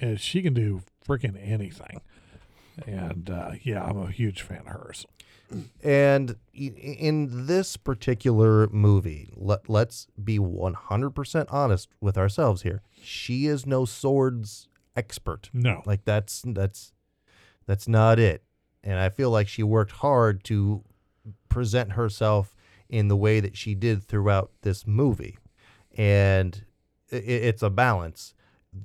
and 0.00 0.20
she 0.20 0.42
can 0.42 0.54
do 0.54 0.82
freaking 1.06 1.36
anything. 1.40 2.00
And 2.86 3.28
uh, 3.28 3.52
yeah, 3.62 3.84
I'm 3.84 3.98
a 3.98 4.10
huge 4.10 4.42
fan 4.42 4.60
of 4.60 4.66
hers. 4.68 5.06
And 5.82 6.36
in 6.54 7.46
this 7.46 7.76
particular 7.76 8.68
movie, 8.68 9.28
let, 9.36 9.68
let's 9.68 10.06
be 10.22 10.38
100% 10.38 11.46
honest 11.50 11.90
with 12.00 12.16
ourselves 12.16 12.62
here. 12.62 12.80
She 13.02 13.46
is 13.46 13.66
no 13.66 13.84
swords 13.84 14.68
expert. 14.96 15.50
No. 15.52 15.82
Like 15.86 16.04
that's 16.04 16.42
that's 16.46 16.92
that's 17.66 17.88
not 17.88 18.18
it. 18.18 18.44
And 18.84 18.98
I 18.98 19.08
feel 19.08 19.30
like 19.30 19.48
she 19.48 19.62
worked 19.62 19.92
hard 19.92 20.42
to 20.44 20.82
present 21.48 21.92
herself 21.92 22.54
in 22.88 23.08
the 23.08 23.16
way 23.16 23.40
that 23.40 23.56
she 23.56 23.74
did 23.74 24.02
throughout 24.02 24.50
this 24.62 24.86
movie. 24.86 25.38
And 25.96 26.64
it, 27.10 27.24
it's 27.24 27.62
a 27.62 27.70
balance 27.70 28.34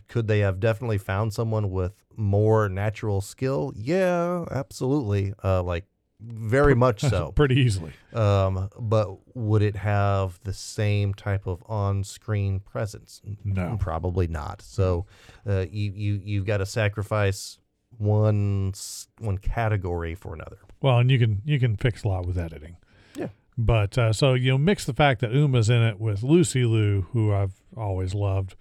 could 0.07 0.27
they 0.27 0.39
have 0.39 0.59
definitely 0.59 0.97
found 0.97 1.33
someone 1.33 1.71
with 1.71 1.93
more 2.15 2.67
natural 2.69 3.21
skill? 3.21 3.73
Yeah, 3.75 4.45
absolutely. 4.51 5.33
Uh, 5.43 5.63
like 5.63 5.85
very 6.19 6.75
much 6.75 7.01
so. 7.09 7.31
Pretty 7.31 7.55
easily. 7.55 7.93
Um, 8.13 8.69
but 8.79 9.17
would 9.35 9.61
it 9.61 9.75
have 9.75 10.39
the 10.43 10.53
same 10.53 11.13
type 11.13 11.47
of 11.47 11.63
on-screen 11.67 12.59
presence? 12.59 13.21
No, 13.43 13.77
probably 13.79 14.27
not. 14.27 14.61
So, 14.61 15.05
uh, 15.47 15.65
you 15.71 15.91
you 15.91 16.21
you've 16.23 16.45
got 16.45 16.57
to 16.57 16.65
sacrifice 16.65 17.59
one 17.97 18.73
one 19.19 19.37
category 19.37 20.15
for 20.15 20.33
another. 20.33 20.57
Well, 20.81 20.99
and 20.99 21.09
you 21.09 21.19
can 21.19 21.41
you 21.45 21.59
can 21.59 21.75
fix 21.77 22.03
a 22.03 22.07
lot 22.07 22.25
with 22.25 22.37
editing. 22.37 22.77
Yeah. 23.15 23.29
But 23.57 23.97
uh, 23.97 24.13
so 24.13 24.33
you 24.33 24.51
know, 24.51 24.57
mix 24.57 24.85
the 24.85 24.93
fact 24.93 25.21
that 25.21 25.31
Uma's 25.31 25.69
in 25.69 25.81
it 25.81 25.99
with 25.99 26.23
Lucy 26.23 26.65
Liu, 26.65 27.07
who 27.11 27.33
I've 27.33 27.61
always 27.75 28.13
loved 28.13 28.55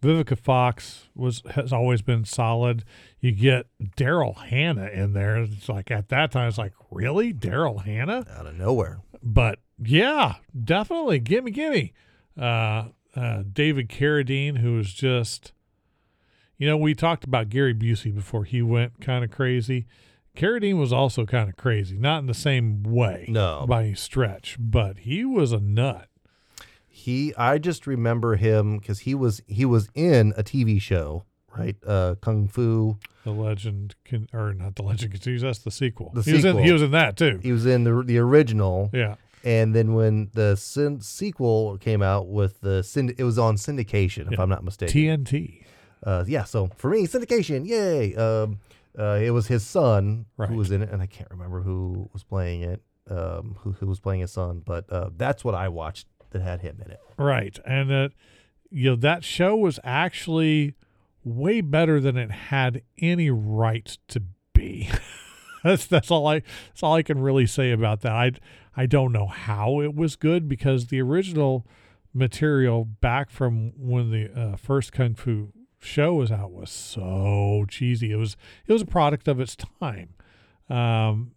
Vivica 0.00 0.38
Fox 0.38 1.08
was 1.14 1.42
has 1.54 1.72
always 1.72 2.02
been 2.02 2.24
solid. 2.24 2.84
You 3.20 3.32
get 3.32 3.66
Daryl 3.96 4.36
Hannah 4.36 4.88
in 4.88 5.12
there. 5.12 5.38
It's 5.42 5.68
like 5.68 5.90
at 5.90 6.08
that 6.08 6.32
time, 6.32 6.48
it's 6.48 6.58
like 6.58 6.72
really 6.90 7.32
Daryl 7.34 7.84
Hannah 7.84 8.24
out 8.34 8.46
of 8.46 8.56
nowhere. 8.56 9.00
But 9.22 9.58
yeah, 9.78 10.36
definitely, 10.64 11.20
gimme, 11.20 11.50
gimme. 11.50 11.92
Uh, 12.38 12.88
uh, 13.14 13.42
David 13.52 13.88
Carradine, 13.88 14.58
who 14.58 14.76
was 14.76 14.92
just, 14.92 15.52
you 16.56 16.66
know, 16.66 16.76
we 16.76 16.94
talked 16.94 17.24
about 17.24 17.48
Gary 17.48 17.74
Busey 17.74 18.14
before 18.14 18.44
he 18.44 18.62
went 18.62 19.00
kind 19.00 19.24
of 19.24 19.30
crazy. 19.30 19.86
Carradine 20.36 20.78
was 20.78 20.92
also 20.92 21.26
kind 21.26 21.48
of 21.48 21.56
crazy, 21.56 21.98
not 21.98 22.20
in 22.20 22.26
the 22.26 22.34
same 22.34 22.82
way, 22.84 23.26
no, 23.28 23.66
by 23.68 23.84
any 23.84 23.94
stretch, 23.94 24.56
but 24.60 24.98
he 24.98 25.24
was 25.24 25.52
a 25.52 25.58
nut 25.58 26.08
he 27.00 27.34
I 27.36 27.58
just 27.58 27.86
remember 27.86 28.36
him 28.36 28.78
because 28.78 29.00
he 29.00 29.14
was 29.14 29.42
he 29.46 29.64
was 29.64 29.88
in 29.94 30.34
a 30.36 30.42
TV 30.42 30.80
show, 30.80 31.24
right? 31.56 31.76
Uh, 31.86 32.16
Kung 32.20 32.46
Fu. 32.46 32.98
The 33.24 33.32
Legend 33.32 33.94
can 34.04 34.28
or 34.32 34.52
not 34.52 34.76
the 34.76 34.82
Legend 34.82 35.12
continues. 35.12 35.42
That's 35.42 35.60
the 35.60 35.70
sequel. 35.70 36.10
The 36.14 36.22
he 36.22 36.36
sequel. 36.36 36.52
was 36.52 36.60
in 36.60 36.64
he 36.64 36.72
was 36.72 36.82
in 36.82 36.90
that 36.92 37.16
too. 37.16 37.40
He 37.42 37.52
was 37.52 37.66
in 37.66 37.84
the 37.84 38.02
the 38.02 38.18
original. 38.18 38.90
Yeah. 38.92 39.16
And 39.42 39.74
then 39.74 39.94
when 39.94 40.30
the 40.34 40.54
syn- 40.54 41.00
sequel 41.00 41.78
came 41.78 42.02
out 42.02 42.28
with 42.28 42.60
the 42.60 42.82
synd- 42.82 43.18
it 43.18 43.24
was 43.24 43.38
on 43.38 43.56
syndication, 43.56 44.26
if 44.26 44.32
yeah. 44.32 44.42
I'm 44.42 44.50
not 44.50 44.62
mistaken. 44.62 45.24
TNT. 45.24 45.64
Uh, 46.02 46.24
yeah. 46.28 46.44
So 46.44 46.68
for 46.76 46.90
me, 46.90 47.06
syndication, 47.06 47.66
yay! 47.66 48.14
Um, 48.16 48.58
uh, 48.98 49.18
it 49.22 49.30
was 49.30 49.46
his 49.46 49.66
son 49.66 50.26
right. 50.36 50.50
who 50.50 50.56
was 50.56 50.70
in 50.70 50.82
it, 50.82 50.90
and 50.90 51.00
I 51.00 51.06
can't 51.06 51.30
remember 51.30 51.62
who 51.62 52.10
was 52.12 52.22
playing 52.22 52.62
it. 52.62 52.82
Um, 53.08 53.56
who, 53.60 53.72
who 53.72 53.86
was 53.86 53.98
playing 53.98 54.20
his 54.20 54.30
son, 54.30 54.62
but 54.64 54.84
uh, 54.88 55.10
that's 55.16 55.42
what 55.42 55.56
I 55.56 55.68
watched 55.68 56.06
that 56.30 56.42
had 56.42 56.60
him 56.60 56.80
in 56.84 56.90
it. 56.90 57.00
Right, 57.16 57.58
and 57.64 57.90
that 57.90 58.12
you 58.70 58.90
know 58.90 58.96
that 58.96 59.24
show 59.24 59.56
was 59.56 59.78
actually 59.84 60.74
way 61.24 61.60
better 61.60 62.00
than 62.00 62.16
it 62.16 62.30
had 62.30 62.82
any 62.98 63.30
right 63.30 63.96
to 64.08 64.22
be. 64.54 64.90
that's 65.64 65.86
that's 65.86 66.10
all 66.10 66.26
I 66.26 66.40
that's 66.68 66.82
all 66.82 66.94
I 66.94 67.02
can 67.02 67.20
really 67.20 67.46
say 67.46 67.72
about 67.72 68.00
that. 68.02 68.12
I 68.12 68.32
I 68.76 68.86
don't 68.86 69.12
know 69.12 69.26
how 69.26 69.80
it 69.80 69.94
was 69.94 70.16
good 70.16 70.48
because 70.48 70.86
the 70.86 71.00
original 71.00 71.66
material 72.12 72.84
back 72.84 73.30
from 73.30 73.72
when 73.76 74.10
the 74.10 74.30
uh, 74.32 74.56
first 74.56 74.92
Kung 74.92 75.14
Fu 75.14 75.52
show 75.78 76.14
was 76.14 76.30
out 76.30 76.52
was 76.52 76.70
so 76.70 77.64
cheesy. 77.68 78.12
It 78.12 78.16
was 78.16 78.36
it 78.66 78.72
was 78.72 78.82
a 78.82 78.86
product 78.86 79.28
of 79.28 79.40
its 79.40 79.56
time. 79.56 80.14
Um, 80.68 81.32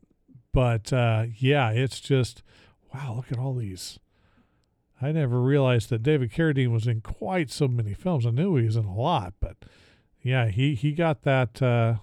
but 0.51 0.93
uh, 0.93 1.25
yeah, 1.37 1.71
it's 1.71 1.99
just 1.99 2.43
wow. 2.93 3.15
Look 3.15 3.31
at 3.31 3.39
all 3.39 3.55
these 3.55 3.99
I 5.03 5.11
never 5.11 5.41
realized 5.41 5.89
that 5.89 6.01
David 6.01 6.31
Carradine 6.31 6.71
was 6.71 6.87
in 6.87 7.01
quite 7.01 7.51
so 7.51 7.67
many 7.67 7.93
films. 7.93 8.25
I 8.25 8.29
knew 8.29 8.55
he 8.55 8.65
was 8.65 8.77
in 8.77 8.85
a 8.85 8.93
lot, 8.93 9.33
but 9.41 9.57
yeah, 10.21 10.47
he 10.47 10.75
he 10.75 10.93
got 10.93 11.23
that 11.23 11.61
uh, 11.61 11.95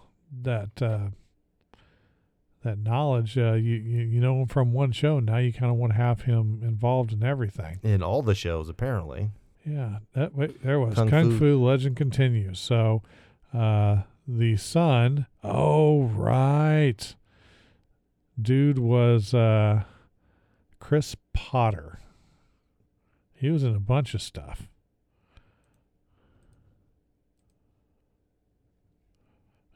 that 0.42 0.82
uh, 0.82 1.08
that 2.62 2.78
knowledge. 2.78 3.38
Uh, 3.38 3.54
you, 3.54 3.76
you 3.76 4.02
you 4.02 4.20
know 4.20 4.42
him 4.42 4.48
from 4.48 4.72
one 4.72 4.92
show. 4.92 5.18
Now 5.18 5.38
you 5.38 5.52
kind 5.52 5.72
of 5.72 5.78
want 5.78 5.92
to 5.92 5.96
have 5.96 6.22
him 6.22 6.60
involved 6.62 7.12
in 7.12 7.24
everything. 7.24 7.80
In 7.82 8.02
all 8.02 8.22
the 8.22 8.34
shows, 8.34 8.68
apparently. 8.68 9.30
Yeah, 9.64 10.00
that 10.12 10.34
wait, 10.34 10.62
there 10.62 10.78
was 10.78 10.94
Kung, 10.94 11.08
Kung 11.08 11.30
Fu. 11.32 11.38
Fu. 11.38 11.64
Legend 11.64 11.96
continues. 11.96 12.58
So 12.58 13.02
uh, 13.54 14.02
the 14.28 14.56
son. 14.56 15.26
Oh 15.42 16.02
right, 16.02 17.14
dude 18.40 18.78
was 18.78 19.32
uh, 19.32 19.84
Chris 20.78 21.16
Potter. 21.32 21.98
He 23.40 23.50
was 23.50 23.64
in 23.64 23.74
a 23.74 23.80
bunch 23.80 24.14
of 24.14 24.22
stuff. 24.22 24.68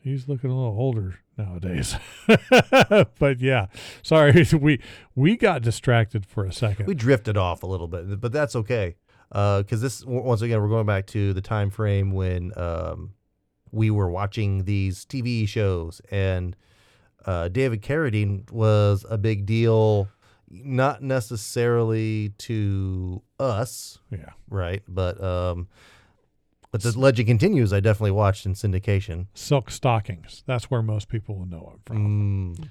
he's 0.05 0.29
looking 0.29 0.51
a 0.51 0.55
little 0.55 0.79
older 0.79 1.19
nowadays. 1.37 1.97
but 3.19 3.41
yeah, 3.41 3.67
sorry, 4.03 4.47
we 4.61 4.81
we 5.17 5.37
got 5.37 5.63
distracted 5.63 6.27
for 6.27 6.45
a 6.45 6.53
second. 6.53 6.87
We 6.87 6.95
drifted 6.95 7.37
off 7.37 7.63
a 7.63 7.67
little 7.67 7.89
bit, 7.89 8.21
but 8.21 8.31
that's 8.31 8.55
okay. 8.55 8.97
Because 9.31 9.81
this, 9.81 10.05
once 10.05 10.43
again, 10.43 10.61
we're 10.63 10.69
going 10.69 10.87
back 10.87 11.07
to 11.09 11.33
the 11.33 11.41
time 11.41 11.71
frame 11.71 12.13
when 12.13 12.53
um, 12.57 13.15
we 13.73 13.91
were 13.91 14.09
watching 14.09 14.65
these 14.65 15.05
TV 15.07 15.49
shows, 15.49 16.01
and 16.13 16.55
uh, 17.27 17.49
David 17.49 17.83
Carradine 17.83 18.49
was 18.53 19.05
a 19.11 19.19
big 19.19 19.45
deal, 19.45 20.09
not 20.63 21.03
necessarily 21.03 22.31
to 22.39 23.23
us, 23.39 23.99
yeah, 24.11 24.31
right? 24.49 24.83
But 24.89 25.23
um, 25.23 25.69
but 26.71 26.83
the 26.83 26.99
legend 26.99 27.29
continues. 27.29 27.73
I 27.73 27.81
definitely 27.81 28.11
watched 28.13 28.47
in 28.47 28.55
syndication. 28.55 29.27
Silk 29.35 29.71
Stockings. 29.71 30.43
That's 30.47 30.71
where 30.71 30.83
most 30.83 31.09
people 31.09 31.37
will 31.37 31.47
know 31.47 31.71
him 31.75 31.81
from. 31.85 32.57
Mm. 32.61 32.69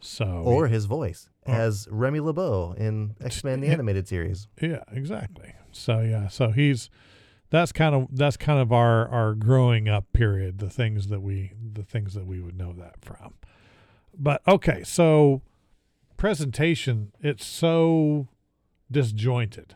So 0.00 0.24
Or 0.26 0.68
his 0.68 0.84
voice 0.84 1.30
Oh. 1.46 1.52
as 1.52 1.88
Remy 1.90 2.20
LeBeau 2.20 2.74
in 2.76 3.16
X 3.20 3.42
Men 3.44 3.60
the 3.60 3.66
Yeah. 3.68 3.72
animated 3.74 4.06
series. 4.06 4.46
Yeah, 4.60 4.82
exactly. 4.92 5.54
So 5.72 6.00
yeah, 6.00 6.28
so 6.28 6.50
he's 6.50 6.90
that's 7.50 7.72
kind 7.72 7.94
of 7.94 8.08
that's 8.12 8.36
kind 8.36 8.60
of 8.60 8.72
our 8.72 9.08
our 9.08 9.34
growing 9.34 9.88
up 9.88 10.12
period, 10.12 10.58
the 10.58 10.68
things 10.70 11.08
that 11.08 11.20
we 11.22 11.52
the 11.72 11.82
things 11.82 12.14
that 12.14 12.26
we 12.26 12.40
would 12.40 12.56
know 12.58 12.72
that 12.74 12.96
from. 13.04 13.34
But 14.18 14.42
okay, 14.46 14.82
so 14.84 15.42
presentation, 16.16 17.12
it's 17.20 17.44
so 17.44 18.28
disjointed. 18.90 19.74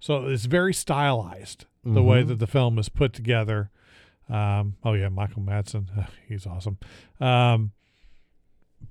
So 0.00 0.26
it's 0.26 0.46
very 0.46 0.74
stylized 0.74 1.66
the 1.84 2.02
way 2.02 2.22
Mhm. 2.22 2.28
that 2.28 2.38
the 2.38 2.46
film 2.46 2.78
is 2.78 2.88
put 2.88 3.12
together. 3.12 3.70
Um, 4.28 4.76
oh 4.84 4.92
yeah, 4.94 5.08
Michael 5.08 5.42
Madsen, 5.42 6.08
he's 6.28 6.46
awesome. 6.46 6.78
Um, 7.20 7.72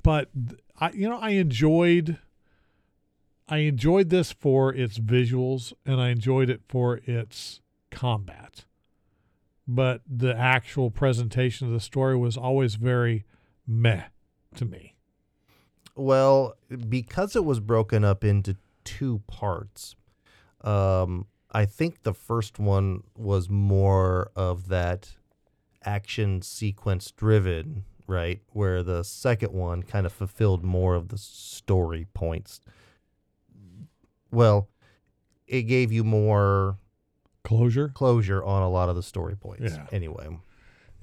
but 0.03 0.30
I, 0.80 0.91
you 0.91 1.09
know, 1.09 1.19
I 1.19 1.32
enjoyed, 1.32 2.17
I 3.47 3.59
enjoyed 3.59 4.09
this 4.09 4.32
for 4.32 4.74
its 4.74 4.97
visuals, 4.99 5.74
and 5.86 5.99
I 6.01 6.09
enjoyed 6.09 6.49
it 6.49 6.61
for 6.67 7.01
its 7.05 7.61
combat. 7.91 8.65
But 9.67 10.01
the 10.07 10.36
actual 10.38 10.91
presentation 10.91 11.67
of 11.67 11.74
the 11.74 11.80
story 11.80 12.17
was 12.17 12.36
always 12.38 12.76
very 12.76 13.26
meh 13.67 14.05
to 14.55 14.65
me. 14.65 14.91
Well, 15.96 16.56
because 16.89 17.36
it 17.36 17.44
was 17.46 17.60
broken 17.60 18.04
up 18.04 18.24
into 18.24 18.56
two 18.84 19.22
parts, 19.28 19.96
um, 20.62 21.26
I 21.52 21.66
think 21.66 22.04
the 22.04 22.14
first 22.14 22.60
one 22.60 23.04
was 23.16 23.50
more 23.50 24.32
of 24.36 24.68
that 24.70 25.16
action 25.84 26.42
sequence 26.42 27.12
driven, 27.12 27.84
right? 28.08 28.42
Where 28.50 28.84
the 28.84 29.04
second 29.04 29.52
one 29.52 29.84
kind 29.84 30.06
of 30.06 30.14
fulfilled 30.14 30.64
more 30.64 30.96
of 30.96 31.10
the 31.10 31.18
story 31.18 32.08
points. 32.14 32.62
Well, 34.32 34.70
it 35.48 35.64
gave 35.64 35.92
you 35.92 36.04
more 36.06 36.78
Closure. 37.44 37.89
closure 37.89 38.42
on 38.44 38.62
a 38.64 38.70
lot 38.70 38.88
of 38.88 38.96
the 38.96 39.04
story 39.04 39.36
points. 39.36 39.74
Yeah. 39.74 39.88
Anyway, 39.92 40.38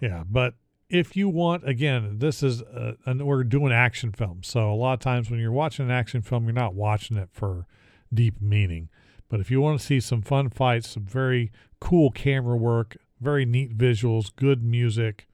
Yeah, 0.01 0.25
but 0.29 0.55
if 0.91 1.17
you 1.17 1.29
want, 1.29 1.69
again, 1.69 2.19
this 2.19 2.43
is 2.43 2.63
a, 2.63 2.97
and 3.05 3.27
we're 3.27 3.45
doing 3.45 3.73
action 3.73 4.13
films, 4.13 4.49
so 4.49 4.73
a 4.73 4.75
lot 4.75 4.95
of 4.95 5.01
times 5.01 5.31
when 5.31 5.39
you're 5.41 5.53
watching 5.53 5.87
an 5.87 5.91
action 5.91 6.23
film, 6.23 6.45
you're 6.45 6.53
not 6.53 6.75
watching 6.75 7.17
it 7.17 7.29
for 7.33 7.67
deep 8.13 8.41
meaning. 8.41 8.89
But 9.29 9.41
if 9.41 9.51
you 9.51 9.61
want 9.61 9.79
to 9.79 9.85
see 9.87 10.01
some 10.01 10.23
fun 10.23 10.49
fights, 10.49 10.89
some 10.91 11.05
very 11.05 11.53
cool 11.81 12.11
camera 12.11 12.57
work, 12.57 12.97
very 13.21 13.45
neat 13.45 13.77
visuals, 13.77 14.35
good 14.35 14.63
music, 14.63 15.29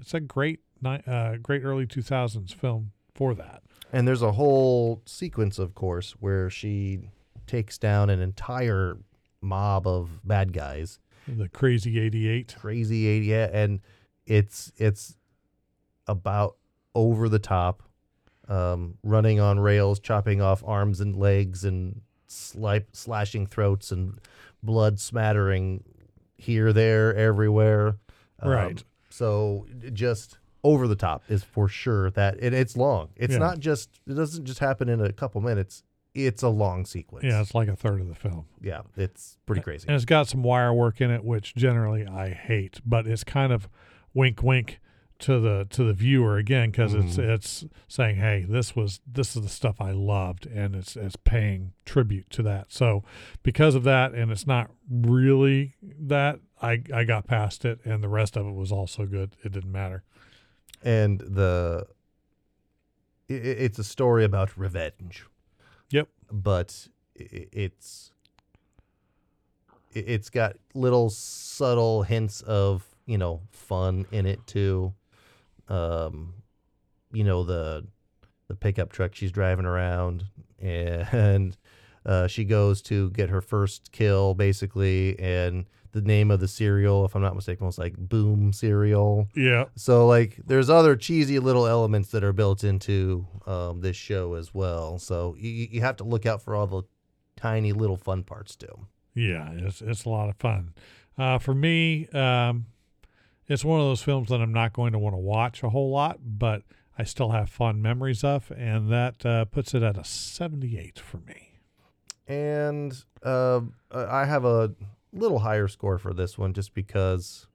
it's 0.00 0.14
a 0.14 0.20
great, 0.20 0.60
uh, 0.84 1.36
great 1.36 1.62
early 1.62 1.86
2000s 1.86 2.52
film 2.52 2.90
for 3.14 3.34
that. 3.34 3.62
And 3.92 4.08
there's 4.08 4.22
a 4.22 4.32
whole 4.32 5.02
sequence, 5.04 5.58
of 5.58 5.74
course, 5.74 6.12
where 6.18 6.50
she 6.50 7.10
takes 7.46 7.78
down 7.78 8.10
an 8.10 8.20
entire 8.20 8.96
mob 9.40 9.86
of 9.86 10.26
bad 10.26 10.52
guys, 10.52 10.98
The 11.28 11.48
Crazy 11.48 12.00
88. 12.00 12.56
crazy 12.58 13.06
88. 13.06 13.50
and 13.52 13.80
it's 14.32 14.72
it's 14.76 15.16
about 16.06 16.56
over 16.94 17.28
the 17.28 17.38
top, 17.38 17.82
um, 18.48 18.96
running 19.02 19.40
on 19.40 19.60
rails, 19.60 20.00
chopping 20.00 20.40
off 20.40 20.62
arms 20.66 21.00
and 21.00 21.16
legs, 21.16 21.64
and 21.64 22.00
slipe, 22.26 22.88
slashing 22.96 23.46
throats, 23.46 23.92
and 23.92 24.18
blood 24.62 24.98
smattering 24.98 25.84
here, 26.36 26.72
there, 26.72 27.14
everywhere. 27.14 27.96
Um, 28.40 28.50
Right. 28.50 28.84
So 29.10 29.66
just 29.92 30.38
over 30.64 30.88
the 30.88 30.96
top 30.96 31.22
is 31.28 31.42
for 31.44 31.68
sure 31.68 32.10
that 32.12 32.38
and 32.40 32.54
it's 32.54 32.76
long. 32.76 33.10
It's 33.16 33.32
Yeah. 33.34 33.38
not 33.38 33.58
just 33.60 34.00
it 34.06 34.14
doesn't 34.14 34.46
just 34.46 34.60
happen 34.60 34.88
in 34.88 35.00
a 35.00 35.12
couple 35.12 35.40
minutes. 35.42 35.82
It's 36.14 36.42
a 36.42 36.48
long 36.48 36.84
sequence. 36.86 37.24
Yeah, 37.24 37.40
it's 37.40 37.54
like 37.54 37.68
a 37.68 37.76
third 37.76 38.00
of 38.00 38.08
the 38.08 38.14
film. 38.14 38.46
Yeah, 38.60 38.82
it's 38.96 39.38
pretty 39.46 39.62
crazy. 39.62 39.86
And 39.88 39.94
it's 39.96 40.04
got 40.04 40.28
some 40.28 40.42
wire 40.42 40.72
work 40.72 41.00
in 41.00 41.10
it, 41.10 41.24
which 41.24 41.54
generally 41.54 42.06
I 42.06 42.30
hate, 42.30 42.80
but 42.84 43.06
it's 43.06 43.24
kind 43.24 43.52
of 43.52 43.68
wink 44.14 44.42
wink 44.42 44.78
to 45.20 45.38
the 45.38 45.66
to 45.70 45.84
the 45.84 45.92
viewer 45.92 46.36
again 46.36 46.70
because 46.72 46.94
it's 46.94 47.16
Mhm. 47.16 47.28
it's 47.28 47.64
saying, 47.86 48.16
hey, 48.16 48.44
this 48.48 48.74
was 48.74 49.00
this 49.06 49.36
is 49.36 49.42
the 49.42 49.48
stuff 49.48 49.80
I 49.80 49.92
loved, 49.92 50.46
and 50.46 50.74
it's 50.74 50.96
it's 50.96 51.14
paying 51.16 51.72
tribute 51.84 52.28
to 52.30 52.42
that. 52.42 52.72
So 52.72 53.04
because 53.44 53.74
of 53.76 53.84
that, 53.84 54.14
and 54.14 54.32
it's 54.32 54.46
not 54.48 54.70
really 54.90 55.76
that 55.80 56.40
I 56.60 56.82
I 56.92 57.04
got 57.04 57.26
past 57.28 57.64
it, 57.64 57.78
and 57.84 58.02
the 58.02 58.08
rest 58.08 58.36
of 58.36 58.46
it 58.46 58.52
was 58.54 58.72
also 58.72 59.06
good. 59.06 59.36
It 59.44 59.52
didn't 59.52 59.72
matter. 59.72 60.02
and 60.84 61.20
the 61.20 61.86
i- 63.30 63.34
i 63.34 63.36
it's 63.36 63.78
a 63.78 63.84
story 63.84 64.24
about 64.24 64.56
revenge. 64.58 65.24
Yep. 65.90 66.08
But 66.32 66.88
i- 67.20 67.46
it's 67.52 68.12
it's 69.92 70.30
got 70.30 70.56
little 70.74 71.10
subtle 71.10 72.02
hints 72.02 72.40
of, 72.42 72.91
you 73.06 73.18
know, 73.18 73.40
fun 73.50 74.06
in 74.12 74.26
it 74.26 74.46
too. 74.46 74.92
Um 75.68 76.34
you 77.12 77.24
know 77.24 77.44
the 77.44 77.86
the 78.48 78.56
pickup 78.56 78.90
truck 78.90 79.14
she's 79.14 79.30
driving 79.32 79.66
around 79.66 80.24
and 80.58 81.56
uh, 82.04 82.26
she 82.26 82.44
goes 82.44 82.82
to 82.82 83.10
get 83.10 83.30
her 83.30 83.40
first 83.40 83.92
kill 83.92 84.34
basically 84.34 85.18
and 85.20 85.66
the 85.92 86.00
name 86.00 86.30
of 86.30 86.40
the 86.40 86.48
cereal 86.48 87.04
if 87.04 87.14
i'm 87.14 87.22
not 87.22 87.34
mistaken 87.34 87.64
was 87.66 87.78
like 87.78 87.96
boom 87.96 88.52
cereal 88.52 89.28
Yeah, 89.34 89.66
so 89.76 90.06
like 90.06 90.40
there's 90.44 90.68
other 90.70 90.96
cheesy 90.96 91.38
little 91.38 91.66
elements 91.66 92.10
that 92.10 92.24
are 92.24 92.32
built 92.32 92.64
into 92.64 93.26
um, 93.46 93.80
this 93.82 93.96
show 93.96 94.34
as 94.34 94.52
well. 94.54 94.98
So 94.98 95.36
you, 95.38 95.68
you 95.70 95.80
have 95.82 95.96
to 95.96 96.04
look 96.04 96.26
out 96.26 96.42
for 96.42 96.54
all 96.54 96.66
the 96.66 96.82
tiny 97.36 97.72
little 97.72 97.96
fun 97.96 98.22
parts 98.24 98.56
too. 98.56 98.86
Yeah, 99.14 99.50
it's 99.52 99.82
it's 99.82 100.04
a 100.04 100.08
lot 100.08 100.28
of 100.28 100.36
fun. 100.36 100.74
Uh, 101.18 101.38
for 101.38 101.54
me, 101.54 102.08
um, 102.08 102.66
it's 103.48 103.64
one 103.64 103.80
of 103.80 103.86
those 103.86 104.02
films 104.02 104.28
that 104.28 104.40
I'm 104.40 104.52
not 104.52 104.72
going 104.72 104.92
to 104.92 104.98
want 104.98 105.14
to 105.14 105.18
watch 105.18 105.62
a 105.62 105.70
whole 105.70 105.90
lot, 105.90 106.18
but 106.24 106.62
I 106.98 107.04
still 107.04 107.30
have 107.30 107.50
fond 107.50 107.82
memories 107.82 108.22
of, 108.22 108.50
and 108.56 108.90
that 108.92 109.24
uh, 109.26 109.44
puts 109.46 109.74
it 109.74 109.82
at 109.82 109.96
a 109.96 110.04
78 110.04 110.98
for 110.98 111.18
me. 111.18 111.58
And 112.28 113.04
uh, 113.22 113.60
I 113.90 114.24
have 114.24 114.44
a 114.44 114.74
little 115.12 115.40
higher 115.40 115.68
score 115.68 115.98
for 115.98 116.14
this 116.14 116.38
one 116.38 116.52
just 116.52 116.74
because 116.74 117.46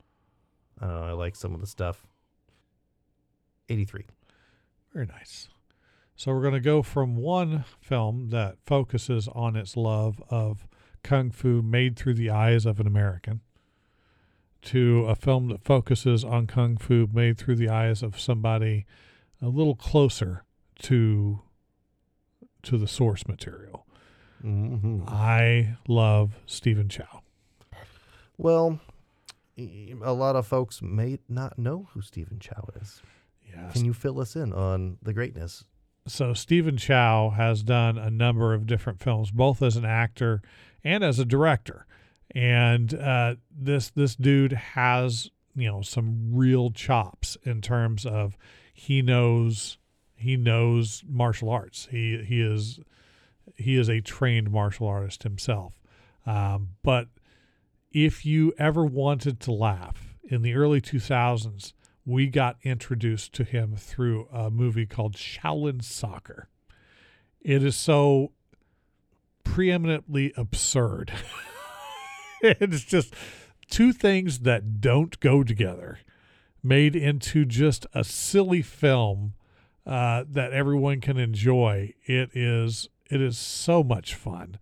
I 0.79 0.87
don't 0.87 0.95
know, 0.95 1.07
I 1.07 1.11
like 1.13 1.35
some 1.35 1.53
of 1.53 1.61
the 1.61 1.67
stuff. 1.67 2.05
83. 3.69 4.05
Very 4.93 5.05
nice. 5.05 5.49
So 6.15 6.33
we're 6.33 6.41
going 6.41 6.53
to 6.53 6.59
go 6.59 6.81
from 6.81 7.15
one 7.15 7.63
film 7.79 8.29
that 8.29 8.57
focuses 8.65 9.27
on 9.29 9.55
its 9.55 9.77
love 9.77 10.21
of 10.29 10.67
kung 11.03 11.31
fu 11.31 11.61
made 11.61 11.95
through 11.95 12.15
the 12.15 12.29
eyes 12.29 12.65
of 12.65 12.79
an 12.79 12.87
American 12.87 13.41
to 14.63 15.05
a 15.07 15.15
film 15.15 15.49
that 15.49 15.63
focuses 15.63 16.23
on 16.23 16.47
kung 16.47 16.77
fu 16.77 17.07
made 17.13 17.37
through 17.37 17.55
the 17.55 17.69
eyes 17.69 18.03
of 18.03 18.19
somebody 18.19 18.85
a 19.41 19.47
little 19.47 19.75
closer 19.75 20.43
to 20.83 21.41
to 22.63 22.77
the 22.77 22.87
source 22.87 23.27
material. 23.27 23.85
Mm-hmm. 24.43 25.03
I 25.07 25.77
love 25.87 26.37
Stephen 26.45 26.89
Chow. 26.89 27.21
Well, 28.37 28.79
a 29.57 30.13
lot 30.13 30.35
of 30.35 30.45
folks 30.45 30.81
may 30.81 31.19
not 31.27 31.57
know 31.57 31.87
who 31.93 32.01
Stephen 32.01 32.39
Chow 32.39 32.69
is. 32.81 33.01
Yes. 33.45 33.73
Can 33.73 33.85
you 33.85 33.93
fill 33.93 34.19
us 34.19 34.35
in 34.35 34.53
on 34.53 34.97
the 35.01 35.13
greatness? 35.13 35.63
so 36.07 36.33
Stephen 36.33 36.77
Chow 36.77 37.31
has 37.31 37.63
done 37.63 37.97
a 37.97 38.09
number 38.09 38.53
of 38.53 38.65
different 38.65 39.01
films, 39.01 39.31
both 39.31 39.61
as 39.61 39.75
an 39.75 39.85
actor 39.85 40.41
and 40.83 41.03
as 41.03 41.19
a 41.19 41.25
director. 41.25 41.85
And 42.37 42.93
uh, 42.93 43.35
this 43.49 43.89
this 43.89 44.15
dude 44.15 44.53
has 44.53 45.31
you 45.55 45.67
know 45.71 45.81
some 45.81 46.35
real 46.35 46.69
chops 46.69 47.35
in 47.43 47.61
terms 47.61 48.05
of 48.05 48.37
he 48.71 49.01
knows 49.01 49.79
he 50.15 50.37
knows 50.37 51.03
martial 51.09 51.49
arts. 51.49 51.87
He 51.89 52.23
he 52.23 52.39
is 52.39 52.79
he 53.55 53.75
is 53.75 53.89
a 53.89 54.01
trained 54.01 54.51
martial 54.51 54.85
artist 54.85 55.23
himself. 55.23 55.73
Um, 56.27 56.69
but 56.83 57.07
if 57.91 58.23
you 58.23 58.53
ever 58.59 58.85
wanted 58.85 59.39
to 59.39 59.51
laugh 59.51 60.15
in 60.23 60.43
the 60.43 60.53
early 60.53 60.79
2000s 60.79 61.73
we 62.05 62.27
got 62.27 62.57
introduced 62.61 63.33
to 63.33 63.43
him 63.43 63.75
through 63.75 64.27
a 64.31 64.51
movie 64.51 64.85
called 64.85 65.15
Shaolin 65.15 65.83
Soccer. 65.83 66.47
It 67.41 67.63
is 67.63 67.75
so 67.75 68.31
preeminently 69.43 70.33
absurd. 70.37 71.11
it's 72.41 72.83
just 72.83 73.13
two 73.69 73.93
things 73.93 74.39
that 74.39 74.79
don't 74.81 75.19
go 75.19 75.43
together 75.43 75.99
made 76.63 76.95
into 76.95 77.45
just 77.45 77.85
a 77.93 78.03
silly 78.03 78.61
film 78.61 79.33
uh, 79.85 80.25
that 80.29 80.51
everyone 80.51 80.99
can 81.01 81.17
enjoy. 81.17 81.93
It 82.05 82.35
is 82.35 82.89
it 83.09 83.21
is 83.21 83.37
so 83.37 83.83
much 83.83 84.15
fun, 84.15 84.57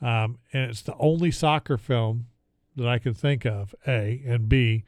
um, 0.00 0.38
and 0.52 0.70
it's 0.70 0.82
the 0.82 0.96
only 0.98 1.30
soccer 1.30 1.76
film 1.76 2.28
that 2.76 2.88
I 2.88 2.98
can 2.98 3.12
think 3.12 3.44
of. 3.44 3.74
A 3.86 4.22
and 4.26 4.48
B, 4.48 4.84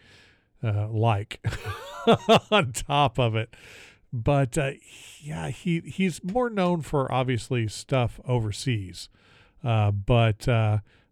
uh, 0.63 0.89
like 0.89 1.45
on 2.51 2.73
top 2.73 3.19
of 3.19 3.37
it, 3.37 3.55
but 4.13 4.57
uh, 4.57 4.73
yeah, 5.21 5.51
he 5.51 5.81
he's 5.81 6.25
more 6.25 6.49
known 6.49 6.81
for 6.81 7.13
obviously 7.13 7.69
stuff 7.69 8.21
overseas. 8.27 9.11
Uh, 9.63 9.91
but 9.91 10.47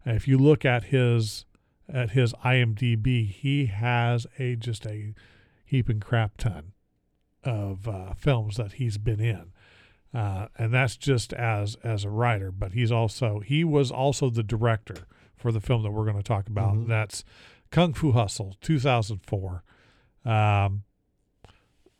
uh, 0.07 0.11
if 0.11 0.27
you 0.27 0.37
look 0.37 0.65
at 0.65 0.85
his 0.85 1.45
at 1.91 2.11
his 2.11 2.33
IMDb, 2.45 3.29
he 3.29 3.65
has 3.67 4.25
a 4.39 4.55
just 4.55 4.85
a 4.85 5.13
heaping 5.65 5.99
crap 5.99 6.37
ton 6.37 6.71
of 7.43 7.87
uh, 7.87 8.13
films 8.13 8.55
that 8.57 8.73
he's 8.73 8.97
been 8.97 9.19
in, 9.19 9.51
uh, 10.17 10.47
and 10.57 10.73
that's 10.73 10.95
just 10.97 11.33
as 11.33 11.75
as 11.83 12.03
a 12.05 12.09
writer. 12.09 12.51
But 12.51 12.71
he's 12.73 12.91
also 12.91 13.39
he 13.39 13.63
was 13.63 13.91
also 13.91 14.29
the 14.29 14.43
director 14.43 15.07
for 15.35 15.51
the 15.51 15.59
film 15.59 15.83
that 15.83 15.91
we're 15.91 16.05
going 16.05 16.15
to 16.17 16.23
talk 16.23 16.47
about. 16.47 16.75
Mhm. 16.75 16.87
That's 16.87 17.23
Kung 17.69 17.93
Fu 17.93 18.11
Hustle, 18.13 18.55
two 18.61 18.79
thousand 18.79 19.19
four. 19.25 19.63
Um, 20.23 20.83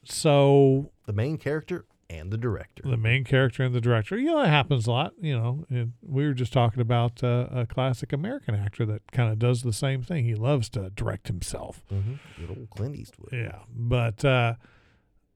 so 0.06 0.91
The 1.06 1.14
main 1.14 1.38
character 1.38 1.86
and 2.14 2.32
the 2.32 2.38
director. 2.38 2.84
the 2.86 2.97
main 2.97 3.24
character 3.24 3.64
and 3.64 3.74
the 3.74 3.82
director. 3.82 4.18
You 4.18 4.32
know, 4.32 4.41
it 4.43 4.47
happens 4.47 4.88
a 4.88 4.91
lot. 4.91 5.14
You 5.20 5.38
know, 5.38 5.66
and 5.70 5.93
we 6.01 6.26
were 6.26 6.34
just 6.34 6.53
talking 6.53 6.82
about 6.82 7.24
uh, 7.24 7.47
a 7.51 7.66
classic 7.66 8.14
American 8.14 8.55
actor 8.55 8.86
that 8.86 9.11
kind 9.11 9.32
of 9.32 9.39
does 9.39 9.64
the 9.64 9.74
same 9.74 10.01
thing. 10.03 10.26
He 10.26 10.36
loves 10.36 10.70
to 10.70 10.89
direct 10.91 11.28
himself. 11.28 11.84
hmm 11.89 12.14
Good 12.39 12.49
old 12.49 12.70
Clint 12.70 12.95
Eastwood. 12.95 13.30
Yeah, 13.34 13.59
but 13.70 14.24
uh, 14.24 14.55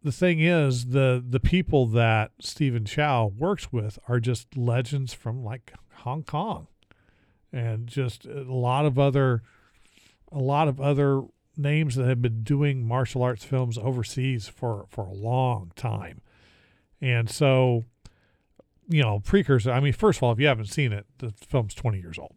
the 0.04 0.12
thing 0.12 0.40
is, 0.40 0.88
the 0.88 1.24
the 1.28 1.40
people 1.40 1.88
that 1.88 2.32
Stephen 2.40 2.86
Chow 2.86 3.32
works 3.38 3.72
with 3.74 3.98
are 4.08 4.20
just 4.20 4.56
legends 4.56 5.14
from 5.14 5.44
like 5.44 5.74
Hong 6.04 6.24
Kong, 6.24 6.68
and 7.52 7.88
just 7.88 8.26
a 8.26 8.44
lot 8.44 8.86
of 8.86 9.00
other, 9.00 9.42
a 10.32 10.40
lot 10.40 10.68
of 10.68 10.80
other 10.80 11.24
names 11.60 11.96
that 11.96 12.06
have 12.06 12.22
been 12.22 12.44
doing 12.44 12.88
martial 12.88 13.24
arts 13.24 13.44
films 13.44 13.78
overseas 13.80 14.48
for 14.48 14.86
for 14.90 15.06
a 15.06 15.12
long 15.14 15.72
time, 15.76 16.22
and 17.02 17.30
so. 17.30 17.86
You 18.90 19.02
know, 19.04 19.20
precursor. 19.20 19.70
I 19.74 19.82
mean, 19.82 19.92
first 19.92 20.20
of 20.20 20.24
all, 20.24 20.32
if 20.32 20.40
you 20.40 20.48
haven't 20.48 20.68
seen 20.68 20.94
it, 20.94 21.06
the 21.18 21.34
film's 21.50 21.74
20 21.74 22.00
years 22.00 22.18
old. 22.18 22.34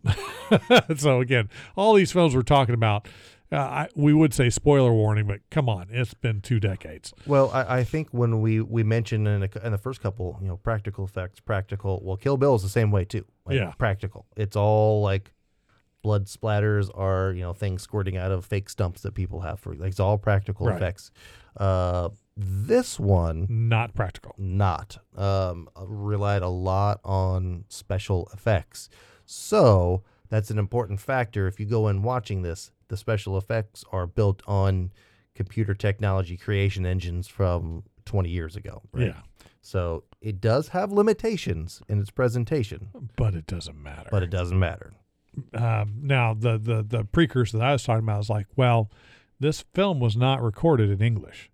so, 0.98 1.20
again, 1.20 1.48
all 1.76 1.94
these 1.94 2.10
films 2.10 2.34
we're 2.34 2.42
talking 2.42 2.74
about, 2.74 3.06
uh, 3.52 3.56
I, 3.58 3.88
we 3.94 4.12
would 4.12 4.34
say 4.34 4.50
spoiler 4.50 4.92
warning, 4.92 5.28
but 5.28 5.48
come 5.52 5.68
on, 5.68 5.86
it's 5.92 6.12
been 6.12 6.40
two 6.40 6.58
decades. 6.58 7.12
Well, 7.24 7.52
I, 7.52 7.78
I 7.78 7.84
think 7.84 8.08
when 8.10 8.40
we 8.40 8.60
we 8.60 8.82
mentioned 8.82 9.28
in, 9.28 9.44
a, 9.44 9.48
in 9.64 9.70
the 9.70 9.78
first 9.78 10.00
couple, 10.00 10.38
you 10.42 10.48
know, 10.48 10.56
practical 10.56 11.04
effects, 11.04 11.38
practical. 11.38 12.00
Well, 12.02 12.16
Kill 12.16 12.36
Bill 12.36 12.56
is 12.56 12.62
the 12.62 12.68
same 12.68 12.90
way 12.90 13.04
too. 13.04 13.24
Like, 13.46 13.54
Yeah. 13.54 13.70
practical. 13.78 14.26
It's 14.36 14.56
all 14.56 15.02
like 15.02 15.32
blood 16.02 16.26
splatters 16.26 16.90
are 16.98 17.30
you 17.32 17.42
know 17.42 17.52
things 17.52 17.82
squirting 17.82 18.16
out 18.16 18.32
of 18.32 18.44
fake 18.44 18.70
stumps 18.70 19.02
that 19.02 19.12
people 19.14 19.42
have 19.42 19.60
for 19.60 19.74
like 19.74 19.90
it's 19.90 20.00
all 20.00 20.18
practical 20.18 20.66
Right. 20.66 20.74
effects. 20.76 21.12
Uh, 21.56 22.08
this 22.42 22.98
one 22.98 23.46
Not 23.48 23.94
practical. 23.94 24.34
not 24.38 24.98
um, 25.16 25.68
relied 25.78 26.42
a 26.42 26.48
lot 26.48 27.00
on 27.04 27.64
special 27.68 28.28
effects. 28.32 28.88
So 29.26 30.02
that's 30.28 30.50
an 30.50 30.58
important 30.58 31.00
factor. 31.00 31.46
If 31.46 31.60
you 31.60 31.66
go 31.66 31.88
in 31.88 32.02
watching 32.02 32.42
this, 32.42 32.70
the 32.88 32.96
special 32.96 33.36
effects 33.36 33.84
are 33.92 34.06
built 34.06 34.42
on 34.46 34.90
computer 35.34 35.74
technology 35.74 36.36
creation 36.36 36.84
engines 36.86 37.28
from 37.28 37.84
20 38.06 38.28
years 38.30 38.56
ago. 38.56 38.82
Right? 38.92 39.08
Yeah, 39.08 39.20
So 39.60 40.04
it 40.20 40.40
does 40.40 40.68
have 40.68 40.90
limitations 40.90 41.82
in 41.88 42.00
its 42.00 42.10
presentation, 42.10 42.88
but 43.16 43.34
it 43.34 43.46
doesn't 43.46 43.80
matter. 43.80 44.08
but 44.10 44.22
it 44.22 44.30
doesn't 44.30 44.58
matter. 44.58 44.92
um, 45.54 45.94
now, 46.02 46.34
the, 46.34 46.58
the 46.58 46.82
the 46.82 47.04
precursor 47.04 47.58
that 47.58 47.66
I 47.68 47.72
was 47.72 47.84
talking 47.84 48.02
about 48.02 48.20
is 48.20 48.28
like, 48.30 48.46
well, 48.56 48.90
this 49.38 49.64
film 49.74 50.00
was 50.00 50.16
not 50.16 50.42
recorded 50.42 50.90
in 50.90 51.00
English, 51.00 51.50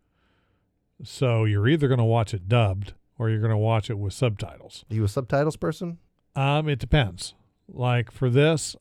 so 1.03 1.45
you're 1.45 1.69
either 1.69 1.89
going 1.89 1.99
to 1.99 2.05
watch 2.05 2.33
it 2.35 2.49
dubbed 2.49 2.95
or 3.19 3.31
you're 3.31 3.41
going 3.41 3.51
to 3.51 3.57
watch 3.57 3.91
it 3.91 3.99
with 3.99 4.13
subtitles. 4.13 4.85
Are 4.91 4.95
you 4.95 5.05
a 5.05 5.09
subtitles 5.09 5.57
person? 5.57 5.99
Um, 6.35 6.69
it 6.69 6.79
depends. 6.79 7.35
Like 7.69 8.11
for 8.11 8.31
this, 8.31 8.77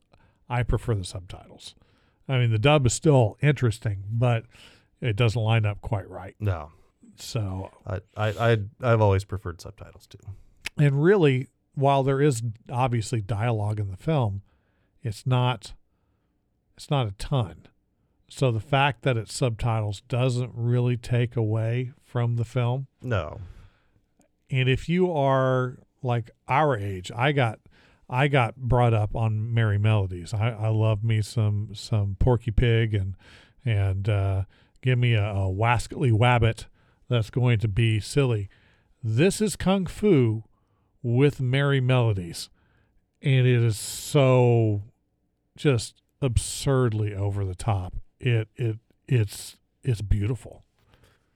I 0.48 0.62
prefer 0.62 0.94
the 0.94 1.04
subtitles. 1.04 1.74
I 2.28 2.38
mean, 2.38 2.50
the 2.50 2.58
dub 2.58 2.86
is 2.86 2.92
still 2.92 3.36
interesting, 3.40 4.04
but 4.10 4.44
it 5.00 5.16
doesn't 5.16 5.40
line 5.40 5.64
up 5.64 5.80
quite 5.80 6.08
right. 6.08 6.34
No. 6.40 6.72
So 7.16 7.70
I, 7.86 8.00
I, 8.16 8.28
I, 8.28 8.58
I've 8.82 9.00
always 9.00 9.24
preferred 9.24 9.60
subtitles 9.60 10.06
too. 10.06 10.18
and 10.78 11.02
really 11.02 11.48
while 11.74 12.02
there 12.02 12.20
is 12.20 12.42
obviously 12.70 13.20
dialogue 13.20 13.78
in 13.80 13.90
the 13.90 13.96
film 13.96 14.42
it's 15.02 15.26
not 15.26 15.72
it's 16.76 16.90
not 16.90 17.06
a 17.06 17.12
ton 17.12 17.66
so 18.28 18.50
the 18.50 18.60
fact 18.60 19.02
that 19.02 19.16
it's 19.16 19.32
subtitles 19.32 20.02
doesn't 20.08 20.50
really 20.54 20.96
take 20.96 21.36
away 21.36 21.92
from 22.04 22.36
the 22.36 22.44
film? 22.44 22.86
No. 23.02 23.40
and 24.50 24.68
if 24.68 24.88
you 24.88 25.12
are 25.12 25.78
like 26.02 26.30
our 26.46 26.76
age 26.76 27.10
i 27.16 27.32
got 27.32 27.58
i 28.08 28.28
got 28.28 28.56
brought 28.56 28.94
up 28.94 29.16
on 29.16 29.52
Merrie 29.52 29.80
Melodies. 29.80 30.32
I, 30.32 30.50
I 30.50 30.68
love 30.68 31.02
me 31.02 31.20
some 31.22 31.70
some 31.74 32.16
porky 32.20 32.50
pig 32.52 32.94
and 32.94 33.16
and 33.64 34.08
uh, 34.08 34.44
give 34.80 34.96
me 34.98 35.14
a, 35.14 35.24
a 35.24 35.50
wascally 35.52 36.12
wabbit 36.12 36.66
that's 37.08 37.30
going 37.30 37.58
to 37.58 37.68
be 37.68 37.98
silly. 37.98 38.48
This 39.02 39.40
is 39.40 39.56
kung 39.56 39.86
fu 39.86 40.44
with 41.02 41.40
Merrie 41.40 41.82
Melodies 41.82 42.48
and 43.22 43.46
it 43.46 43.62
is 43.64 43.76
so 43.78 44.82
just 45.56 46.00
absurdly 46.22 47.12
over 47.14 47.44
the 47.44 47.54
top 47.56 47.94
it 48.20 48.48
it 48.56 48.78
it's 49.08 49.56
it's 49.82 50.00
beautiful 50.02 50.64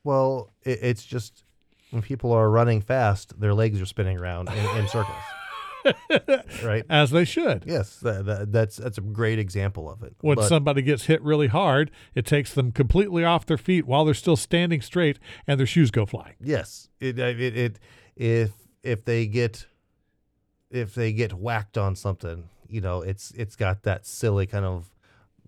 Well, 0.05 0.53
it, 0.63 0.79
it's 0.83 1.05
just 1.05 1.45
when 1.91 2.03
people 2.03 2.33
are 2.33 2.49
running 2.51 2.81
fast, 2.81 3.39
their 3.41 3.53
legs 3.55 3.81
are 3.81 3.87
spinning 3.87 4.19
around 4.19 4.49
in, 4.49 4.79
in 4.79 4.89
circles. 4.89 5.17
right? 6.63 6.85
as 6.91 7.11
they 7.11 7.25
should 7.25 7.65
Yes, 7.67 7.97
that, 8.01 8.27
that, 8.27 8.53
that's 8.53 8.77
that's 8.77 8.99
a 8.99 9.01
great 9.01 9.39
example 9.39 9.91
of 9.91 10.03
it. 10.03 10.15
when 10.21 10.37
But- 10.37 10.49
somebody 10.49 10.83
gets 10.83 11.07
hit 11.07 11.23
really 11.23 11.47
hard, 11.49 11.91
it 12.15 12.27
takes 12.27 12.53
them 12.55 12.71
completely 12.73 13.25
off 13.25 13.47
their 13.47 13.59
feet 13.59 13.87
while 13.87 14.05
they're 14.05 14.15
still 14.15 14.37
standing 14.37 14.81
straight 14.83 15.19
and 15.47 15.59
their 15.59 15.67
shoes 15.67 15.91
go 15.91 16.05
flying. 16.07 16.35
yes, 16.41 16.89
it, 17.01 17.19
uh, 17.19 17.25
it 17.25 17.57
it 17.57 17.79
if 18.17 18.51
if 18.83 19.05
they 19.05 19.27
get 19.27 19.67
if 20.71 20.95
they 20.95 21.13
get 21.13 21.33
whacked 21.33 21.77
on 21.79 21.97
something, 21.97 22.49
you 22.69 22.81
know, 22.81 23.01
it's 23.03 23.31
it's 23.33 23.57
got 23.57 23.83
that 23.85 24.07
silly 24.07 24.47
kind 24.47 24.65
of 24.65 24.91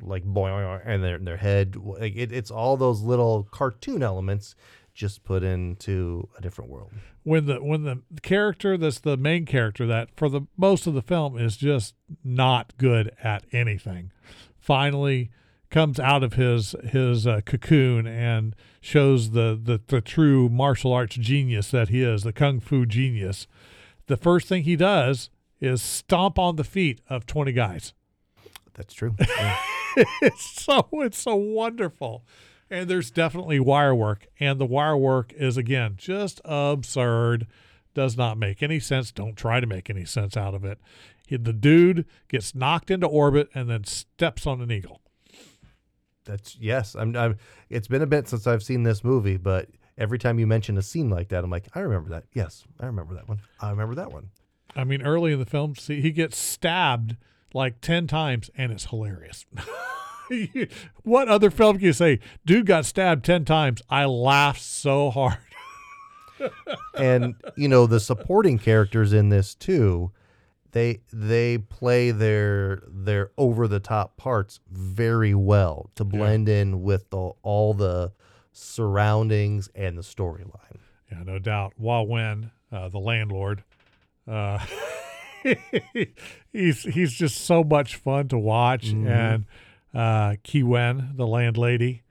like 0.03 0.25
boing 0.25 0.83
and 0.85 1.03
their 1.03 1.19
their 1.19 1.37
head. 1.37 1.77
Like 1.77 2.15
it, 2.17 2.33
it's 2.33 2.51
all 2.51 2.77
those 2.77 3.03
little 3.03 3.47
cartoon 3.51 4.03
elements 4.03 4.55
just 4.95 5.25
put 5.25 5.43
into 5.43 6.29
a 6.37 6.43
different 6.43 6.71
world. 6.71 6.91
When 7.23 7.47
the 7.47 7.63
when 7.63 7.85
the 7.85 8.03
character 8.21 8.77
that's 8.77 9.01
the 9.01 9.17
main 9.17 9.47
character 9.47 9.87
that 9.87 10.11
for 10.17 10.29
the 10.29 10.43
most 10.57 10.87
of 10.87 10.95
the 10.95 11.03
film 11.03 11.39
is 11.39 11.57
just 11.57 11.95
not 12.25 12.77
good 12.77 13.13
at 13.23 13.45
anything, 13.53 14.13
finally 14.59 15.31
comes 15.71 15.99
out 15.99 16.23
of 16.23 16.35
his 16.35 16.75
his 16.85 17.27
uh, 17.27 17.41
cocoon 17.45 18.07
and 18.07 18.55
shows 18.81 19.31
the, 19.31 19.59
the 19.61 19.81
the 19.87 20.01
true 20.01 20.49
martial 20.49 20.93
arts 20.93 21.17
genius 21.17 21.71
that 21.71 21.89
he 21.89 22.03
is, 22.03 22.23
the 22.23 22.33
kung 22.33 22.61
fu 22.61 22.85
genius. 22.85 23.47
The 24.07 24.17
first 24.17 24.49
thing 24.49 24.65
he 24.65 24.77
does 24.77 25.31
is 25.61 25.81
stomp 25.81 26.39
on 26.39 26.57
the 26.57 26.65
feet 26.65 27.01
of 27.09 27.27
twenty 27.27 27.53
guys. 27.53 27.95
That's 28.75 28.95
true. 28.95 29.15
Yeah. 29.19 29.59
it's 30.23 30.63
so 30.63 30.89
it's 30.93 31.19
so 31.19 31.35
wonderful 31.35 32.25
and 32.71 32.89
there's 32.89 33.11
definitely 33.11 33.61
wire 33.61 33.95
work 33.95 34.27
and 34.41 34.59
the 34.61 34.67
wire 34.67 34.97
work 34.97 35.33
is 35.35 35.57
again 35.57 35.95
just 35.97 36.41
absurd 36.45 37.47
does 37.95 38.17
not 38.17 38.39
make 38.39 38.63
any 38.63 38.81
sense 38.81 39.13
don't 39.13 39.37
try 39.37 39.61
to 39.61 39.67
make 39.67 39.91
any 39.91 40.05
sense 40.05 40.37
out 40.37 40.55
of 40.55 40.65
it 40.65 40.79
He- 41.27 41.37
the 41.37 41.53
dude 41.53 42.07
gets 42.29 42.55
knocked 42.55 42.91
into 42.91 43.07
orbit 43.07 43.49
and 43.55 43.69
then 43.69 43.85
steps 43.85 44.47
on 44.47 44.61
an 44.61 44.71
eagle 44.73 45.01
That's 46.25 46.57
yes. 46.61 46.95
I'm, 46.95 47.17
I'm. 47.17 47.37
It's 47.69 47.89
been 47.89 48.03
a 48.03 48.07
bit 48.07 48.29
since 48.29 48.47
I've 48.47 48.63
seen 48.63 48.85
this 48.85 49.03
movie, 49.03 49.37
but 49.37 49.69
every 49.99 50.19
time 50.21 50.39
you 50.39 50.47
mention 50.47 50.79
a 50.79 50.83
scene 50.83 51.11
like 51.11 51.29
that, 51.31 51.43
I'm 51.43 51.51
like, 51.51 51.67
I 51.75 51.81
remember 51.81 52.11
that. 52.11 52.25
Yes, 52.33 52.65
I 52.79 52.87
remember 52.87 53.15
that 53.15 53.29
one. 53.29 53.41
I 53.61 53.71
remember 53.71 53.97
that 53.97 54.13
one. 54.13 54.31
i 54.77 54.85
mean 54.85 55.03
early 55.03 55.33
in 55.33 55.39
the 55.41 55.45
film 55.45 55.75
see 55.75 56.01
he 56.01 56.13
gets 56.13 56.39
stabbed 56.39 57.17
like 57.55 57.81
10 57.81 58.07
times 58.07 58.51
and 58.57 58.73
it's 58.73 58.87
hilarious 58.87 59.45
what 61.03 61.29
other 61.29 61.51
film 61.51 61.77
can 61.77 61.87
you 61.87 61.93
say? 61.93 62.19
Dude 62.47 62.67
got 62.67 62.87
stabbed 62.87 63.25
ten 63.25 63.45
times. 63.45 63.83
I 63.91 64.05
laughed 64.07 64.63
so 64.63 65.11
hard. 65.11 65.39
and 66.97 67.35
you 67.57 67.69
know 67.69 67.87
the 67.87 68.01
supporting 68.01 68.59
characters 68.59 69.13
in 69.13 69.29
this 69.29 69.55
too 69.55 70.11
they 70.73 71.01
they 71.13 71.59
play 71.59 72.11
their 72.11 72.83
their 72.89 73.31
over 73.37 73.69
the 73.69 73.79
top 73.79 74.17
parts 74.17 74.59
very 74.71 75.35
well 75.35 75.91
to 75.95 76.05
blend 76.05 76.49
in 76.49 76.83
with 76.83 77.09
the, 77.11 77.31
all 77.43 77.75
the 77.75 78.11
surroundings 78.53 79.69
and 79.75 79.97
the 79.97 80.03
storyline 80.03 80.79
Yeah, 81.11 81.23
no 81.25 81.39
doubt. 81.39 81.75
Wah 81.79 82.03
Wen, 82.03 82.51
uh, 82.73 82.89
the 82.89 82.99
landlord, 82.99 83.63
uh, 84.27 84.59
he's 86.53 86.83
he's 86.83 87.13
just 87.13 87.45
so 87.45 87.63
much 87.65 87.97
fun 87.97 88.29
to 88.29 88.39
watch, 88.39 88.93
Mhm. 88.93 89.07
and 89.09 89.45
uh, 89.95 90.37
Ki 90.43 90.63
Wen, 90.63 91.13
the 91.17 91.27
landlady. 91.27 92.03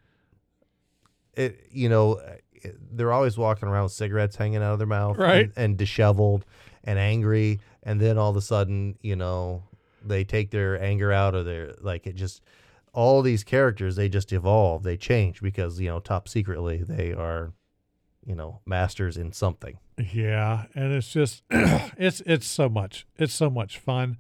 it 1.36 1.60
you 1.72 1.90
know 1.90 2.22
they're 2.92 3.12
always 3.14 3.38
walking 3.38 3.68
around 3.68 3.84
with 3.84 3.92
cigarettes 3.94 4.36
hanging 4.36 4.58
out 4.62 4.74
of 4.74 4.78
their 4.78 4.88
mouth 4.88 5.18
Right. 5.18 5.46
and, 5.46 5.54
and 5.56 5.78
disheveled 5.78 6.46
and 6.84 7.00
angry 7.00 7.60
and 7.84 8.00
then 8.00 8.18
all 8.18 8.30
of 8.30 8.36
a 8.38 8.42
sudden 8.42 8.98
you 9.02 9.16
know 9.16 9.64
they 10.04 10.24
take 10.24 10.52
their 10.52 10.80
anger 10.82 11.12
out 11.12 11.34
of 11.34 11.46
their 11.46 11.74
like 11.82 12.06
it 12.06 12.16
just 12.16 12.42
all 12.94 13.22
these 13.22 13.44
characters 13.44 13.96
they 13.96 14.10
just 14.10 14.32
evolve 14.34 14.84
they 14.84 14.98
change 14.98 15.42
because 15.42 15.80
you 15.80 15.88
know 15.88 16.00
top 16.00 16.28
secretly 16.28 16.84
they 16.84 17.14
are 17.14 17.54
you 18.26 18.36
know 18.36 18.60
masters 18.66 19.16
in 19.18 19.32
something 19.32 19.78
Yeah, 20.14 20.66
and 20.74 20.94
it's 20.94 21.12
just 21.12 21.44
it's 21.50 22.22
it's 22.26 22.48
so 22.48 22.70
much 22.70 23.06
it's 23.18 23.34
so 23.34 23.50
much 23.50 23.78
fun 23.78 24.18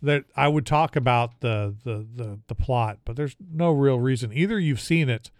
that 0.00 0.24
I 0.36 0.48
would 0.48 0.64
talk 0.64 0.96
about 0.96 1.40
the, 1.40 1.74
the 1.84 2.06
the 2.14 2.38
the 2.46 2.54
plot, 2.54 2.98
but 3.04 3.16
there's 3.16 3.36
no 3.52 3.72
real 3.72 3.98
reason. 3.98 4.32
Either 4.32 4.58
you've 4.58 4.80
seen 4.80 5.08
it, 5.08 5.30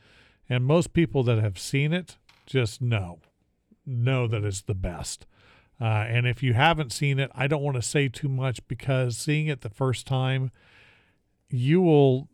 and 0.49 0.65
most 0.65 0.93
people 0.93 1.23
that 1.25 1.39
have 1.39 1.59
seen 1.59 1.93
it 1.93 2.17
just 2.47 2.83
know 2.83 3.21
know 3.87 4.27
that 4.27 4.45
it's 4.45 4.63
the 4.63 4.75
best. 4.75 5.27
Uh, 5.81 6.05
and 6.09 6.27
if 6.27 6.43
you 6.43 6.55
haven't 6.55 6.93
seen 6.93 7.21
it, 7.21 7.31
I 7.35 7.47
don't 7.47 7.63
want 7.63 7.77
to 7.77 7.83
say 7.83 8.09
too 8.09 8.29
much 8.29 8.67
because 8.67 9.17
seeing 9.17 9.47
it 9.47 9.61
the 9.61 9.71
first 9.71 10.07
time, 10.07 10.51
you 11.49 11.81
will. 11.81 12.29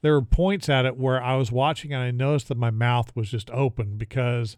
There 0.00 0.12
were 0.12 0.22
points 0.22 0.68
at 0.68 0.86
it 0.86 0.96
where 0.96 1.20
I 1.20 1.34
was 1.34 1.50
watching 1.50 1.92
and 1.92 2.00
I 2.00 2.12
noticed 2.12 2.48
that 2.48 2.56
my 2.56 2.70
mouth 2.70 3.16
was 3.16 3.30
just 3.30 3.50
open 3.50 3.96
because 3.96 4.56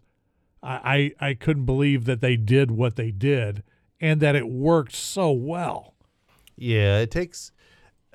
I, 0.63 1.11
I 1.19 1.33
couldn't 1.33 1.65
believe 1.65 2.05
that 2.05 2.21
they 2.21 2.37
did 2.37 2.71
what 2.71 2.95
they 2.95 3.11
did 3.11 3.63
and 3.99 4.21
that 4.21 4.35
it 4.35 4.47
worked 4.47 4.93
so 4.95 5.31
well. 5.31 5.95
yeah 6.55 6.99
it 6.99 7.09
takes 7.11 7.51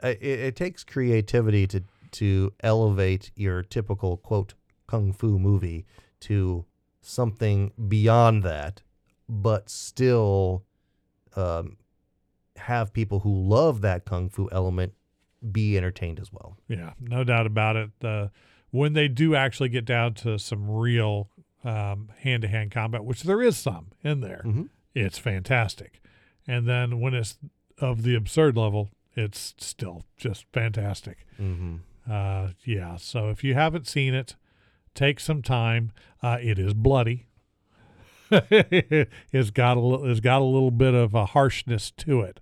uh, 0.03 0.09
it, 0.21 0.41
it 0.41 0.57
takes 0.57 0.85
creativity 0.85 1.67
to 1.67 1.83
to 2.13 2.53
elevate 2.61 3.31
your 3.35 3.63
typical 3.63 4.17
quote 4.17 4.55
kung 4.87 5.13
fu 5.13 5.39
movie 5.39 5.85
to 6.21 6.65
something 7.01 7.73
beyond 7.89 8.43
that 8.43 8.83
but 9.29 9.69
still 9.69 10.65
um, 11.35 11.77
have 12.57 12.93
people 12.93 13.21
who 13.21 13.35
love 13.35 13.81
that 13.81 14.05
kung 14.05 14.29
fu 14.29 14.49
element 14.53 14.93
be 15.53 15.77
entertained 15.77 16.19
as 16.21 16.33
well 16.33 16.57
Yeah, 16.69 16.93
no 17.01 17.23
doubt 17.25 17.47
about 17.47 17.77
it. 17.77 17.91
Uh, 18.03 18.29
when 18.71 18.93
they 18.95 19.09
do 19.09 19.35
actually 19.35 19.69
get 19.69 19.85
down 19.85 20.15
to 20.15 20.39
some 20.39 20.69
real 20.71 21.29
um, 21.67 22.11
hand-to-hand 22.21 22.71
combat, 22.71 23.05
which 23.05 23.23
there 23.25 23.43
is 23.43 23.57
some 23.57 23.89
in 24.05 24.21
there, 24.21 24.43
Mhm. 24.45 24.69
it's 24.95 25.19
fantastic. 25.19 26.01
And 26.47 26.67
then 26.69 27.01
when 27.01 27.13
it's 27.15 27.39
of 27.79 28.03
the 28.03 28.15
absurd 28.15 28.57
level, 28.57 28.91
it's 29.15 29.55
still 29.59 30.05
just 30.17 30.47
fantastic. 30.53 31.27
mm-hmm. 31.41 31.77
Uh, 32.11 32.51
yeah. 32.65 32.97
So 32.97 33.31
if 33.31 33.43
you 33.43 33.55
haven't 33.55 33.89
seen 33.89 34.15
it, 34.15 34.37
take 34.95 35.19
some 35.19 35.43
time. 35.43 35.91
Uh, 36.23 36.39
it 36.41 36.57
is 36.59 36.73
bloody. 36.73 37.27
it's 38.31 39.51
got 39.51 39.77
a 39.77 40.05
it's 40.05 40.21
got 40.21 40.41
a 40.41 40.45
little 40.45 40.71
bit 40.71 40.95
of 40.95 41.15
a 41.15 41.27
harshness 41.27 41.91
to 41.93 42.21
it, 42.23 42.41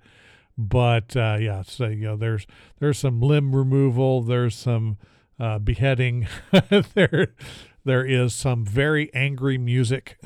but 0.57 1.17
uh, 1.17 1.37
yeah. 1.41 1.63
So 1.63 1.87
you 1.89 2.05
know, 2.07 2.17
there's 2.17 2.47
there's 2.79 2.99
some 2.99 3.21
limb 3.21 3.55
removal. 3.55 4.23
There's 4.23 4.55
some 4.55 4.97
uh, 5.39 5.59
beheading. 5.59 6.27
there 6.95 7.35
there 7.85 8.05
is 8.05 8.35
some 8.35 8.65
very 8.65 9.13
angry 9.15 9.59
music. 9.59 10.19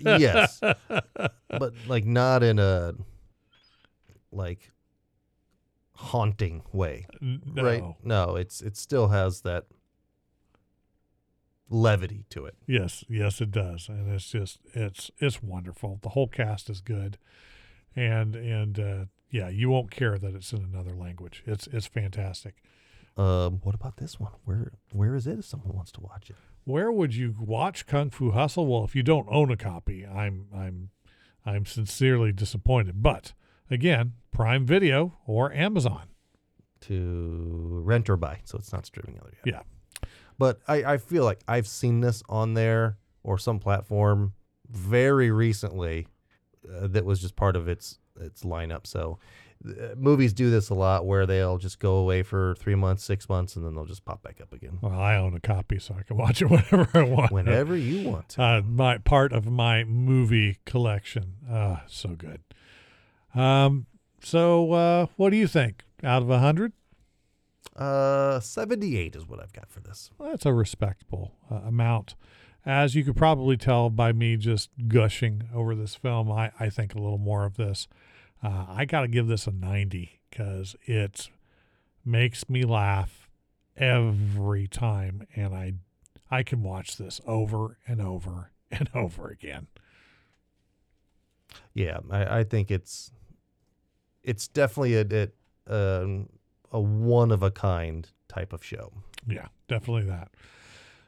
yes 0.00 0.60
but 1.48 1.72
like 1.88 2.04
not 2.04 2.42
in 2.42 2.58
a 2.58 2.94
like 4.30 4.70
haunting 5.94 6.62
way 6.72 7.04
no. 7.20 7.64
right 7.64 7.82
no 8.04 8.36
it's 8.36 8.60
it 8.60 8.76
still 8.76 9.08
has 9.08 9.40
that 9.40 9.64
levity 11.68 12.24
to 12.30 12.44
it 12.46 12.54
Yes, 12.66 13.04
yes, 13.08 13.40
it 13.40 13.50
does, 13.50 13.88
and 13.88 14.12
it's 14.12 14.30
just 14.30 14.60
it's 14.74 15.10
it's 15.18 15.42
wonderful. 15.42 15.98
The 16.02 16.10
whole 16.10 16.28
cast 16.28 16.70
is 16.70 16.80
good, 16.80 17.18
and 17.96 18.34
and 18.36 18.78
uh, 18.78 19.04
yeah, 19.30 19.48
you 19.48 19.68
won't 19.70 19.90
care 19.90 20.18
that 20.18 20.34
it's 20.34 20.52
in 20.52 20.62
another 20.62 20.94
language. 20.94 21.42
It's 21.46 21.66
it's 21.68 21.86
fantastic. 21.86 22.62
Um 23.18 23.60
what 23.64 23.74
about 23.74 23.96
this 23.96 24.18
one 24.20 24.32
where 24.44 24.72
where 24.92 25.14
is 25.14 25.26
it 25.26 25.38
if 25.38 25.44
someone 25.44 25.74
wants 25.74 25.92
to 25.92 26.00
watch 26.00 26.30
it 26.30 26.36
Where 26.64 26.90
would 26.92 27.14
you 27.14 27.34
watch 27.38 27.86
Kung 27.86 28.10
Fu 28.10 28.30
Hustle? 28.32 28.66
Well, 28.66 28.84
if 28.84 28.94
you 28.94 29.02
don't 29.02 29.26
own 29.30 29.50
a 29.50 29.56
copy, 29.56 30.06
I'm 30.06 30.46
I'm 30.54 30.90
I'm 31.46 31.64
sincerely 31.64 32.30
disappointed. 32.30 33.02
But 33.02 33.32
again, 33.70 34.12
Prime 34.32 34.66
Video 34.66 35.16
or 35.26 35.50
Amazon. 35.52 36.08
to 36.82 37.80
rent 37.84 38.08
or 38.08 38.16
buy 38.16 38.40
so 38.44 38.56
it's 38.58 38.72
not 38.72 38.86
streaming 38.86 39.18
out 39.20 39.32
yet 39.32 39.44
Yeah. 39.54 40.08
but 40.38 40.60
i 40.68 40.76
i 40.94 40.96
feel 40.98 41.24
like 41.24 41.40
i've 41.48 41.66
seen 41.66 42.00
this 42.00 42.22
on 42.28 42.54
there 42.54 42.98
or 43.24 43.36
some 43.38 43.58
platform 43.58 44.32
very 44.70 45.30
recently 45.30 46.06
uh, 46.72 46.86
that 46.88 47.04
was 47.04 47.20
just 47.20 47.34
part 47.34 47.56
of 47.56 47.66
its 47.68 47.98
its 48.20 48.42
lineup 48.44 48.86
so 48.86 49.18
movies 49.96 50.32
do 50.32 50.50
this 50.50 50.68
a 50.70 50.74
lot 50.74 51.04
where 51.04 51.26
they'll 51.26 51.58
just 51.58 51.78
go 51.80 51.96
away 51.96 52.22
for 52.22 52.54
three 52.60 52.74
months 52.76 53.02
six 53.02 53.28
months 53.28 53.56
and 53.56 53.64
then 53.66 53.74
they'll 53.74 53.84
just 53.84 54.04
pop 54.04 54.22
back 54.22 54.40
up 54.40 54.52
again 54.52 54.78
Well, 54.80 54.98
I 54.98 55.16
own 55.16 55.34
a 55.34 55.40
copy, 55.40 55.78
so 55.80 55.96
I 55.98 56.02
can 56.02 56.16
watch 56.16 56.40
it 56.42 56.46
whenever 56.50 56.88
I 56.94 57.02
want. 57.02 57.32
whenever 57.32 57.76
you 57.76 58.08
want 58.08 58.28
to. 58.30 58.42
uh, 58.42 58.62
my 58.64 58.98
part 58.98 59.32
of 59.32 59.46
my 59.50 59.82
movie 59.84 60.58
collection. 60.64 61.34
Uh, 61.50 61.78
so 61.88 62.10
good. 62.10 62.40
Um, 63.34 63.86
so 64.22 64.72
uh, 64.72 65.06
what 65.16 65.30
do 65.30 65.36
you 65.36 65.46
think? 65.48 65.84
Out 66.04 66.22
of 66.22 66.30
a 66.30 66.38
hundred, 66.38 66.72
Uh, 67.76 68.40
78 68.40 69.14
is 69.16 69.26
what 69.26 69.40
I've 69.40 69.52
got 69.52 69.68
for 69.70 69.80
this. 69.80 70.10
well, 70.18 70.30
that's 70.30 70.46
a 70.46 70.52
respectable 70.52 71.34
uh, 71.50 71.56
amount. 71.66 72.14
As 72.66 72.94
you 72.94 73.04
could 73.04 73.16
probably 73.16 73.56
tell 73.56 73.88
by 73.88 74.12
me 74.12 74.36
just 74.36 74.70
gushing 74.88 75.48
over 75.54 75.74
this 75.74 75.94
film, 75.94 76.30
I, 76.30 76.50
I 76.60 76.68
think 76.70 76.94
a 76.94 76.98
little 76.98 77.18
more 77.18 77.44
of 77.44 77.56
this. 77.56 77.88
Uh, 78.42 78.66
I 78.68 78.84
got 78.84 79.02
to 79.02 79.08
give 79.08 79.26
this 79.26 79.46
a 79.46 79.50
90 79.50 80.20
because 80.30 80.76
it 80.84 81.28
makes 82.04 82.48
me 82.48 82.64
laugh 82.64 83.28
every 83.76 84.66
time, 84.66 85.26
and 85.34 85.54
I 85.54 85.74
I 86.30 86.42
can 86.42 86.62
watch 86.62 86.96
this 86.96 87.20
over 87.26 87.78
and 87.86 88.00
over 88.00 88.52
and 88.70 88.88
over 88.94 89.28
again. 89.28 89.66
Yeah, 91.74 91.98
I, 92.10 92.40
I 92.40 92.44
think 92.44 92.70
it's 92.70 93.10
it's 94.22 94.48
definitely 94.48 94.94
a 94.94 95.28
a, 95.66 96.02
um, 96.02 96.28
a 96.70 96.80
one 96.80 97.30
of 97.30 97.42
a 97.42 97.50
kind 97.50 98.08
type 98.28 98.52
of 98.52 98.64
show. 98.64 98.92
Yeah, 99.26 99.48
definitely 99.68 100.04
that. 100.04 100.30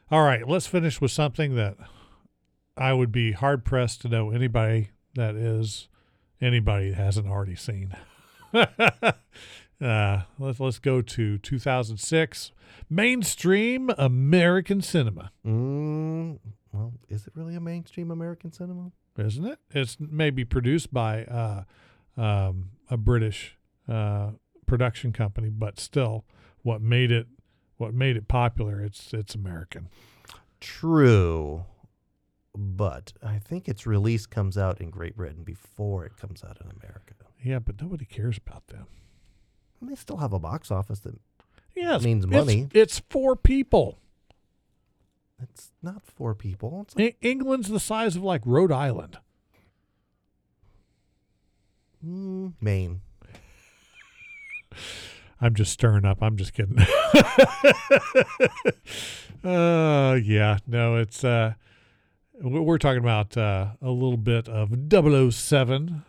All 0.09 0.23
right, 0.23 0.47
let's 0.47 0.67
finish 0.67 0.99
with 0.99 1.11
something 1.11 1.55
that 1.55 1.77
I 2.75 2.93
would 2.93 3.11
be 3.11 3.31
hard 3.31 3.63
pressed 3.63 4.01
to 4.01 4.09
know 4.09 4.31
anybody 4.31 4.89
that 5.15 5.35
is 5.35 5.87
anybody 6.41 6.89
that 6.89 6.95
hasn't 6.95 7.27
already 7.27 7.55
seen. 7.55 7.95
uh, 8.53 9.13
let's 10.39 10.59
let's 10.59 10.79
go 10.79 11.01
to 11.01 11.37
2006 11.37 12.51
mainstream 12.89 13.89
American 13.97 14.81
cinema, 14.81 15.31
Mm, 15.45 16.39
well, 16.73 16.93
is 17.09 17.27
it 17.27 17.33
really 17.35 17.55
a 17.55 17.59
mainstream 17.61 18.11
American 18.11 18.51
cinema? 18.51 18.91
isn't 19.17 19.45
it? 19.45 19.59
It's 19.71 19.97
maybe 19.99 20.45
produced 20.45 20.93
by 20.93 21.25
uh, 21.25 21.63
um, 22.17 22.71
a 22.89 22.97
British 22.97 23.57
uh, 23.87 24.31
production 24.65 25.11
company, 25.11 25.49
but 25.49 25.79
still, 25.79 26.23
what 26.63 26.81
made 26.81 27.11
it 27.11 27.27
what 27.77 27.93
made 27.93 28.15
it 28.15 28.27
popular? 28.27 28.81
It's 28.81 29.13
it's 29.13 29.35
American. 29.35 29.89
True, 30.59 31.65
but 32.55 33.13
I 33.23 33.39
think 33.39 33.67
its 33.69 33.87
release 33.87 34.25
comes 34.25 34.57
out 34.57 34.81
in 34.81 34.89
Great 34.89 35.15
Britain 35.15 35.43
before 35.43 36.05
it 36.05 36.17
comes 36.17 36.43
out 36.43 36.57
in 36.61 36.67
America. 36.67 37.13
Yeah, 37.43 37.59
but 37.59 37.81
nobody 37.81 38.05
cares 38.05 38.37
about 38.37 38.67
them. 38.67 38.85
And 39.79 39.89
they 39.89 39.95
still 39.95 40.17
have 40.17 40.33
a 40.33 40.39
box 40.39 40.69
office 40.69 40.99
that 40.99 41.15
Yes, 41.75 42.03
Means 42.03 42.27
money. 42.27 42.67
It's, 42.73 42.99
for 43.09 43.35
people. 43.35 43.97
it's 45.41 45.71
not 45.81 46.01
for 46.05 46.35
people. 46.35 46.81
It's 46.83 46.95
like, 46.97 47.17
England's 47.21 47.69
the 47.69 47.79
size 47.79 48.15
of 48.17 48.23
like 48.23 48.41
Rhode 48.45 48.71
Island. 48.73 49.17
mm, 52.05 52.51
Maine. 52.59 52.99
I'm 55.41 55.55
just 55.55 55.71
stirring 55.71 56.03
up. 56.05 56.21
I'm 56.21 56.35
just 56.37 56.53
kidding. 56.53 56.77
uh, 59.49 60.13
yeah, 60.21 60.57
no, 60.67 60.97
it's 60.97 61.23
uh, 61.23 61.53
we're 62.41 62.77
talking 62.77 63.01
about 63.01 63.37
uh, 63.37 63.71
a 63.81 63.91
little 63.91 64.17
bit 64.17 64.47
of 64.47 64.69
007. 64.89 66.03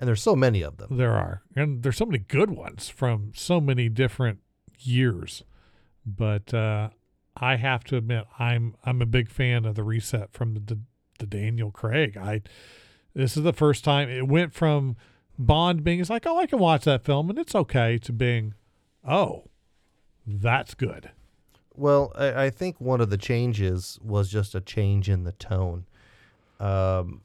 And 0.00 0.08
there's 0.08 0.22
so 0.22 0.36
many 0.36 0.62
of 0.62 0.76
them. 0.76 0.96
There 0.96 1.14
are, 1.14 1.42
and 1.54 1.82
there's 1.82 1.96
so 1.96 2.06
many 2.06 2.18
good 2.18 2.50
ones 2.50 2.88
from 2.88 3.32
so 3.34 3.60
many 3.60 3.88
different 3.88 4.40
years. 4.78 5.44
But 6.04 6.52
uh, 6.52 6.90
I 7.36 7.56
have 7.56 7.84
to 7.84 7.96
admit, 7.96 8.26
I'm 8.38 8.74
I'm 8.84 9.00
a 9.00 9.06
big 9.06 9.30
fan 9.30 9.64
of 9.64 9.76
the 9.76 9.84
reset 9.84 10.32
from 10.32 10.54
the 10.54 10.78
the 11.18 11.26
Daniel 11.26 11.70
Craig. 11.70 12.16
I 12.16 12.42
this 13.14 13.36
is 13.36 13.44
the 13.44 13.52
first 13.52 13.84
time 13.84 14.08
it 14.08 14.28
went 14.28 14.52
from 14.52 14.96
Bond 15.38 15.82
being 15.82 16.00
it's 16.00 16.10
like, 16.10 16.26
oh, 16.26 16.38
I 16.38 16.46
can 16.46 16.58
watch 16.58 16.84
that 16.84 17.04
film 17.04 17.30
and 17.30 17.38
it's 17.38 17.54
okay 17.54 17.98
to 17.98 18.12
being, 18.12 18.54
oh, 19.08 19.44
that's 20.26 20.74
good. 20.74 21.10
Well, 21.76 22.12
I, 22.14 22.44
I 22.44 22.50
think 22.50 22.80
one 22.80 23.00
of 23.00 23.10
the 23.10 23.16
changes 23.16 23.98
was 24.02 24.30
just 24.30 24.54
a 24.54 24.60
change 24.60 25.08
in 25.08 25.24
the 25.24 25.32
tone. 25.32 25.86
Um, 26.60 27.22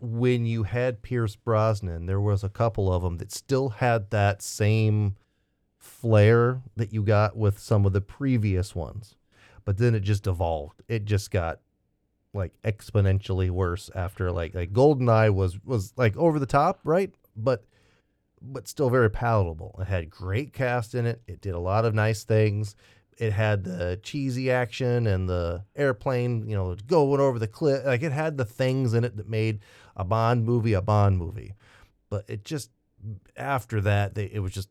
when 0.00 0.46
you 0.46 0.64
had 0.64 1.02
Pierce 1.02 1.36
Brosnan, 1.36 2.06
there 2.06 2.20
was 2.20 2.42
a 2.42 2.48
couple 2.48 2.92
of 2.92 3.02
them 3.02 3.18
that 3.18 3.30
still 3.30 3.68
had 3.68 4.10
that 4.10 4.42
same 4.42 5.16
flair 5.78 6.62
that 6.76 6.92
you 6.92 7.02
got 7.02 7.36
with 7.36 7.58
some 7.58 7.86
of 7.86 7.92
the 7.92 8.00
previous 8.00 8.74
ones, 8.74 9.14
but 9.64 9.78
then 9.78 9.94
it 9.94 10.00
just 10.00 10.26
evolved. 10.26 10.82
It 10.88 11.04
just 11.04 11.30
got 11.30 11.60
like 12.32 12.52
exponentially 12.62 13.50
worse 13.50 13.90
after 13.94 14.30
like 14.30 14.54
like 14.54 14.72
Goldeneye 14.72 15.34
was 15.34 15.62
was 15.64 15.92
like 15.96 16.16
over 16.16 16.38
the 16.38 16.46
top, 16.46 16.80
right? 16.84 17.12
But 17.36 17.64
but 18.40 18.68
still 18.68 18.88
very 18.88 19.10
palatable. 19.10 19.76
It 19.80 19.86
had 19.86 20.10
great 20.10 20.52
cast 20.52 20.94
in 20.94 21.06
it. 21.06 21.20
It 21.26 21.40
did 21.40 21.54
a 21.54 21.58
lot 21.58 21.84
of 21.84 21.94
nice 21.94 22.24
things. 22.24 22.74
It 23.20 23.34
had 23.34 23.64
the 23.64 24.00
cheesy 24.02 24.50
action 24.50 25.06
and 25.06 25.28
the 25.28 25.64
airplane, 25.76 26.48
you 26.48 26.56
know, 26.56 26.74
going 26.86 27.20
over 27.20 27.38
the 27.38 27.46
cliff. 27.46 27.84
Like 27.84 28.02
it 28.02 28.12
had 28.12 28.38
the 28.38 28.46
things 28.46 28.94
in 28.94 29.04
it 29.04 29.18
that 29.18 29.28
made 29.28 29.60
a 29.94 30.04
Bond 30.04 30.46
movie 30.46 30.72
a 30.72 30.80
Bond 30.80 31.18
movie. 31.18 31.52
But 32.08 32.24
it 32.28 32.46
just 32.46 32.70
after 33.36 33.82
that, 33.82 34.14
they, 34.14 34.24
it 34.32 34.38
was 34.38 34.52
just 34.52 34.70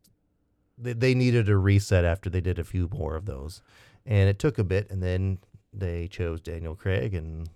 they, 0.80 0.94
they 0.94 1.14
needed 1.14 1.48
a 1.48 1.58
reset 1.58 2.04
after 2.04 2.28
they 2.28 2.42
did 2.42 2.58
a 2.58 2.64
few 2.64 2.90
more 2.92 3.16
of 3.16 3.28
those, 3.28 3.62
and 4.04 4.28
it 4.28 4.40
took 4.40 4.58
a 4.58 4.64
bit, 4.64 4.90
and 4.90 5.04
then 5.04 5.38
they 5.72 6.08
chose 6.08 6.42
Daniel 6.42 6.76
Craig, 6.76 7.14
and 7.14 7.50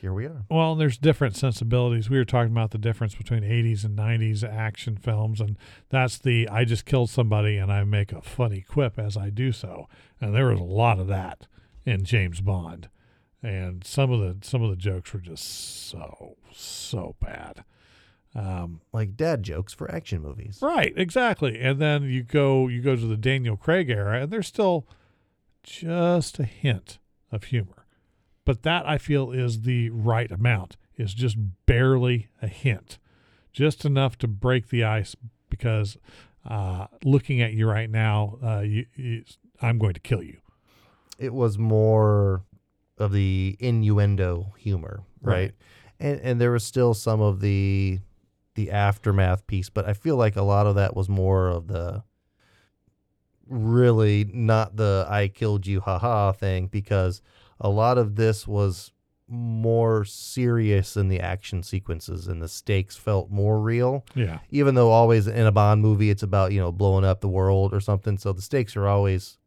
here 0.00 0.12
we 0.12 0.24
are. 0.26 0.44
Well, 0.50 0.74
there's 0.74 0.96
different 0.98 1.36
sensibilities. 1.36 2.08
We 2.08 2.16
were 2.18 2.24
talking 2.24 2.52
about 2.52 2.70
the 2.70 2.78
difference 2.78 3.14
between 3.14 3.42
80s 3.42 3.84
and 3.84 3.96
90s 3.98 4.42
action 4.42 4.96
films, 4.96 5.40
and 5.40 5.56
that's 5.90 6.18
the 6.18 6.48
I 6.48 6.64
just 6.64 6.84
killed 6.86 7.10
somebody 7.10 7.56
and 7.56 7.70
I 7.72 7.84
make 7.84 8.12
a 8.12 8.22
funny 8.22 8.62
quip 8.62 8.98
as 8.98 9.16
I 9.16 9.30
do 9.30 9.52
so. 9.52 9.88
And 10.20 10.34
there 10.34 10.46
was 10.48 10.60
a 10.60 10.64
lot 10.64 10.98
of 10.98 11.06
that 11.08 11.46
in 11.84 12.04
James 12.04 12.40
Bond, 12.40 12.88
and 13.42 13.84
some 13.84 14.10
of 14.10 14.20
the 14.20 14.46
some 14.46 14.62
of 14.62 14.70
the 14.70 14.76
jokes 14.76 15.12
were 15.12 15.20
just 15.20 15.88
so 15.88 16.36
so 16.52 17.16
bad. 17.20 17.64
Um, 18.34 18.80
Like 18.92 19.16
dad 19.16 19.42
jokes 19.42 19.72
for 19.74 19.90
action 19.90 20.22
movies. 20.22 20.60
right, 20.62 20.92
exactly. 20.96 21.58
And 21.60 21.80
then 21.80 22.04
you 22.04 22.22
go 22.22 22.68
you 22.68 22.80
go 22.80 22.94
to 22.96 23.06
the 23.06 23.16
Daniel 23.16 23.56
Craig 23.56 23.90
era, 23.90 24.22
and 24.22 24.30
there's 24.30 24.46
still 24.46 24.86
just 25.62 26.38
a 26.38 26.44
hint 26.44 26.98
of 27.32 27.44
humor, 27.44 27.79
but 28.50 28.64
that 28.64 28.84
I 28.84 28.98
feel 28.98 29.30
is 29.30 29.62
the 29.62 29.90
right 29.90 30.28
amount. 30.28 30.76
Is 30.96 31.14
just 31.14 31.36
barely 31.66 32.30
a 32.42 32.48
hint, 32.48 32.98
just 33.52 33.84
enough 33.84 34.18
to 34.18 34.26
break 34.26 34.70
the 34.70 34.82
ice. 34.82 35.14
Because 35.48 35.96
uh, 36.44 36.88
looking 37.04 37.40
at 37.40 37.52
you 37.52 37.68
right 37.68 37.88
now, 37.88 38.38
uh, 38.44 38.58
you, 38.62 38.86
you, 38.96 39.22
I'm 39.62 39.78
going 39.78 39.94
to 39.94 40.00
kill 40.00 40.20
you. 40.20 40.38
It 41.16 41.32
was 41.32 41.58
more 41.58 42.42
of 42.98 43.12
the 43.12 43.56
innuendo 43.60 44.52
humor, 44.58 45.04
right? 45.22 45.32
Right. 45.32 45.52
And 46.00 46.20
and 46.20 46.40
there 46.40 46.50
was 46.50 46.64
still 46.64 46.92
some 46.92 47.20
of 47.20 47.40
the 47.40 48.00
the 48.56 48.72
aftermath 48.72 49.46
piece, 49.46 49.70
but 49.70 49.86
I 49.88 49.92
feel 49.92 50.16
like 50.16 50.34
a 50.34 50.42
lot 50.42 50.66
of 50.66 50.74
that 50.74 50.96
was 50.96 51.08
more 51.08 51.46
of 51.46 51.68
the 51.68 52.02
really 53.46 54.24
not 54.24 54.74
the 54.74 55.06
I 55.08 55.28
killed 55.28 55.68
you 55.68 55.78
haha 55.78 56.32
thing 56.32 56.66
because 56.66 57.22
a 57.60 57.68
lot 57.68 57.98
of 57.98 58.16
this 58.16 58.46
was 58.48 58.92
more 59.28 60.04
serious 60.04 60.96
in 60.96 61.08
the 61.08 61.20
action 61.20 61.62
sequences 61.62 62.26
and 62.26 62.42
the 62.42 62.48
stakes 62.48 62.96
felt 62.96 63.30
more 63.30 63.60
real 63.60 64.04
Yeah, 64.16 64.40
even 64.50 64.74
though 64.74 64.90
always 64.90 65.28
in 65.28 65.46
a 65.46 65.52
Bond 65.52 65.82
movie 65.82 66.10
it's 66.10 66.24
about, 66.24 66.50
you 66.50 66.58
know, 66.58 66.72
blowing 66.72 67.04
up 67.04 67.20
the 67.20 67.28
world 67.28 67.72
or 67.72 67.78
something. 67.80 68.18
So 68.18 68.32
the 68.32 68.42
stakes 68.42 68.74
are 68.76 68.88
always 68.88 69.38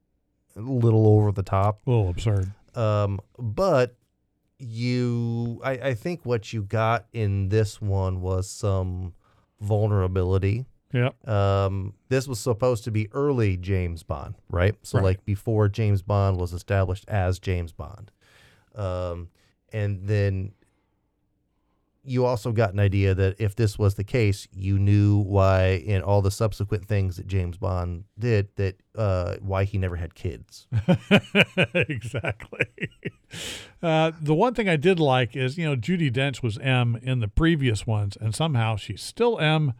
a 0.55 0.61
little 0.61 1.05
over 1.05 1.31
the 1.33 1.43
top. 1.43 1.81
a 1.85 1.89
little 1.89 2.09
absurd. 2.09 2.51
Um, 2.75 3.19
but 3.37 3.95
you, 4.57 5.59
I, 5.63 5.71
I 5.71 5.93
think 5.95 6.21
what 6.23 6.53
you 6.53 6.61
got 6.63 7.05
in 7.11 7.49
this 7.49 7.81
one 7.81 8.21
was 8.21 8.49
some 8.49 9.13
vulnerability. 9.59 10.65
Yep. 10.93 11.27
Um, 11.27 11.93
this 12.09 12.27
was 12.27 12.39
supposed 12.39 12.83
to 12.85 12.91
be 12.91 13.09
early 13.11 13.57
James 13.57 14.03
Bond, 14.03 14.35
right? 14.49 14.75
So 14.83 14.99
Right. 14.99 15.03
like 15.05 15.25
before 15.25 15.67
James 15.67 16.01
Bond 16.01 16.37
was 16.37 16.53
established 16.53 17.05
as 17.07 17.39
James 17.39 17.71
Bond. 17.71 18.11
Um, 18.75 19.29
and 19.71 20.07
then 20.07 20.51
you 22.05 22.25
also 22.25 22.51
got 22.51 22.73
an 22.73 22.79
idea 22.79 23.15
that 23.15 23.35
if 23.39 23.55
this 23.55 23.79
was 23.79 23.95
the 23.95 24.03
case, 24.03 24.45
you 24.51 24.77
knew 24.77 25.19
why 25.19 25.81
in 25.85 26.01
all 26.01 26.21
the 26.21 26.31
subsequent 26.31 26.85
things 26.85 27.15
that 27.15 27.27
James 27.27 27.57
Bond 27.57 28.03
did 28.19 28.49
that 28.57 28.75
uh, 28.95 29.37
why 29.41 29.63
he 29.63 29.77
never 29.77 29.95
had 29.95 30.13
kids. 30.13 30.67
exactly. 31.73 32.65
Uh, 33.81 34.11
the 34.21 34.33
one 34.35 34.53
thing 34.53 34.69
I 34.69 34.75
did 34.77 34.97
like 34.99 35.35
is, 35.35 35.57
you 35.57 35.65
know, 35.65 35.75
Judi 35.75 36.09
Dench 36.11 36.41
was 36.43 36.57
M 36.59 36.97
in 37.01 37.19
the 37.19 37.27
previous 37.27 37.85
ones, 37.87 38.15
and 38.21 38.33
somehow 38.33 38.75
she's 38.77 39.01
still 39.01 39.39
M 39.39 39.73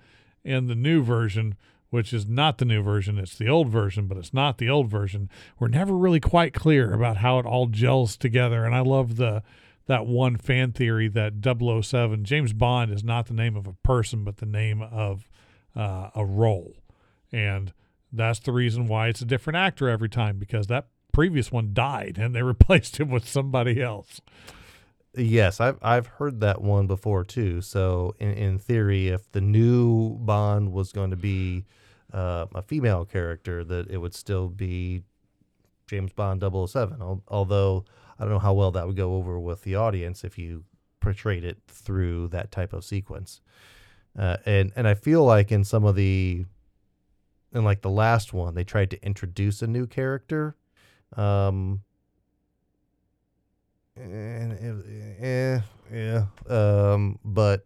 in 0.43 0.67
the 0.67 0.75
new 0.75 1.03
version, 1.03 1.55
which 1.89 2.13
is 2.13 2.27
not 2.27 2.57
the 2.57 2.65
new 2.65 2.81
version. 2.81 3.17
It's 3.17 3.37
the 3.37 3.47
old 3.47 3.69
version, 3.69 4.07
but 4.07 4.17
it's 4.17 4.33
not 4.33 4.57
the 4.57 4.69
old 4.69 4.89
version. 4.89 5.29
We're 5.59 5.67
never 5.67 5.95
really 5.95 6.19
quite 6.19 6.53
clear 6.53 6.93
about 6.93 7.17
how 7.17 7.39
it 7.39 7.45
all 7.45 7.67
gels 7.67 8.17
together, 8.17 8.65
and 8.65 8.75
I 8.75 8.79
love 8.79 9.15
the 9.17 9.43
that 9.85 10.05
one 10.05 10.37
fan 10.37 10.71
theory 10.71 11.09
that 11.09 11.33
007 11.43 12.23
James 12.23 12.53
Bond 12.53 12.89
is 12.89 13.03
not 13.03 13.25
the 13.27 13.33
name 13.33 13.57
of 13.57 13.67
a 13.67 13.73
person, 13.83 14.23
but 14.23 14.37
the 14.37 14.45
name 14.45 14.81
of 14.81 15.29
uh, 15.75 16.09
a 16.15 16.25
role, 16.25 16.73
and 17.31 17.73
that's 18.11 18.39
the 18.39 18.53
reason 18.53 18.87
why 18.87 19.07
it's 19.07 19.21
a 19.21 19.25
different 19.25 19.57
actor 19.57 19.89
every 19.89 20.07
time 20.07 20.37
because 20.37 20.67
that 20.67 20.87
previous 21.11 21.51
one 21.51 21.73
died 21.73 22.17
and 22.19 22.33
they 22.35 22.41
replaced 22.43 22.99
him 22.99 23.09
with 23.09 23.27
somebody 23.27 23.81
else. 23.81 24.21
Yes, 25.15 25.59
I've 25.59 25.77
I've 25.81 26.07
heard 26.07 26.39
that 26.39 26.61
one 26.61 26.87
before 26.87 27.23
too. 27.23 27.61
So 27.61 28.15
in, 28.19 28.31
in 28.31 28.59
theory, 28.59 29.09
if 29.09 29.31
the 29.31 29.41
new 29.41 30.17
Bond 30.17 30.71
was 30.71 30.91
going 30.91 31.11
to 31.11 31.15
be 31.15 31.65
uh, 32.11 32.47
a 32.55 32.61
female 32.63 33.05
character, 33.05 33.63
that 33.63 33.89
it 33.91 33.97
would 33.97 34.15
still 34.15 34.47
be 34.49 35.03
James 35.87 36.13
Bond 36.13 36.41
007. 36.41 37.21
Although 37.27 37.85
I 38.17 38.23
don't 38.23 38.33
know 38.33 38.39
how 38.39 38.53
well 38.53 38.71
that 38.71 38.87
would 38.87 38.95
go 38.95 39.15
over 39.15 39.39
with 39.39 39.61
the 39.61 39.75
audience 39.75 40.23
if 40.23 40.37
you 40.37 40.63
portrayed 40.99 41.43
it 41.43 41.59
through 41.67 42.29
that 42.29 42.51
type 42.51 42.73
of 42.73 42.83
sequence. 42.83 43.39
Uh, 44.17 44.37
and 44.45 44.71
and 44.75 44.87
I 44.87 44.95
feel 44.95 45.23
like 45.23 45.51
in 45.51 45.63
some 45.63 45.83
of 45.85 45.95
the 45.95 46.45
in 47.53 47.63
like 47.63 47.81
the 47.81 47.89
last 47.91 48.33
one, 48.33 48.55
they 48.55 48.63
tried 48.63 48.89
to 48.91 49.05
introduce 49.05 49.61
a 49.61 49.67
new 49.67 49.85
character. 49.85 50.55
Um, 51.15 51.81
and 53.95 54.83
eh, 55.21 55.59
yeah. 55.91 56.25
Um, 56.49 57.19
but 57.23 57.65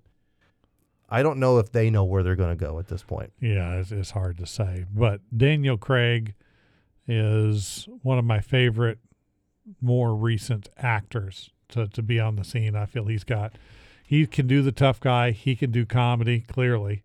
I 1.09 1.23
don't 1.23 1.39
know 1.39 1.57
if 1.59 1.71
they 1.71 1.89
know 1.89 2.03
where 2.03 2.23
they're 2.23 2.35
going 2.35 2.57
to 2.57 2.65
go 2.65 2.79
at 2.79 2.87
this 2.87 3.03
point. 3.03 3.31
Yeah, 3.39 3.75
it's, 3.75 3.91
it's 3.91 4.11
hard 4.11 4.37
to 4.39 4.45
say. 4.45 4.85
But 4.93 5.21
Daniel 5.35 5.77
Craig 5.77 6.33
is 7.07 7.87
one 8.03 8.17
of 8.17 8.25
my 8.25 8.39
favorite, 8.39 8.99
more 9.81 10.15
recent 10.15 10.69
actors 10.77 11.49
to, 11.69 11.87
to 11.87 12.01
be 12.01 12.19
on 12.19 12.35
the 12.35 12.43
scene. 12.43 12.75
I 12.75 12.85
feel 12.85 13.05
he's 13.05 13.23
got, 13.23 13.53
he 14.05 14.25
can 14.25 14.47
do 14.47 14.61
the 14.61 14.71
tough 14.71 14.99
guy, 14.99 15.31
he 15.31 15.55
can 15.55 15.71
do 15.71 15.85
comedy, 15.85 16.41
clearly. 16.41 17.03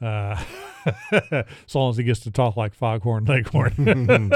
Uh, 0.00 0.42
as 1.12 1.74
long 1.74 1.90
as 1.90 1.96
he 1.96 2.04
gets 2.04 2.20
to 2.20 2.30
talk 2.30 2.56
like 2.56 2.74
Foghorn 2.74 3.24
Leghorn. 3.24 3.74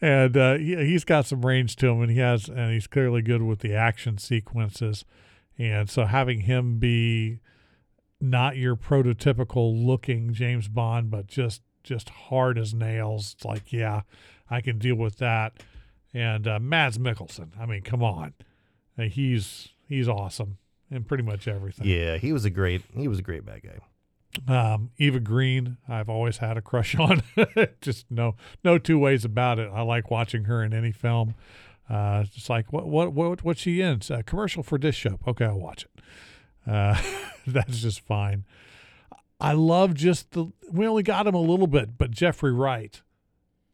and 0.00 0.36
uh, 0.36 0.54
he, 0.54 0.76
he's 0.76 1.04
got 1.04 1.26
some 1.26 1.44
range 1.44 1.76
to 1.76 1.88
him, 1.88 2.02
and 2.02 2.10
he 2.10 2.18
has, 2.18 2.48
and 2.48 2.72
he's 2.72 2.86
clearly 2.86 3.22
good 3.22 3.42
with 3.42 3.60
the 3.60 3.74
action 3.74 4.18
sequences. 4.18 5.04
And 5.58 5.88
so 5.88 6.04
having 6.04 6.40
him 6.40 6.78
be 6.78 7.40
not 8.20 8.56
your 8.56 8.76
prototypical 8.76 9.84
looking 9.84 10.32
James 10.32 10.68
Bond, 10.68 11.10
but 11.10 11.26
just 11.26 11.62
just 11.82 12.08
hard 12.08 12.58
as 12.58 12.74
nails. 12.74 13.34
It's 13.36 13.44
like, 13.44 13.72
yeah, 13.72 14.02
I 14.50 14.60
can 14.60 14.78
deal 14.78 14.96
with 14.96 15.18
that. 15.18 15.62
And 16.12 16.48
uh, 16.48 16.58
Mads 16.58 16.98
Mikkelsen, 16.98 17.50
I 17.58 17.66
mean, 17.66 17.82
come 17.82 18.02
on, 18.02 18.34
he's 18.96 19.68
he's 19.88 20.08
awesome 20.08 20.58
in 20.90 21.04
pretty 21.04 21.24
much 21.24 21.48
everything. 21.48 21.86
Yeah, 21.86 22.16
he 22.16 22.32
was 22.32 22.44
a 22.44 22.50
great 22.50 22.82
he 22.96 23.08
was 23.08 23.18
a 23.18 23.22
great 23.22 23.44
bad 23.44 23.62
guy. 23.62 23.78
Um, 24.48 24.90
Eva 24.98 25.20
Green, 25.20 25.76
I've 25.88 26.08
always 26.08 26.38
had 26.38 26.56
a 26.56 26.62
crush 26.62 26.94
on. 26.98 27.22
just 27.80 28.10
no 28.10 28.36
no 28.62 28.78
two 28.78 28.98
ways 28.98 29.24
about 29.24 29.58
it. 29.58 29.70
I 29.72 29.82
like 29.82 30.10
watching 30.10 30.44
her 30.44 30.62
in 30.62 30.72
any 30.72 30.92
film. 30.92 31.34
Uh, 31.88 32.24
it's 32.34 32.48
like 32.48 32.72
what 32.72 32.86
what 32.86 33.12
what 33.12 33.44
what's 33.44 33.60
she 33.60 33.80
in? 33.80 34.00
A 34.10 34.22
commercial 34.22 34.62
for 34.62 34.78
dish 34.78 35.02
soap. 35.02 35.26
Okay, 35.26 35.44
I'll 35.44 35.58
watch 35.58 35.84
it. 35.84 36.70
Uh, 36.70 37.00
that's 37.46 37.80
just 37.80 38.00
fine. 38.00 38.44
I 39.40 39.52
love 39.52 39.94
just 39.94 40.32
the. 40.32 40.46
We 40.70 40.86
only 40.86 41.02
got 41.02 41.26
him 41.26 41.34
a 41.34 41.40
little 41.40 41.66
bit, 41.66 41.98
but 41.98 42.10
Jeffrey 42.10 42.52
Wright. 42.52 43.00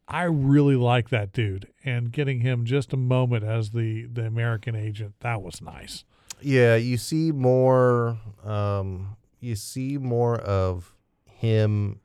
I 0.08 0.24
really 0.24 0.74
like 0.74 1.10
that 1.10 1.32
dude, 1.32 1.68
and 1.84 2.10
getting 2.10 2.40
him 2.40 2.64
just 2.64 2.92
a 2.92 2.96
moment 2.96 3.44
as 3.44 3.70
the 3.70 4.06
the 4.06 4.26
American 4.26 4.74
agent 4.74 5.14
that 5.20 5.40
was 5.40 5.62
nice. 5.62 6.04
Yeah, 6.42 6.74
you 6.74 6.96
see 6.96 7.30
more. 7.30 8.18
Um, 8.42 9.16
you 9.40 9.56
see 9.56 9.98
more 9.98 10.36
of 10.38 10.94
him 11.30 12.00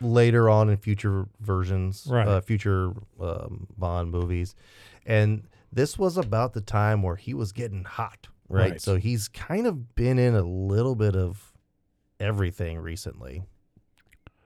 later 0.00 0.48
on 0.48 0.70
in 0.70 0.76
future 0.76 1.26
versions, 1.40 2.06
Right. 2.08 2.26
uh, 2.26 2.40
future 2.40 2.92
um, 3.20 3.66
Bond 3.76 4.10
movies, 4.10 4.54
and 5.06 5.42
this 5.72 5.98
was 5.98 6.16
about 6.16 6.52
the 6.54 6.60
time 6.60 7.02
where 7.02 7.16
he 7.16 7.34
was 7.34 7.52
getting 7.52 7.84
hot, 7.84 8.28
right? 8.48 8.72
Right. 8.72 8.80
So 8.80 8.96
he's 8.96 9.28
kind 9.28 9.66
of 9.66 9.94
been 9.94 10.18
in 10.18 10.34
a 10.34 10.42
little 10.42 10.94
bit 10.94 11.14
of 11.16 11.52
everything 12.20 12.78
recently, 12.78 13.42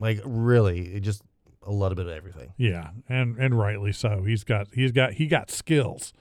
like 0.01 0.21
really, 0.25 0.99
just 1.01 1.23
a 1.65 1.71
little 1.71 1.95
bit 1.95 2.07
of 2.07 2.13
everything. 2.13 2.53
Yeah, 2.57 2.91
and 3.09 3.37
and 3.39 3.57
rightly 3.59 3.93
so. 3.93 4.25
He's 4.25 4.43
got 4.45 4.69
he's 4.73 4.91
got 4.93 5.13
he 5.15 5.27
got 5.27 5.51
skills, 5.51 6.13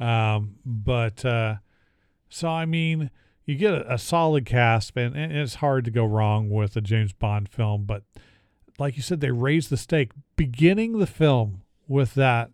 um, 0.00 0.56
but 0.64 1.24
uh, 1.24 1.56
so 2.28 2.48
I 2.48 2.64
mean, 2.66 3.10
you 3.50 3.56
get 3.56 3.74
a, 3.74 3.94
a 3.94 3.98
solid 3.98 4.46
cast, 4.46 4.92
and, 4.96 5.14
and 5.16 5.32
it's 5.32 5.56
hard 5.56 5.84
to 5.84 5.90
go 5.90 6.04
wrong 6.04 6.48
with 6.50 6.76
a 6.76 6.80
James 6.80 7.12
Bond 7.12 7.48
film. 7.48 7.84
But 7.84 8.04
like 8.78 8.96
you 8.96 9.02
said, 9.02 9.20
they 9.20 9.30
raised 9.30 9.70
the 9.70 9.76
stake, 9.76 10.12
beginning 10.36 10.98
the 10.98 11.06
film 11.06 11.62
with 11.88 12.14
that 12.14 12.50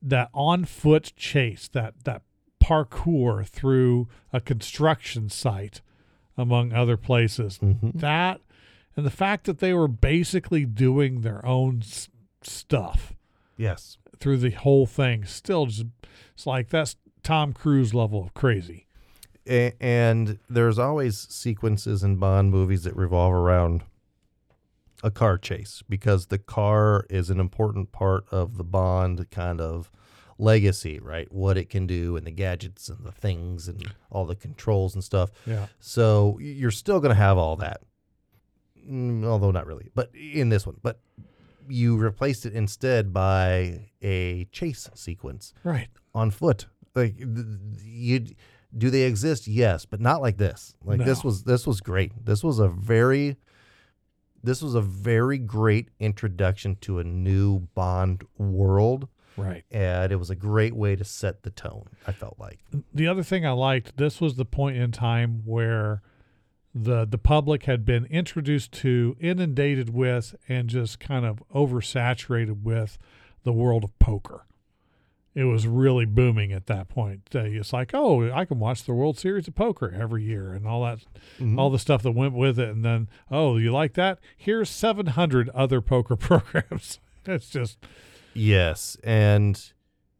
that 0.00 0.28
on 0.34 0.64
foot 0.64 1.12
chase, 1.16 1.68
that 1.68 2.04
that 2.04 2.22
parkour 2.62 3.46
through 3.46 4.08
a 4.32 4.40
construction 4.40 5.28
site, 5.28 5.80
among 6.36 6.72
other 6.72 6.96
places 6.96 7.58
Mm-hmm. 7.62 7.98
that 7.98 8.40
and 8.96 9.04
the 9.04 9.10
fact 9.10 9.44
that 9.46 9.58
they 9.58 9.74
were 9.74 9.88
basically 9.88 10.64
doing 10.64 11.20
their 11.22 11.44
own 11.44 11.80
s- 11.82 12.08
stuff 12.42 13.12
Yes. 13.56 13.98
through 14.18 14.38
the 14.38 14.50
whole 14.50 14.86
thing 14.86 15.24
still 15.24 15.66
just 15.66 15.84
it's 16.32 16.46
like 16.46 16.70
that's 16.70 16.96
tom 17.22 17.52
cruise 17.52 17.92
level 17.94 18.22
of 18.22 18.34
crazy 18.34 18.86
A- 19.48 19.74
and 19.80 20.38
there's 20.48 20.78
always 20.78 21.18
sequences 21.18 22.02
in 22.02 22.16
Bond 22.16 22.50
movies 22.50 22.84
that 22.84 22.96
revolve 22.96 23.32
around 23.32 23.82
a 25.02 25.10
car 25.10 25.36
chase 25.36 25.82
because 25.88 26.26
the 26.26 26.38
car 26.38 27.04
is 27.10 27.28
an 27.30 27.38
important 27.40 27.92
part 27.92 28.24
of 28.30 28.56
the 28.56 28.64
Bond 28.64 29.30
kind 29.30 29.60
of 29.60 29.90
legacy, 30.38 30.98
right? 30.98 31.30
What 31.30 31.56
it 31.58 31.68
can 31.68 31.86
do 31.86 32.16
and 32.16 32.26
the 32.26 32.30
gadgets 32.30 32.88
and 32.88 33.04
the 33.04 33.12
things 33.12 33.68
and 33.68 33.94
all 34.10 34.24
the 34.24 34.34
controls 34.34 34.94
and 34.94 35.04
stuff. 35.04 35.30
yeah 35.46 35.66
So 35.78 36.38
you're 36.40 36.70
still 36.70 37.00
going 37.00 37.10
to 37.10 37.20
have 37.20 37.36
all 37.38 37.56
that. 37.56 37.82
Mm, 38.90 39.24
although 39.24 39.50
not 39.50 39.66
really. 39.66 39.90
But 39.94 40.10
in 40.14 40.48
this 40.48 40.66
one, 40.66 40.76
but 40.82 41.00
you 41.68 41.96
replaced 41.96 42.44
it 42.46 42.52
instead 42.54 43.12
by 43.12 43.88
a 44.02 44.44
chase 44.52 44.88
sequence 44.94 45.54
right 45.64 45.88
on 46.14 46.30
foot. 46.30 46.66
Like 46.94 47.14
you 47.82 48.26
do 48.76 48.90
they 48.90 49.02
exist? 49.02 49.46
Yes, 49.46 49.84
but 49.84 50.00
not 50.00 50.20
like 50.20 50.36
this. 50.36 50.74
Like 50.84 51.04
this 51.04 51.22
was 51.22 51.44
this 51.44 51.66
was 51.66 51.80
great. 51.80 52.12
This 52.24 52.42
was 52.42 52.58
a 52.58 52.68
very 52.68 53.36
this 54.42 54.60
was 54.60 54.74
a 54.74 54.80
very 54.80 55.38
great 55.38 55.88
introduction 55.98 56.76
to 56.82 56.98
a 56.98 57.04
new 57.04 57.60
Bond 57.74 58.24
world 58.38 59.08
right 59.36 59.64
and 59.70 60.12
it 60.12 60.16
was 60.16 60.30
a 60.30 60.36
great 60.36 60.74
way 60.76 60.94
to 60.94 61.04
set 61.04 61.42
the 61.42 61.50
tone, 61.50 61.88
I 62.06 62.12
felt 62.12 62.38
like. 62.38 62.60
the 62.92 63.08
other 63.08 63.22
thing 63.22 63.44
i 63.44 63.50
liked 63.50 63.96
this 63.96 64.20
was 64.20 64.36
the 64.36 64.44
point 64.44 64.76
in 64.76 64.92
time 64.92 65.42
where 65.44 66.02
the 66.74 67.04
the 67.04 67.18
public 67.18 67.64
had 67.64 67.84
been 67.84 68.04
introduced 68.06 68.72
to 68.72 69.16
inundated 69.20 69.90
with 69.90 70.34
and 70.48 70.68
just 70.68 71.00
kind 71.00 71.24
of 71.24 71.42
oversaturated 71.54 72.62
with 72.62 72.98
the 73.44 73.52
world 73.52 73.84
of 73.84 73.98
poker 73.98 74.44
it 75.34 75.44
was 75.44 75.66
really 75.66 76.04
booming 76.04 76.52
at 76.52 76.66
that 76.66 76.88
point. 76.88 77.28
Uh, 77.34 77.40
it's 77.40 77.72
like, 77.72 77.90
oh, 77.92 78.30
I 78.32 78.44
can 78.44 78.58
watch 78.58 78.84
the 78.84 78.94
World 78.94 79.18
Series 79.18 79.48
of 79.48 79.54
Poker 79.54 79.92
every 79.98 80.22
year 80.22 80.52
and 80.52 80.66
all 80.66 80.84
that, 80.84 81.00
all 81.58 81.70
the 81.70 81.78
stuff 81.78 82.02
that 82.02 82.12
went 82.12 82.34
with 82.34 82.58
it. 82.58 82.68
And 82.68 82.84
then, 82.84 83.08
oh, 83.30 83.56
you 83.56 83.72
like 83.72 83.94
that? 83.94 84.20
Here's 84.36 84.70
700 84.70 85.48
other 85.50 85.80
poker 85.80 86.16
programs. 86.16 87.00
it's 87.26 87.50
just, 87.50 87.78
Yes, 88.34 88.96
and 89.04 89.60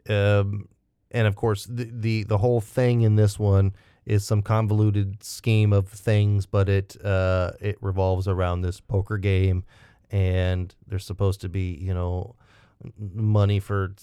um, 0.08 0.68
and 1.10 1.26
of 1.26 1.34
course 1.34 1.66
the, 1.66 1.90
the 1.92 2.22
the 2.24 2.38
whole 2.38 2.60
thing 2.60 3.02
in 3.02 3.16
this 3.16 3.38
one 3.38 3.74
is 4.06 4.24
some 4.24 4.42
convoluted 4.42 5.22
scheme 5.22 5.72
of 5.72 5.88
things, 5.88 6.46
but 6.46 6.68
it 6.68 6.96
uh, 7.04 7.52
it 7.60 7.76
revolves 7.80 8.28
around 8.28 8.60
this 8.60 8.80
poker 8.80 9.18
game, 9.18 9.64
and 10.10 10.74
there's 10.86 11.04
supposed 11.04 11.40
to 11.40 11.48
be 11.48 11.76
you 11.80 11.92
know 11.92 12.36
money 12.98 13.58
for 13.58 13.94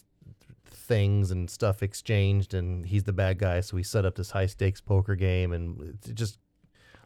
things 0.91 1.31
and 1.31 1.49
stuff 1.49 1.81
exchanged, 1.81 2.53
and 2.53 2.85
he's 2.85 3.03
the 3.03 3.13
bad 3.13 3.37
guy, 3.37 3.61
so 3.61 3.77
he 3.77 3.83
set 3.83 4.05
up 4.05 4.15
this 4.15 4.31
high 4.31 4.45
stakes 4.45 4.81
poker 4.81 5.15
game, 5.15 5.53
and 5.53 5.97
it's 5.99 6.09
just 6.09 6.37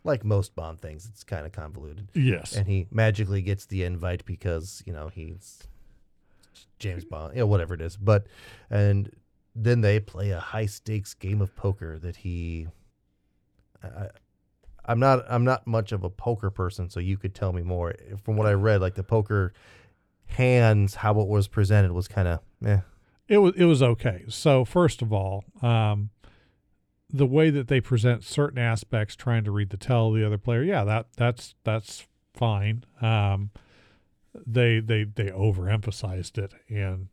like 0.03 0.23
most 0.23 0.55
Bond 0.55 0.81
things, 0.81 1.07
it's 1.11 1.23
kind 1.23 1.45
of 1.45 1.51
convoluted 1.51 2.09
yes. 2.13 2.55
and 2.55 2.67
he 2.67 2.86
magically 2.91 3.41
gets 3.41 3.65
the 3.65 3.83
invite 3.83 4.23
because 4.25 4.83
you 4.86 4.93
know 4.93 5.07
he's 5.07 5.67
James 6.79 7.05
Bond, 7.05 7.33
you 7.33 7.39
know, 7.39 7.47
whatever 7.47 7.73
it 7.73 7.81
is. 7.81 7.97
But 7.97 8.27
and 8.69 9.09
then 9.55 9.81
they 9.81 9.99
play 9.99 10.31
a 10.31 10.39
high 10.39 10.65
stakes 10.65 11.13
game 11.13 11.41
of 11.41 11.55
poker 11.55 11.97
that 11.99 12.17
he. 12.17 12.67
I, 13.83 14.07
I'm 14.86 14.99
not. 14.99 15.25
I'm 15.29 15.43
not 15.43 15.65
much 15.65 15.91
of 15.91 16.03
a 16.03 16.09
poker 16.09 16.49
person, 16.49 16.89
so 16.89 16.99
you 16.99 17.17
could 17.17 17.33
tell 17.33 17.53
me 17.53 17.63
more. 17.63 17.95
From 18.23 18.38
what 18.38 18.47
I 18.47 18.53
read, 18.53 18.81
like 18.81 18.95
the 18.95 19.03
poker 19.03 19.53
hands, 20.25 20.95
how 20.95 21.19
it 21.19 21.27
was 21.27 21.47
presented 21.47 21.91
was 21.91 22.07
kind 22.07 22.27
of 22.27 22.39
eh. 22.65 22.79
It 23.28 23.38
was, 23.39 23.53
it 23.55 23.65
was 23.65 23.82
okay. 23.82 24.26
So, 24.30 24.65
first 24.65 25.01
of 25.01 25.11
all, 25.11 25.43
um, 25.61 26.09
the 27.09 27.26
way 27.26 27.49
that 27.49 27.67
they 27.67 27.82
present 27.82 28.23
certain 28.23 28.59
aspects, 28.59 29.15
trying 29.15 29.43
to 29.45 29.51
read 29.51 29.69
the 29.69 29.78
tell 29.78 30.07
of 30.07 30.15
the 30.15 30.26
other 30.26 30.38
player, 30.38 30.63
yeah, 30.63 30.84
that 30.84 31.07
that's 31.17 31.55
that's 31.63 32.05
fine. 32.34 32.84
Um, 33.01 33.51
they 34.45 34.80
they 34.80 35.03
they 35.03 35.28
overemphasized 35.28 36.38
it, 36.38 36.53
and 36.69 37.07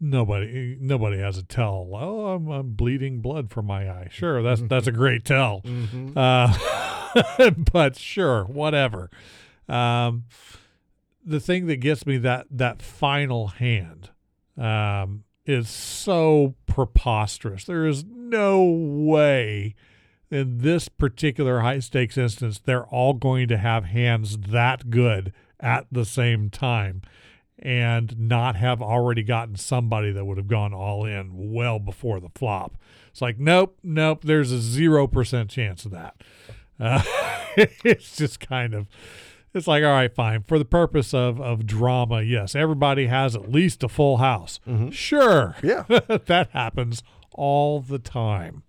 nobody 0.00 0.76
nobody 0.80 1.18
has 1.18 1.36
a 1.38 1.42
tell. 1.42 1.88
Oh, 1.92 2.28
I'm 2.28 2.48
I'm 2.48 2.70
bleeding 2.70 3.20
blood 3.20 3.50
from 3.50 3.66
my 3.66 3.88
eye. 3.88 4.08
Sure, 4.10 4.42
that's 4.42 4.62
that's 4.62 4.86
a 4.86 4.92
great 4.92 5.24
tell. 5.24 5.62
Uh, 6.16 6.52
but 7.72 7.96
sure, 7.96 8.44
whatever. 8.44 9.10
Um, 9.68 10.24
the 11.24 11.40
thing 11.40 11.66
that 11.66 11.76
gets 11.76 12.06
me 12.06 12.16
that 12.18 12.46
that 12.50 12.82
final 12.82 13.48
hand 13.48 14.10
um, 14.58 15.24
is 15.48 15.68
so 15.68 16.54
preposterous. 16.66 17.64
There 17.64 17.86
is 17.86 18.04
no 18.04 18.62
way 18.62 19.74
in 20.30 20.58
this 20.58 20.88
particular 20.88 21.60
high 21.60 21.78
stakes 21.78 22.18
instance 22.18 22.58
they're 22.58 22.84
all 22.86 23.14
going 23.14 23.48
to 23.48 23.56
have 23.56 23.86
hands 23.86 24.36
that 24.36 24.90
good 24.90 25.32
at 25.58 25.86
the 25.90 26.04
same 26.04 26.50
time 26.50 27.00
and 27.58 28.16
not 28.18 28.56
have 28.56 28.82
already 28.82 29.22
gotten 29.22 29.56
somebody 29.56 30.12
that 30.12 30.24
would 30.24 30.36
have 30.36 30.46
gone 30.46 30.74
all 30.74 31.04
in 31.04 31.30
well 31.52 31.78
before 31.78 32.20
the 32.20 32.28
flop. 32.34 32.76
It's 33.10 33.22
like, 33.22 33.38
nope, 33.38 33.78
nope, 33.82 34.22
there's 34.22 34.52
a 34.52 34.56
0% 34.56 35.48
chance 35.48 35.84
of 35.84 35.90
that. 35.90 36.14
Uh, 36.78 37.02
it's 37.56 38.16
just 38.16 38.38
kind 38.38 38.74
of, 38.74 38.86
it's 39.58 39.66
like, 39.66 39.84
all 39.84 39.90
right, 39.90 40.12
fine. 40.12 40.42
For 40.44 40.58
the 40.58 40.64
purpose 40.64 41.12
of, 41.12 41.40
of 41.40 41.66
drama, 41.66 42.22
yes, 42.22 42.54
everybody 42.54 43.06
has 43.06 43.36
at 43.36 43.50
least 43.52 43.82
a 43.82 43.88
full 43.88 44.16
house. 44.16 44.60
Mm-hmm. 44.66 44.90
Sure. 44.90 45.56
Yeah. 45.62 45.84
that 45.88 46.48
happens 46.52 47.02
all 47.32 47.80
the 47.80 47.98
time. 47.98 48.62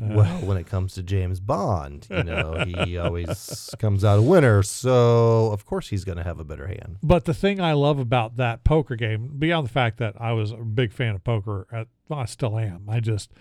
Uh, 0.00 0.14
well, 0.14 0.38
when 0.38 0.56
it 0.56 0.66
comes 0.66 0.94
to 0.94 1.02
James 1.02 1.40
Bond, 1.40 2.06
you 2.08 2.22
know, 2.22 2.64
he 2.64 2.96
always 2.98 3.70
comes 3.78 4.04
out 4.04 4.18
a 4.18 4.22
winner. 4.22 4.62
So 4.62 5.50
of 5.52 5.66
course 5.66 5.88
he's 5.88 6.04
going 6.04 6.18
to 6.18 6.24
have 6.24 6.38
a 6.38 6.44
better 6.44 6.68
hand. 6.68 6.98
But 7.02 7.24
the 7.24 7.34
thing 7.34 7.60
I 7.60 7.72
love 7.72 7.98
about 7.98 8.36
that 8.36 8.62
poker 8.62 8.94
game, 8.94 9.34
beyond 9.38 9.66
the 9.66 9.72
fact 9.72 9.98
that 9.98 10.14
I 10.20 10.32
was 10.32 10.52
a 10.52 10.56
big 10.56 10.92
fan 10.92 11.16
of 11.16 11.24
poker, 11.24 11.66
at, 11.72 11.88
well, 12.08 12.20
I 12.20 12.26
still 12.26 12.58
am. 12.58 12.88
I 12.88 13.00
just 13.00 13.32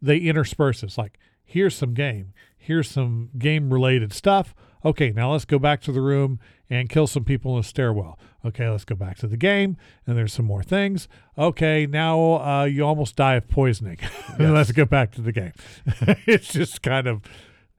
they 0.00 0.18
intersperse 0.18 0.80
this 0.80 0.96
like 0.96 1.18
here's 1.44 1.74
some 1.74 1.92
game, 1.92 2.32
here's 2.56 2.88
some 2.88 3.30
game 3.38 3.72
related 3.72 4.12
stuff. 4.12 4.54
Okay, 4.84 5.10
now 5.10 5.32
let's 5.32 5.44
go 5.44 5.58
back 5.58 5.80
to 5.82 5.92
the 5.92 6.00
room 6.00 6.38
and 6.68 6.88
kill 6.88 7.06
some 7.06 7.24
people 7.24 7.52
in 7.52 7.58
the 7.58 7.64
stairwell. 7.64 8.18
Okay, 8.44 8.68
let's 8.68 8.84
go 8.84 8.94
back 8.94 9.16
to 9.18 9.26
the 9.26 9.36
game 9.36 9.76
and 10.06 10.16
there's 10.16 10.32
some 10.32 10.44
more 10.44 10.62
things. 10.62 11.08
Okay, 11.38 11.86
now 11.86 12.34
uh, 12.34 12.64
you 12.64 12.84
almost 12.84 13.16
die 13.16 13.34
of 13.34 13.48
poisoning. 13.48 13.98
let's 14.38 14.72
go 14.72 14.84
back 14.84 15.12
to 15.12 15.22
the 15.22 15.32
game. 15.32 15.52
it's 16.26 16.52
just 16.52 16.82
kind 16.82 17.06
of 17.06 17.22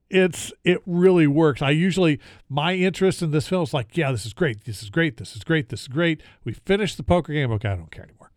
it's 0.10 0.54
it 0.64 0.82
really 0.86 1.28
works. 1.28 1.62
I 1.62 1.72
usually 1.72 2.20
my 2.50 2.74
interest 2.74 3.22
in 3.22 3.32
this 3.32 3.48
film 3.48 3.64
is 3.64 3.74
like, 3.74 3.96
yeah, 3.98 4.12
this 4.12 4.26
is 4.26 4.34
great, 4.34 4.64
this 4.66 4.82
is 4.82 4.90
great, 4.90 5.18
this 5.18 5.36
is 5.36 5.44
great, 5.44 5.70
this 5.70 5.82
is 5.82 5.88
great. 5.88 6.22
We 6.44 6.54
finished 6.54 6.98
the 6.98 7.04
poker 7.04 7.34
game. 7.34 7.52
Okay, 7.52 7.70
I 7.70 7.76
don't 7.76 7.92
care 7.92 8.06
anymore. 8.06 8.32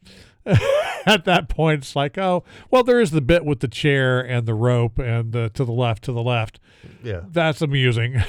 At 1.06 1.24
that 1.26 1.48
point, 1.48 1.82
it's 1.82 1.94
like, 1.94 2.16
oh, 2.16 2.42
well, 2.70 2.82
there 2.82 3.00
is 3.00 3.10
the 3.10 3.20
bit 3.20 3.44
with 3.44 3.60
the 3.60 3.68
chair 3.68 4.20
and 4.20 4.46
the 4.46 4.54
rope 4.54 4.98
and 4.98 5.32
the 5.32 5.50
to 5.50 5.64
the 5.64 5.72
left, 5.72 6.04
to 6.04 6.12
the 6.12 6.22
left. 6.22 6.58
Yeah. 7.02 7.22
That's 7.30 7.62
amusing. 7.62 8.22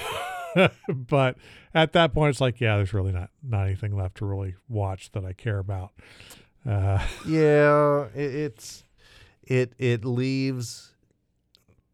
but 0.90 1.38
at 1.74 1.94
that 1.94 2.14
point, 2.14 2.32
it's 2.32 2.42
like, 2.42 2.60
yeah, 2.60 2.78
there's 2.78 2.94
really 2.94 3.12
not 3.12 3.30
not 3.44 3.66
anything 3.68 3.96
left 3.96 4.18
to 4.18 4.26
really 4.26 4.56
watch 4.68 5.12
that 5.12 5.26
I 5.26 5.34
care 5.34 5.60
about. 5.60 5.92
Uh, 6.68 7.06
Yeah, 7.28 8.06
it, 8.16 8.36
it's 8.36 8.84
it 9.44 9.74
it 9.78 10.06
leaves 10.06 10.94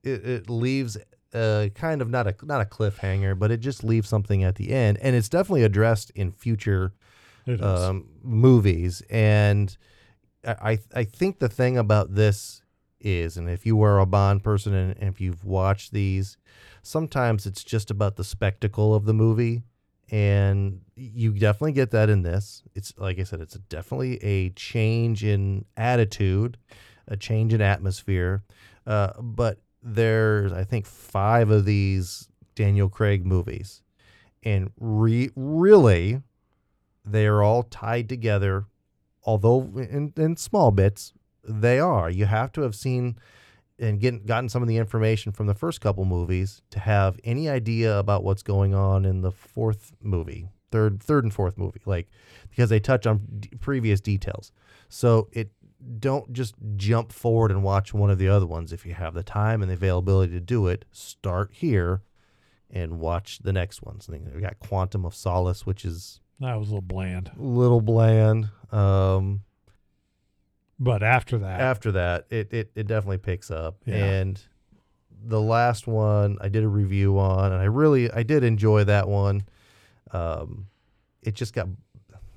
it, 0.04 0.26
it 0.26 0.50
leaves 0.50 0.98
uh 1.34 1.68
kind 1.76 2.02
of 2.02 2.10
not 2.10 2.28
a 2.28 2.36
not 2.44 2.62
a 2.62 2.66
cliffhanger, 2.66 3.38
but 3.38 3.52
it 3.52 3.60
just 3.60 3.84
leaves 3.84 4.08
something 4.10 4.44
at 4.44 4.56
the 4.56 4.72
end, 4.72 4.98
and 5.02 5.16
it's 5.16 5.30
definitely 5.30 5.64
addressed 5.64 6.10
in 6.12 6.32
future 6.32 6.94
um, 7.62 8.08
movies. 8.24 9.02
And 9.10 9.76
I 10.46 10.80
I- 10.96 11.04
think 11.04 11.40
the 11.40 11.50
thing 11.50 11.78
about 11.78 12.16
this 12.16 12.62
is, 13.00 13.38
and 13.38 13.50
if 13.50 13.66
you 13.66 13.76
were 13.76 14.00
a 14.00 14.06
Bond 14.06 14.44
person 14.44 14.74
and, 14.74 14.98
and 14.98 15.10
if 15.10 15.22
you've 15.22 15.44
watched 15.46 15.92
these, 15.92 16.38
sometimes 16.86 17.46
it's 17.46 17.64
just 17.64 17.90
about 17.90 18.16
the 18.16 18.24
spectacle 18.24 18.94
of 18.94 19.06
the 19.06 19.14
movie. 19.14 19.64
And 20.12 20.82
you 20.96 21.34
definitely 21.34 21.72
get 21.72 21.90
that 21.92 22.12
in 22.12 22.22
this. 22.22 22.62
It's 22.76 22.94
like 22.98 23.20
I 23.20 23.24
said, 23.24 23.42
it's 23.42 23.56
definitely 23.56 24.18
a 24.24 24.52
change 24.52 25.24
in 25.24 25.66
attitude, 25.76 26.58
a 27.08 27.18
change 27.18 27.54
in 27.56 27.62
atmosphere. 27.62 28.44
Uh, 28.86 29.20
but 29.20 29.62
there's, 29.82 30.54
I 30.54 30.64
think, 30.64 30.86
five 30.86 31.50
of 31.50 31.66
these 31.66 32.30
Daniel 32.54 32.88
Craig 32.88 33.26
movies. 33.26 33.82
And 34.44 34.72
re- 34.80 35.32
really, 35.36 36.22
they 37.04 37.26
are 37.26 37.42
all 37.42 37.64
tied 37.64 38.08
together, 38.08 38.66
although 39.24 39.62
in, 39.76 40.14
in 40.16 40.38
small 40.38 40.70
bits, 40.70 41.14
they 41.44 41.80
are. 41.80 42.12
You 42.12 42.26
have 42.26 42.52
to 42.54 42.62
have 42.62 42.76
seen 42.76 43.18
and 43.80 44.00
get, 44.00 44.26
gotten 44.26 44.50
some 44.50 44.62
of 44.62 44.68
the 44.68 44.78
information 44.78 45.32
from 45.32 45.48
the 45.48 45.54
first 45.54 45.82
couple 45.82 46.06
movies 46.06 46.62
to 46.72 46.80
have 46.80 47.20
any 47.24 47.50
idea 47.50 47.98
about 47.98 48.24
what's 48.24 48.44
going 48.44 48.74
on 48.74 49.06
in 49.06 49.22
the 49.22 49.32
fourth 49.32 49.94
movie, 50.02 50.48
third, 50.72 51.02
third 51.04 51.24
and 51.24 51.34
fourth 51.34 51.58
movie, 51.58 51.82
like 51.86 52.08
because 52.50 52.70
they 52.70 52.80
touch 52.80 53.06
on 53.06 53.22
d- 53.40 53.50
previous 53.60 54.00
details. 54.00 54.52
So 54.88 55.28
it 55.34 55.52
don't 56.00 56.32
just 56.34 56.56
jump 56.78 57.12
forward 57.12 57.52
and 57.52 57.62
watch 57.64 57.94
one 57.94 58.10
of 58.10 58.18
the 58.18 58.30
other 58.30 58.48
ones 58.48 58.72
if 58.74 58.86
you 58.86 58.94
have 58.94 59.14
the 59.14 59.24
time 59.24 59.62
and 59.62 59.70
the 59.70 59.76
availability 59.76 60.32
to 60.34 60.40
do 60.40 60.68
it. 60.68 60.86
Start 60.92 61.52
here 61.52 62.02
and 62.72 63.00
watch 63.00 63.40
the 63.40 63.54
next 63.54 63.84
ones. 63.84 64.08
Think 64.08 64.24
we 64.34 64.42
got 64.42 64.58
Quantum 64.60 65.06
of 65.06 65.14
Solace, 65.14 65.66
which 65.66 65.86
is 65.86 66.22
that 66.40 66.58
was 66.58 66.70
a 66.70 66.72
little 66.72 66.82
bland. 66.82 67.32
a 67.38 67.42
little 67.42 67.82
bland. 67.82 68.50
Um, 68.72 69.42
But 70.80 71.04
after 71.04 71.38
that, 71.40 71.62
after 71.62 71.92
that, 71.94 72.26
it, 72.30 72.54
it, 72.54 72.72
it 72.76 72.88
definitely 72.88 73.20
picks 73.20 73.50
up. 73.50 73.78
Yeah. 73.86 73.96
And 73.96 74.42
the 75.24 75.42
last 75.42 75.88
one 75.88 76.38
I 76.42 76.50
did 76.50 76.64
a 76.64 76.68
review 76.68 77.18
on, 77.18 77.52
and 77.52 77.62
I 77.62 77.66
really 77.66 78.12
I 78.12 78.24
did 78.24 78.44
enjoy 78.44 78.84
that 78.84 79.08
one. 79.08 79.44
Um, 80.12 80.68
it 81.22 81.34
just 81.34 81.54
got 81.54 81.68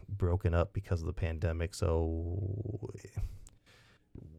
broken 0.08 0.54
up 0.54 0.72
because 0.72 1.00
of 1.00 1.06
the 1.06 1.12
pandemic. 1.12 1.74
So 1.74 2.90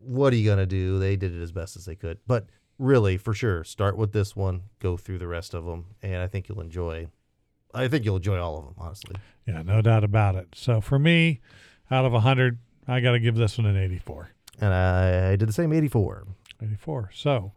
what 0.01 0.33
are 0.33 0.35
you 0.35 0.49
gonna 0.49 0.65
do? 0.65 0.99
They 0.99 1.15
did 1.15 1.35
it 1.35 1.41
as 1.41 1.51
best 1.51 1.75
as 1.75 1.85
they 1.85 1.95
could, 1.95 2.19
but 2.25 2.47
really, 2.79 3.17
for 3.17 3.33
sure, 3.33 3.63
start 3.63 3.97
with 3.97 4.13
this 4.13 4.35
one, 4.35 4.63
go 4.79 4.97
through 4.97 5.19
the 5.19 5.27
rest 5.27 5.53
of 5.53 5.65
them, 5.65 5.85
and 6.01 6.21
I 6.21 6.27
think 6.27 6.49
you'll 6.49 6.61
enjoy. 6.61 7.07
I 7.73 7.87
think 7.87 8.03
you'll 8.03 8.15
enjoy 8.15 8.39
all 8.39 8.57
of 8.57 8.65
them, 8.65 8.73
honestly. 8.79 9.15
yeah, 9.45 9.61
no 9.61 9.81
doubt 9.81 10.03
about 10.03 10.35
it. 10.35 10.47
So 10.55 10.81
for 10.81 10.97
me, 10.97 11.39
out 11.91 12.03
of 12.05 12.13
100, 12.13 12.57
I 12.89 12.99
got 13.01 13.11
to 13.11 13.19
give 13.19 13.35
this 13.35 13.57
one 13.57 13.67
an 13.67 13.77
84. 13.77 14.31
And 14.59 14.73
I, 14.73 15.35
did 15.35 15.47
the 15.47 15.53
same 15.53 15.71
84. 15.71 16.25
84. 16.61 17.11
So, 17.13 17.53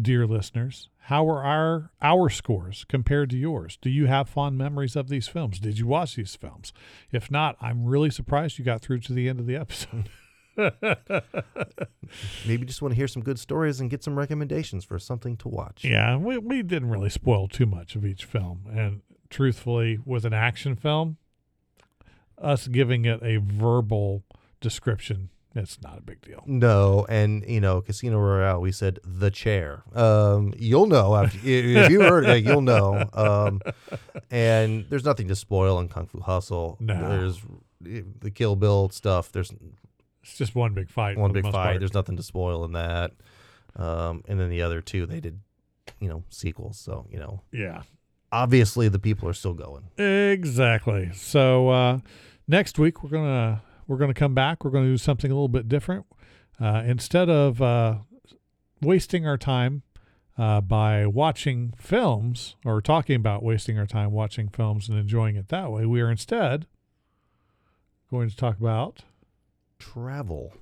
dear 0.00 0.26
listeners, 0.26 0.88
how 1.02 1.28
are 1.28 1.44
our 1.44 1.90
our 2.00 2.30
scores 2.30 2.84
compared 2.88 3.30
to 3.30 3.36
yours? 3.36 3.78
Do 3.80 3.90
you 3.90 4.06
have 4.06 4.28
fond 4.28 4.56
memories 4.56 4.96
of 4.96 5.08
these 5.08 5.28
films? 5.28 5.60
Did 5.60 5.78
you 5.78 5.86
watch 5.86 6.16
these 6.16 6.34
films? 6.34 6.72
If 7.12 7.30
not, 7.30 7.56
I'm 7.60 7.84
really 7.84 8.10
surprised 8.10 8.58
you 8.58 8.64
got 8.64 8.80
through 8.80 9.00
to 9.00 9.12
the 9.12 9.28
end 9.28 9.38
of 9.38 9.46
the 9.46 9.54
episode. 9.56 10.08
Maybe 12.46 12.60
you 12.60 12.66
just 12.66 12.80
want 12.80 12.92
to 12.92 12.96
hear 12.96 13.08
some 13.08 13.22
good 13.22 13.38
stories 13.38 13.80
and 13.80 13.90
get 13.90 14.02
some 14.02 14.16
recommendations 14.16 14.84
for 14.84 14.98
something 14.98 15.36
to 15.38 15.48
watch. 15.48 15.84
yeah, 15.84 16.16
we 16.16 16.38
we 16.38 16.62
didn't 16.62 16.88
really 16.88 17.10
spoil 17.10 17.48
too 17.48 17.66
much 17.66 17.96
of 17.96 18.06
each 18.06 18.24
film, 18.24 18.62
and 18.72 19.02
truthfully, 19.30 19.98
with 20.04 20.24
an 20.24 20.32
action 20.32 20.74
film, 20.74 21.18
us 22.38 22.66
giving 22.66 23.04
it 23.04 23.20
a 23.22 23.36
verbal 23.36 24.24
description, 24.64 25.28
it's 25.54 25.80
not 25.82 25.98
a 25.98 26.00
big 26.02 26.20
deal. 26.22 26.42
No, 26.46 27.06
and 27.08 27.44
you 27.48 27.60
know, 27.60 27.80
Casino 27.80 28.18
Royale. 28.18 28.60
We 28.60 28.72
said 28.72 28.98
the 29.04 29.30
chair. 29.30 29.84
Um, 29.94 30.52
you'll 30.58 30.86
know 30.86 31.14
after, 31.14 31.38
if 31.44 31.90
you 31.90 32.00
heard 32.00 32.24
it, 32.26 32.42
you'll 32.44 32.60
know. 32.62 33.08
Um, 33.12 33.60
and 34.30 34.84
there's 34.90 35.04
nothing 35.04 35.28
to 35.28 35.36
spoil 35.36 35.78
in 35.78 35.88
Kung 35.88 36.06
Fu 36.06 36.18
Hustle. 36.20 36.76
No. 36.80 37.08
There's 37.08 37.40
the 38.20 38.30
Kill 38.32 38.56
Bill 38.56 38.88
stuff. 38.88 39.30
There's 39.30 39.52
It's 40.22 40.36
just 40.36 40.54
one 40.56 40.74
big 40.74 40.90
fight. 40.90 41.16
one 41.18 41.32
big 41.32 41.44
fight. 41.44 41.52
part. 41.52 41.78
There's 41.78 41.94
nothing 41.94 42.16
to 42.16 42.22
spoil 42.24 42.64
in 42.64 42.72
that. 42.72 43.12
Um, 43.76 44.24
and 44.26 44.40
then 44.40 44.50
the 44.50 44.62
other 44.62 44.80
two, 44.80 45.06
they 45.06 45.20
did, 45.20 45.38
you 46.00 46.08
know, 46.08 46.24
sequels. 46.30 46.78
So 46.78 47.06
you 47.10 47.18
know, 47.20 47.42
yeah. 47.52 47.82
obviously 48.32 48.88
the 48.88 48.98
people 48.98 49.28
are 49.28 49.32
still 49.34 49.54
going. 49.54 49.84
Exactly. 49.98 51.10
So 51.12 51.68
uh, 51.68 51.98
next 52.48 52.78
week 52.78 53.02
we're 53.04 53.10
gonna 53.10 53.62
we're 53.86 53.96
gonna 53.96 54.14
come 54.14 54.34
back. 54.34 54.64
We're 54.64 54.70
gonna 54.70 54.86
do 54.86 54.98
something 54.98 55.30
a 55.30 55.34
little 55.34 55.48
bit 55.48 55.68
different. 55.68 56.06
Uh, 56.60 56.82
instead 56.86 57.28
of 57.28 57.60
uh, 57.60 57.98
wasting 58.80 59.26
our 59.26 59.36
time 59.38 59.82
uh, 60.38 60.60
by 60.60 61.06
watching 61.06 61.74
films 61.76 62.56
or 62.64 62.80
talking 62.80 63.16
about 63.16 63.42
wasting 63.42 63.78
our 63.78 63.86
time 63.86 64.12
watching 64.12 64.48
films 64.48 64.88
and 64.88 64.98
enjoying 64.98 65.36
it 65.36 65.48
that 65.48 65.70
way, 65.70 65.86
we 65.86 66.00
are 66.00 66.10
instead 66.10 66.66
going 68.10 68.28
to 68.28 68.36
talk 68.36 68.58
about 68.58 69.02
Travel, 69.78 70.54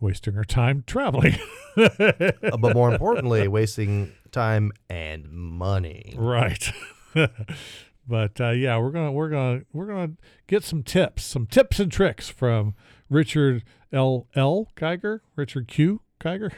wasting 0.00 0.36
our 0.36 0.44
time 0.44 0.84
traveling. 0.86 1.36
Uh, 1.78 2.56
but 2.56 2.72
more 2.72 2.90
importantly, 2.90 3.46
wasting 3.48 4.10
time 4.32 4.72
and 4.88 5.30
money. 5.30 6.14
Right. 6.16 6.72
but 8.06 8.40
uh, 8.40 8.50
yeah, 8.50 8.78
we're 8.78 8.90
gonna 8.90 9.12
we're 9.12 9.28
gonna 9.28 9.62
we're 9.72 9.86
gonna 9.86 10.12
get 10.46 10.64
some 10.64 10.82
tips, 10.82 11.24
some 11.24 11.46
tips 11.46 11.78
and 11.80 11.90
tricks 11.90 12.28
from 12.28 12.74
Richard 13.10 13.64
L. 13.92 14.26
L. 14.34 14.68
Geiger, 14.74 15.22
Richard 15.36 15.68
Q. 15.68 16.00
Geiger. 16.18 16.52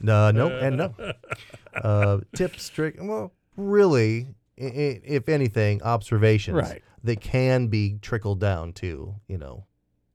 No, 0.00 0.30
no, 0.30 0.46
and 0.48 0.76
no. 0.76 0.94
Uh, 1.74 2.18
tips, 2.34 2.68
trick. 2.70 2.96
Well, 3.00 3.32
really, 3.56 4.34
if 4.56 5.28
anything, 5.28 5.80
observations 5.82 6.56
Right. 6.56 6.82
that 7.04 7.20
can 7.20 7.68
be 7.68 7.98
trickled 8.02 8.40
down 8.40 8.72
to, 8.74 9.14
you 9.28 9.38
know, 9.38 9.66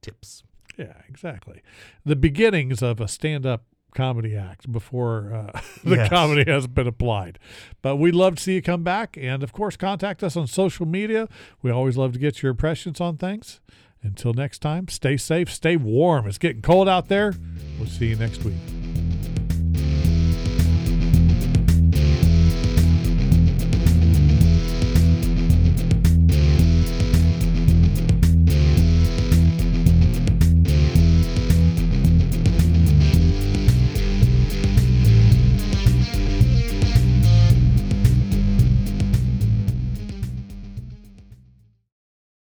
tips. 0.01 0.43
Yeah, 0.77 0.93
exactly. 1.07 1.61
The 2.05 2.15
beginnings 2.17 2.81
of 2.81 2.99
a 2.99 3.07
stand-up 3.07 3.63
comedy 3.93 4.35
act 4.35 4.71
before 4.71 5.31
uh, 5.53 5.59
the 5.83 5.95
Yes. 5.97 6.09
comedy 6.09 6.49
has 6.51 6.67
been 6.67 6.87
applied. 6.87 7.39
But 7.81 7.97
we'd 7.97 8.15
love 8.15 8.35
to 8.37 8.43
see 8.43 8.55
you 8.55 8.61
come 8.61 8.83
back, 8.83 9.17
and 9.19 9.43
of 9.43 9.51
course, 9.53 9.75
contact 9.77 10.23
us 10.23 10.35
on 10.35 10.47
social 10.47 10.85
media. 10.85 11.27
We 11.61 11.71
always 11.71 11.97
love 11.97 12.13
to 12.13 12.19
get 12.19 12.41
your 12.41 12.51
impressions 12.51 12.99
on 13.01 13.17
things. 13.17 13.59
Until 14.01 14.33
next 14.33 14.59
time, 14.59 14.89
stay 14.89 15.15
safe, 15.15 15.49
stay 15.51 15.77
warm. 15.77 16.27
It's 16.27 16.37
getting 16.37 16.61
cold 16.61 16.89
out 16.89 17.07
there. 17.07 17.33
We'll 17.79 17.87
see 17.87 18.07
you 18.07 18.15
next 18.17 18.43
week. 18.43 19.02